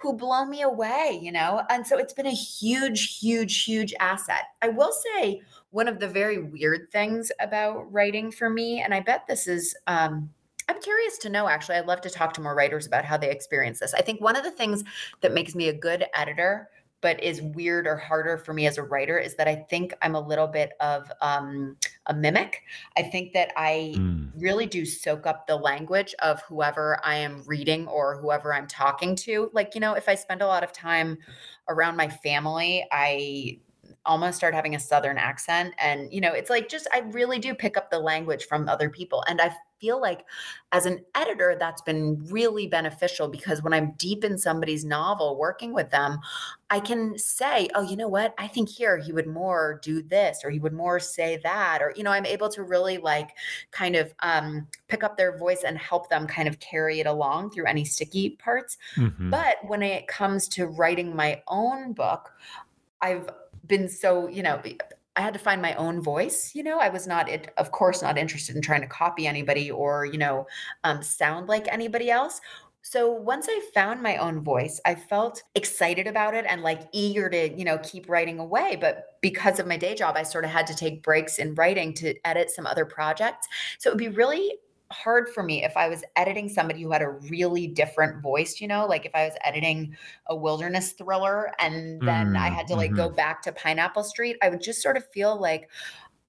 who 0.06 0.14
blow 0.14 0.46
me 0.46 0.62
away, 0.62 1.20
you 1.20 1.32
know? 1.32 1.64
And 1.72 1.86
so 1.86 1.98
it's 1.98 2.14
been 2.14 2.28
a 2.28 2.30
huge, 2.30 3.18
huge, 3.18 3.64
huge 3.64 3.92
asset. 4.00 4.44
I 4.62 4.70
will 4.70 4.92
say 4.92 5.42
one 5.72 5.88
of 5.88 6.00
the 6.00 6.08
very 6.08 6.44
weird 6.44 6.92
things 6.92 7.32
about 7.40 7.92
writing 7.92 8.32
for 8.32 8.48
me, 8.48 8.82
and 8.82 8.94
I 8.94 9.00
bet 9.00 9.26
this 9.28 9.48
is, 9.48 9.76
um, 9.88 10.30
I'm 10.70 10.80
curious 10.80 11.18
to 11.20 11.30
know 11.30 11.48
actually. 11.48 11.78
I'd 11.78 11.88
love 11.88 12.02
to 12.02 12.12
talk 12.12 12.34
to 12.34 12.42
more 12.42 12.54
writers 12.54 12.86
about 12.86 13.04
how 13.04 13.18
they 13.18 13.32
experience 13.32 13.80
this. 13.80 13.96
I 13.96 14.04
think 14.04 14.22
one 14.22 14.36
of 14.36 14.44
the 14.44 14.52
things 14.52 14.84
that 15.22 15.34
makes 15.34 15.56
me 15.56 15.70
a 15.70 15.74
good 15.74 16.06
editor 16.14 16.70
but 17.06 17.24
is 17.24 17.40
weird 17.40 17.86
or 17.86 17.96
harder 17.96 18.36
for 18.36 18.52
me 18.52 18.66
as 18.66 18.80
a 18.80 18.82
writer 18.82 19.20
is 19.20 19.36
that 19.36 19.48
I 19.48 19.58
think 19.70 19.94
I'm 20.02 20.16
a 20.16 20.20
little 20.20 20.48
bit 20.48 20.72
of 20.80 21.12
um, 21.22 21.78
a 22.08 22.16
mimic. 22.16 22.64
I 22.98 23.04
think 23.04 23.32
that 23.34 23.52
I 23.56 23.94
mm. 23.96 24.32
really 24.36 24.66
do 24.66 24.88
soak 24.88 25.28
up 25.28 25.46
the 25.46 25.56
language 25.56 26.16
of 26.24 26.42
whoever 26.42 27.00
I 27.04 27.18
am 27.18 27.44
reading 27.46 27.88
or 27.88 28.20
whoever 28.20 28.56
I'm 28.56 28.66
talking 28.66 29.16
to. 29.18 29.52
Like, 29.54 29.76
you 29.76 29.82
know, 29.82 29.94
if 29.94 30.10
I 30.10 30.16
spend 30.16 30.42
a 30.42 30.48
lot 30.48 30.64
of 30.64 30.72
time 30.72 31.20
around 31.70 31.96
my 31.96 32.10
family, 32.10 32.84
I 32.92 33.60
almost 34.08 34.38
start 34.38 34.56
having 34.56 34.74
a 34.74 34.80
southern 34.80 35.18
accent 35.18 35.74
and 35.78 36.12
you 36.14 36.22
know 36.22 36.32
it's 36.32 36.50
like 36.50 36.70
just 36.70 36.88
i 36.94 37.00
really 37.12 37.40
do 37.40 37.56
pick 37.56 37.76
up 37.76 37.90
the 37.90 37.98
language 37.98 38.46
from 38.46 38.70
other 38.70 38.88
people 38.88 39.24
and 39.28 39.42
i 39.42 39.52
feel 39.80 40.00
like 40.00 40.26
as 40.72 40.86
an 40.86 41.00
editor 41.16 41.56
that's 41.60 41.82
been 41.82 42.24
really 42.30 42.68
beneficial 42.68 43.28
because 43.28 43.62
when 43.64 43.74
i'm 43.74 43.94
deep 43.98 44.24
in 44.24 44.38
somebody's 44.38 44.86
novel 44.86 45.38
working 45.38 45.74
with 45.74 45.90
them 45.92 46.20
i 46.70 46.80
can 46.80 47.18
say 47.18 47.68
oh 47.76 47.82
you 47.82 47.96
know 47.96 48.08
what 48.08 48.34
i 48.38 48.48
think 48.48 48.70
here 48.70 48.98
he 48.98 49.12
would 49.12 49.28
more 49.28 49.80
do 49.84 50.02
this 50.02 50.42
or 50.44 50.50
he 50.50 50.60
would 50.60 50.74
more 50.74 51.00
say 51.00 51.40
that 51.44 51.82
or 51.82 51.94
you 51.96 52.04
know 52.04 52.12
i'm 52.12 52.26
able 52.26 52.50
to 52.50 52.64
really 52.64 52.98
like 52.98 53.32
kind 53.72 53.96
of 53.96 54.14
um, 54.20 54.68
pick 54.88 55.04
up 55.04 55.18
their 55.18 55.38
voice 55.38 55.64
and 55.66 55.78
help 55.78 56.10
them 56.10 56.28
kind 56.28 56.48
of 56.48 56.60
carry 56.60 57.00
it 57.00 57.08
along 57.08 57.50
through 57.52 57.66
any 57.66 57.86
sticky 57.86 58.32
parts 58.32 58.78
mm-hmm. 58.96 59.30
but 59.30 59.58
when 59.68 59.82
it 59.82 60.08
comes 60.08 60.48
to 60.48 60.68
writing 60.68 61.16
my 61.16 61.42
own 61.48 61.94
book 61.94 62.32
i've 63.02 63.30
been 63.68 63.90
so, 63.90 64.28
you 64.28 64.44
know, 64.44 64.62
I 65.16 65.22
had 65.22 65.34
to 65.34 65.40
find 65.40 65.62
my 65.62 65.74
own 65.76 66.02
voice. 66.02 66.54
You 66.54 66.64
know, 66.64 66.80
I 66.80 66.90
was 66.90 67.08
not, 67.08 67.30
it, 67.30 67.54
of 67.58 67.72
course, 67.72 68.02
not 68.02 68.18
interested 68.18 68.56
in 68.56 68.62
trying 68.62 68.82
to 68.82 68.88
copy 68.88 69.28
anybody 69.28 69.72
or, 69.72 70.06
you 70.06 70.18
know, 70.18 70.48
um, 70.84 71.02
sound 71.02 71.48
like 71.48 71.68
anybody 71.72 72.12
else. 72.12 72.42
So 72.82 73.12
once 73.12 73.48
I 73.50 73.62
found 73.74 74.04
my 74.04 74.18
own 74.18 74.44
voice, 74.44 74.80
I 74.86 74.94
felt 74.94 75.42
excited 75.56 76.06
about 76.06 76.36
it 76.36 76.46
and 76.48 76.62
like 76.62 76.82
eager 76.92 77.30
to, 77.30 77.58
you 77.58 77.66
know, 77.66 77.80
keep 77.80 78.08
writing 78.08 78.38
away. 78.38 78.78
But 78.80 79.18
because 79.22 79.58
of 79.58 79.66
my 79.66 79.76
day 79.76 79.96
job, 79.96 80.16
I 80.16 80.22
sort 80.22 80.46
of 80.46 80.52
had 80.52 80.68
to 80.68 80.76
take 80.76 81.02
breaks 81.02 81.40
in 81.40 81.56
writing 81.56 81.96
to 81.96 82.14
edit 82.26 82.52
some 82.52 82.68
other 82.68 82.86
projects. 82.86 83.48
So 83.80 83.90
it 83.90 83.94
would 83.94 83.98
be 83.98 84.10
really 84.10 84.54
hard 85.04 85.30
for 85.30 85.44
me 85.44 85.64
if 85.64 85.76
I 85.76 85.90
was 85.90 86.04
editing 86.16 86.50
somebody 86.50 86.82
who 86.82 86.92
had 86.92 87.02
a 87.02 87.10
really 87.10 87.68
different 87.68 88.22
voice, 88.22 88.60
you 88.62 88.68
know, 88.68 88.86
like 88.86 89.06
if 89.06 89.14
I 89.14 89.26
was 89.26 89.36
editing 89.44 89.96
a 90.28 90.36
wilderness 90.36 90.94
thriller 90.94 91.52
and 91.60 92.02
then 92.02 92.34
mm, 92.34 92.38
I 92.38 92.50
had 92.50 92.68
to 92.68 92.76
like 92.76 92.92
mm-hmm. 92.92 92.98
go 92.98 93.10
back 93.10 93.42
to 93.44 93.52
Pineapple 93.52 94.04
Street, 94.04 94.38
I 94.42 94.50
would 94.50 94.62
just 94.62 94.82
sort 94.82 94.98
of 94.98 95.08
feel 95.12 95.40
like 95.40 95.70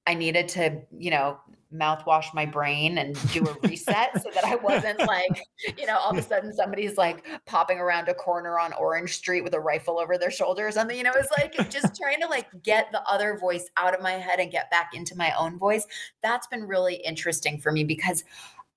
I 0.07 0.15
needed 0.15 0.49
to, 0.51 0.83
you 0.97 1.11
know, 1.11 1.39
mouthwash 1.75 2.33
my 2.33 2.47
brain 2.47 2.99
and 2.99 3.17
do 3.33 3.45
a 3.45 3.69
reset 3.69 4.11
so 4.23 4.31
that 4.35 4.45
I 4.45 4.55
wasn't 4.55 5.01
like, 5.01 5.43
you 5.77 5.87
know, 5.87 5.99
all 5.99 6.11
of 6.11 6.17
a 6.17 6.23
sudden 6.29 6.53
somebody's 6.53 6.97
like 6.97 7.27
popping 7.45 7.79
around 7.79 8.09
a 8.09 8.15
corner 8.15 8.59
on 8.59 8.73
Orange 8.75 9.17
Street 9.17 9.43
with 9.43 9.55
a 9.55 9.61
rifle 9.61 9.99
over 9.99 10.17
their 10.17 10.31
shoulder 10.31 10.67
or 10.67 10.73
something. 10.73 10.97
You 10.97 11.03
know, 11.03 11.13
it's 11.15 11.31
like 11.37 11.71
just 11.71 11.97
trying 11.97 12.21
to 12.21 12.29
like 12.29 12.47
get 12.63 12.91
the 12.93 13.03
other 13.03 13.37
voice 13.39 13.69
out 13.77 13.95
of 13.95 14.03
my 14.03 14.13
head 14.13 14.39
and 14.39 14.51
get 14.51 14.71
back 14.71 14.91
into 14.95 15.17
my 15.17 15.33
own 15.39 15.59
voice. 15.59 15.87
That's 16.23 16.47
been 16.47 16.65
really 16.65 16.95
interesting 16.95 17.59
for 17.59 17.73
me 17.73 17.85
because 17.85 18.25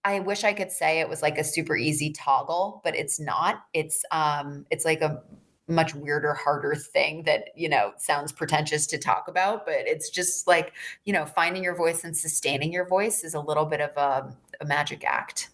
I 0.06 0.20
wish 0.20 0.43
I 0.43 0.54
could 0.54 0.72
say 0.72 1.00
it 1.00 1.10
was 1.10 1.22
like 1.22 1.38
a 1.38 1.43
super 1.43 1.76
easy 1.76 2.12
toggle, 2.12 2.82
but 2.84 2.95
it's 2.95 3.20
not. 3.20 3.64
It's 3.74 4.04
um 4.12 4.66
it's 4.72 4.86
like 4.86 5.02
a 5.02 5.22
much 5.68 5.93
weirder, 5.93 6.34
harder 6.34 6.74
thing 6.76 7.24
that, 7.24 7.50
you 7.56 7.70
know, 7.70 7.93
sounds 7.97 8.32
pretentious 8.32 8.88
to 8.88 8.97
talk 8.97 9.28
about, 9.28 9.66
but 9.66 9.76
it's 9.76 10.10
just 10.10 10.47
like, 10.47 10.74
you 11.06 11.14
know, 11.14 11.26
finding 11.26 11.64
your 11.64 11.76
voice 11.76 12.04
and 12.04 12.18
sustaining 12.18 12.74
your 12.74 12.88
voice 12.88 13.24
is 13.24 13.36
a 13.36 13.39
little 13.39 13.66
bit 13.66 13.80
of 13.80 13.91
a, 13.95 14.36
a 14.62 14.66
magic 14.66 15.04
act. 15.06 15.49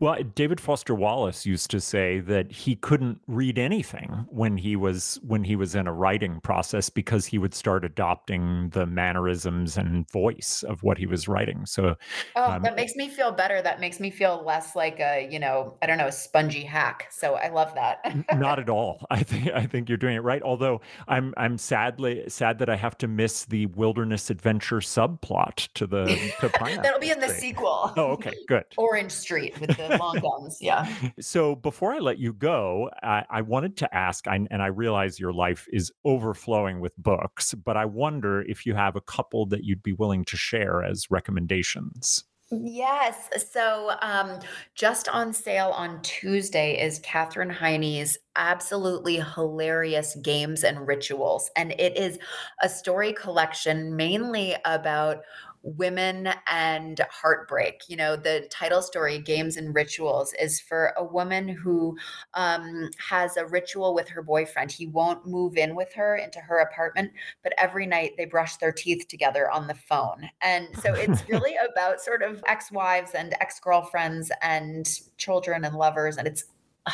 Well, 0.00 0.16
David 0.34 0.60
Foster 0.60 0.94
Wallace 0.94 1.46
used 1.46 1.70
to 1.70 1.80
say 1.80 2.20
that 2.20 2.50
he 2.50 2.76
couldn't 2.76 3.20
read 3.26 3.58
anything 3.58 4.26
when 4.28 4.56
he 4.56 4.76
was 4.76 5.20
when 5.26 5.44
he 5.44 5.56
was 5.56 5.74
in 5.74 5.86
a 5.86 5.92
writing 5.92 6.40
process 6.40 6.90
because 6.90 7.26
he 7.26 7.38
would 7.38 7.54
start 7.54 7.84
adopting 7.84 8.70
the 8.70 8.86
mannerisms 8.86 9.76
and 9.76 10.10
voice 10.10 10.64
of 10.66 10.82
what 10.82 10.98
he 10.98 11.06
was 11.06 11.28
writing. 11.28 11.66
So, 11.66 11.96
oh, 12.36 12.52
um, 12.52 12.62
that 12.62 12.76
makes 12.76 12.96
me 12.96 13.08
feel 13.08 13.32
better. 13.32 13.62
That 13.62 13.80
makes 13.80 14.00
me 14.00 14.10
feel 14.10 14.42
less 14.44 14.74
like 14.74 15.00
a 15.00 15.28
you 15.30 15.38
know 15.38 15.76
I 15.82 15.86
don't 15.86 15.98
know 15.98 16.10
spongy 16.10 16.62
hack. 16.62 17.08
So 17.10 17.34
I 17.34 17.48
love 17.48 17.74
that. 17.74 18.00
not 18.36 18.58
at 18.58 18.68
all. 18.68 19.06
I 19.10 19.22
think 19.22 19.48
I 19.52 19.66
think 19.66 19.88
you're 19.88 19.98
doing 19.98 20.16
it 20.16 20.22
right. 20.22 20.42
Although 20.42 20.80
I'm 21.08 21.34
I'm 21.36 21.58
sadly 21.58 22.24
sad 22.28 22.58
that 22.58 22.68
I 22.68 22.76
have 22.76 22.98
to 22.98 23.08
miss 23.08 23.44
the 23.44 23.66
wilderness 23.66 24.30
adventure 24.30 24.78
subplot 24.78 25.68
to 25.74 25.86
the 25.86 26.06
to 26.40 26.48
That'll 26.82 27.00
be 27.00 27.10
in 27.10 27.20
the 27.20 27.28
sequel. 27.28 27.92
Oh, 27.96 28.12
okay, 28.12 28.32
good. 28.48 28.64
Orange 28.76 29.12
Street 29.12 29.58
with 29.60 29.76
the 29.76 29.83
long 29.88 30.18
guns. 30.20 30.58
Yeah. 30.60 30.86
So 31.20 31.54
before 31.54 31.92
I 31.92 31.98
let 31.98 32.18
you 32.18 32.32
go, 32.32 32.90
I, 33.02 33.24
I 33.30 33.40
wanted 33.42 33.76
to 33.78 33.94
ask, 33.94 34.26
I, 34.26 34.36
and 34.50 34.62
I 34.62 34.66
realize 34.66 35.18
your 35.18 35.32
life 35.32 35.66
is 35.72 35.92
overflowing 36.04 36.80
with 36.80 36.96
books, 36.96 37.54
but 37.54 37.76
I 37.76 37.84
wonder 37.84 38.42
if 38.42 38.66
you 38.66 38.74
have 38.74 38.96
a 38.96 39.00
couple 39.00 39.46
that 39.46 39.64
you'd 39.64 39.82
be 39.82 39.92
willing 39.92 40.24
to 40.26 40.36
share 40.36 40.82
as 40.82 41.10
recommendations. 41.10 42.24
Yes. 42.50 43.30
So, 43.50 43.92
um, 44.02 44.38
just 44.74 45.08
on 45.08 45.32
sale 45.32 45.70
on 45.70 46.02
Tuesday 46.02 46.80
is 46.80 46.98
Katherine 47.00 47.50
Heiny's 47.50 48.18
absolutely 48.36 49.16
hilarious 49.16 50.16
games 50.22 50.62
and 50.62 50.86
rituals. 50.86 51.50
And 51.56 51.72
it 51.72 51.96
is 51.96 52.18
a 52.62 52.68
story 52.68 53.12
collection 53.12 53.96
mainly 53.96 54.54
about 54.64 55.22
women 55.64 56.28
and 56.46 57.00
heartbreak. 57.10 57.82
You 57.88 57.96
know, 57.96 58.16
the 58.16 58.46
title 58.50 58.82
story, 58.82 59.18
Games 59.18 59.56
and 59.56 59.74
Rituals, 59.74 60.34
is 60.38 60.60
for 60.60 60.92
a 60.96 61.02
woman 61.02 61.48
who 61.48 61.96
um, 62.34 62.90
has 62.98 63.36
a 63.36 63.46
ritual 63.46 63.94
with 63.94 64.08
her 64.10 64.22
boyfriend. 64.22 64.70
He 64.70 64.86
won't 64.86 65.26
move 65.26 65.56
in 65.56 65.74
with 65.74 65.92
her 65.94 66.16
into 66.16 66.38
her 66.38 66.58
apartment, 66.58 67.12
but 67.42 67.54
every 67.58 67.86
night 67.86 68.12
they 68.16 68.26
brush 68.26 68.56
their 68.58 68.72
teeth 68.72 69.08
together 69.08 69.50
on 69.50 69.66
the 69.66 69.74
phone. 69.74 70.28
And 70.42 70.68
so 70.82 70.92
it's 70.94 71.26
really 71.28 71.56
about 71.56 72.00
sort 72.00 72.22
of 72.22 72.44
ex 72.46 72.70
wives 72.70 73.12
and 73.12 73.34
ex 73.40 73.58
girlfriends 73.58 74.30
and 74.42 74.86
children 75.16 75.64
and 75.64 75.74
lovers. 75.76 76.18
And 76.18 76.28
it's 76.28 76.44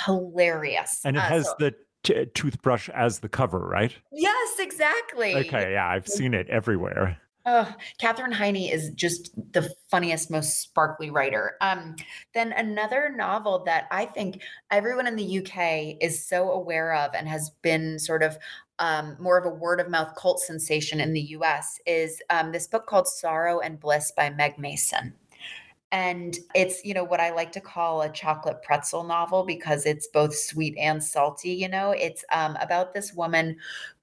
hilarious. 0.06 1.00
And 1.04 1.16
it 1.16 1.20
uh, 1.20 1.28
has 1.28 1.46
so- 1.46 1.54
the 1.58 1.74
T- 2.02 2.24
toothbrush 2.32 2.88
as 2.88 3.18
the 3.18 3.28
cover, 3.28 3.58
right? 3.58 3.94
Yes, 4.10 4.58
exactly. 4.58 5.34
Okay, 5.34 5.72
yeah, 5.72 5.86
I've 5.86 6.08
seen 6.08 6.32
it 6.32 6.48
everywhere. 6.48 7.20
Oh, 7.46 7.74
Katherine 7.98 8.32
Heiny 8.32 8.70
is 8.70 8.90
just 8.90 9.30
the 9.52 9.74
funniest, 9.88 10.30
most 10.30 10.60
sparkly 10.60 11.10
writer. 11.10 11.56
Um, 11.62 11.96
then 12.34 12.52
another 12.52 13.10
novel 13.16 13.64
that 13.64 13.86
I 13.90 14.04
think 14.04 14.42
everyone 14.70 15.06
in 15.06 15.16
the 15.16 15.38
UK 15.38 15.96
is 16.02 16.22
so 16.22 16.50
aware 16.50 16.94
of 16.94 17.14
and 17.14 17.26
has 17.26 17.50
been 17.62 17.98
sort 17.98 18.22
of 18.22 18.36
um, 18.78 19.16
more 19.18 19.38
of 19.38 19.46
a 19.46 19.54
word 19.54 19.80
of 19.80 19.88
mouth 19.88 20.14
cult 20.16 20.40
sensation 20.40 21.00
in 21.00 21.14
the 21.14 21.20
US 21.20 21.80
is 21.86 22.20
um, 22.28 22.52
this 22.52 22.66
book 22.66 22.86
called 22.86 23.08
Sorrow 23.08 23.60
and 23.60 23.80
Bliss 23.80 24.12
by 24.14 24.28
Meg 24.28 24.58
Mason. 24.58 25.14
And 25.92 26.38
it's, 26.54 26.84
you 26.84 26.94
know, 26.94 27.02
what 27.02 27.20
I 27.20 27.30
like 27.30 27.50
to 27.52 27.60
call 27.60 28.02
a 28.02 28.12
chocolate 28.12 28.62
pretzel 28.62 29.02
novel 29.02 29.44
because 29.44 29.86
it's 29.86 30.06
both 30.06 30.36
sweet 30.36 30.76
and 30.78 31.02
salty. 31.02 31.50
You 31.50 31.68
know, 31.68 31.90
it's 31.90 32.24
um, 32.32 32.56
about 32.60 32.94
this 32.94 33.12
woman 33.12 33.56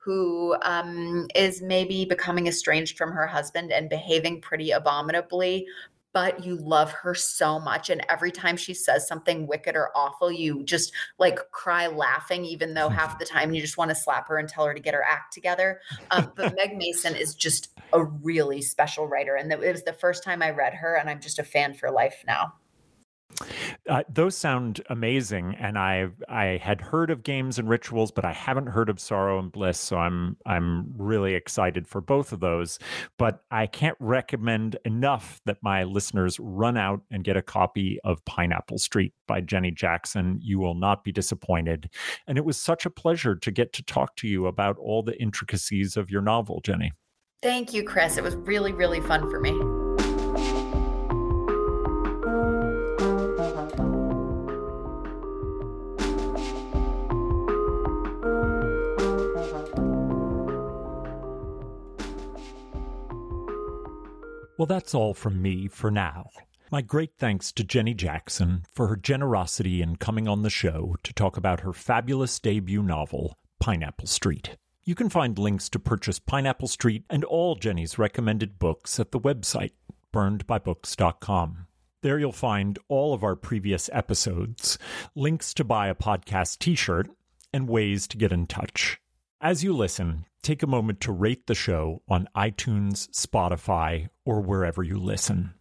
who 0.08 0.56
um, 0.62 1.28
is 1.36 1.62
maybe 1.62 2.06
becoming 2.06 2.48
estranged 2.48 2.98
from 2.98 3.12
her 3.12 3.28
husband 3.28 3.74
and 3.74 3.90
behaving 3.90 4.40
pretty 4.40 4.72
abominably, 4.72 5.68
but 6.14 6.46
you 6.46 6.56
love 6.56 6.90
her 6.94 7.14
so 7.14 7.60
much. 7.60 7.90
And 7.90 8.06
every 8.08 8.32
time 8.32 8.56
she 8.56 8.74
says 8.74 9.06
something 9.06 9.48
wicked 9.48 9.76
or 9.76 9.90
awful, 9.94 10.32
you 10.32 10.64
just 10.64 10.94
like 11.20 11.40
cry 11.52 11.88
laughing, 11.88 12.46
even 12.46 12.74
though 12.74 12.88
half 12.88 13.20
the 13.20 13.26
time 13.26 13.54
you 13.54 13.60
just 13.60 13.78
want 13.78 13.90
to 13.90 13.96
slap 13.96 14.30
her 14.30 14.38
and 14.38 14.48
tell 14.48 14.64
her 14.64 14.74
to 14.74 14.80
get 14.80 14.94
her 14.94 15.04
act 15.04 15.34
together. 15.34 15.82
Um, 16.12 16.32
but 16.38 16.56
Meg 16.58 16.78
Mason 16.78 17.14
is 17.14 17.36
just 17.36 17.78
a 17.92 18.06
really 18.06 18.62
special 18.62 19.08
writer. 19.08 19.36
And 19.36 19.52
it 19.52 19.60
was 19.60 19.84
the 19.84 19.92
first 19.92 20.24
time 20.24 20.42
I 20.42 20.52
read 20.52 20.74
her, 20.74 20.96
and 20.96 21.10
I'm 21.10 21.20
just 21.20 21.38
a 21.38 21.44
fan 21.44 21.74
for 21.74 21.92
life 21.92 22.24
now. 22.26 22.54
Uh, 23.88 24.04
those 24.10 24.36
sound 24.36 24.82
amazing, 24.90 25.56
and 25.60 25.78
I 25.78 26.08
I 26.28 26.60
had 26.62 26.82
heard 26.82 27.12
of 27.12 27.24
games 27.24 27.60
and 27.60 27.70
rituals, 27.70 28.12
but 28.12 28.26
I 28.26 28.34
haven't 28.34 28.68
heard 28.68 28.90
of 28.90 29.00
sorrow 29.00 29.40
and 29.40 29.52
bliss. 29.52 29.80
So 29.80 29.98
I'm 29.98 30.38
I'm 30.46 30.94
really 30.98 31.36
excited 31.36 31.88
for 31.88 32.02
both 32.02 32.32
of 32.32 32.40
those. 32.40 32.80
But 33.18 33.44
I 33.52 33.68
can't 33.68 33.98
recommend 34.00 34.78
enough 34.86 35.40
that 35.46 35.58
my 35.62 35.84
listeners 35.84 36.40
run 36.40 36.78
out 36.78 37.02
and 37.12 37.24
get 37.24 37.38
a 37.38 37.42
copy 37.42 38.00
of 38.04 38.24
Pineapple 38.26 38.80
Street 38.80 39.14
by 39.28 39.42
Jenny 39.42 39.72
Jackson. 39.72 40.40
You 40.42 40.60
will 40.60 40.76
not 40.76 41.04
be 41.04 41.12
disappointed. 41.12 41.90
And 42.28 42.38
it 42.38 42.46
was 42.46 42.58
such 42.58 42.86
a 42.86 42.90
pleasure 42.90 43.36
to 43.36 43.52
get 43.52 43.72
to 43.74 43.84
talk 43.84 44.16
to 44.18 44.28
you 44.28 44.48
about 44.48 44.78
all 44.78 45.04
the 45.04 45.20
intricacies 45.22 45.96
of 45.96 46.10
your 46.10 46.22
novel, 46.22 46.62
Jenny. 46.62 46.92
Thank 47.44 47.74
you, 47.74 47.84
Chris. 47.84 48.18
It 48.18 48.24
was 48.24 48.36
really 48.36 48.74
really 48.74 49.02
fun 49.02 49.30
for 49.30 49.40
me. 49.40 49.77
Well, 64.58 64.66
that's 64.66 64.96
all 64.96 65.14
from 65.14 65.40
me 65.40 65.68
for 65.68 65.92
now. 65.92 66.32
My 66.72 66.82
great 66.82 67.12
thanks 67.18 67.52
to 67.54 67.64
Jenny 67.64 67.94
Jackson 67.94 68.66
for 68.74 68.88
her 68.88 68.96
generosity 68.96 69.84
in 69.84 69.98
coming 69.98 70.28
on 70.28 70.42
the 70.42 70.50
show 70.50 70.96
to 71.04 71.14
talk 71.14 71.38
about 71.38 71.60
her 71.60 71.74
fabulous 71.74 72.40
debut 72.40 72.82
novel, 72.82 73.38
Pineapple 73.60 74.08
Street. 74.08 74.58
You 74.84 74.96
can 74.96 75.10
find 75.10 75.38
links 75.38 75.70
to 75.70 75.80
purchase 75.80 76.18
Pineapple 76.18 76.70
Street 76.70 77.04
and 77.10 77.24
all 77.24 77.56
Jenny's 77.56 78.00
recommended 78.00 78.58
books 78.58 79.00
at 79.00 79.12
the 79.12 79.20
website, 79.20 79.74
burnedbybooks.com. 80.12 81.68
There 82.02 82.18
you'll 82.18 82.32
find 82.32 82.80
all 82.88 83.14
of 83.14 83.24
our 83.24 83.36
previous 83.36 83.90
episodes, 83.94 84.80
links 85.14 85.54
to 85.54 85.64
buy 85.64 85.88
a 85.88 85.96
podcast 85.96 86.58
t 86.60 86.74
shirt, 86.74 87.10
and 87.54 87.70
ways 87.70 88.08
to 88.08 88.18
get 88.18 88.32
in 88.32 88.48
touch. 88.48 89.00
As 89.42 89.64
you 89.64 89.72
listen, 89.72 90.26
take 90.42 90.64
a 90.64 90.68
moment 90.68 91.00
to 91.02 91.12
rate 91.12 91.46
the 91.46 91.54
show 91.54 92.02
on 92.10 92.28
iTunes, 92.36 93.08
Spotify, 93.10 94.08
or 94.26 94.42
wherever 94.42 94.82
you 94.82 94.98
listen. 94.98 95.54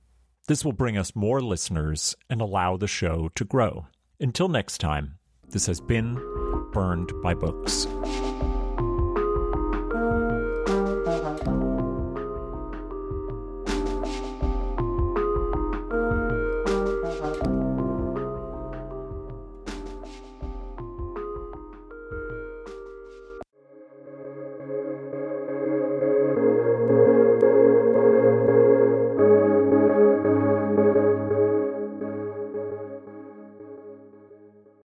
This 0.49 0.65
will 0.65 0.73
bring 0.73 0.97
us 0.97 1.15
more 1.15 1.43
listeners 1.43 2.17
and 2.31 2.41
allow 2.41 2.79
the 2.79 2.89
show 2.89 3.29
to 3.35 3.45
grow. 3.45 3.87
Until 4.19 4.49
next 4.49 4.79
time, 4.79 5.19
this 5.51 5.67
has 5.67 5.83
been 5.83 6.15
Burned 6.73 7.13
by 7.23 7.35
Books. 7.35 7.87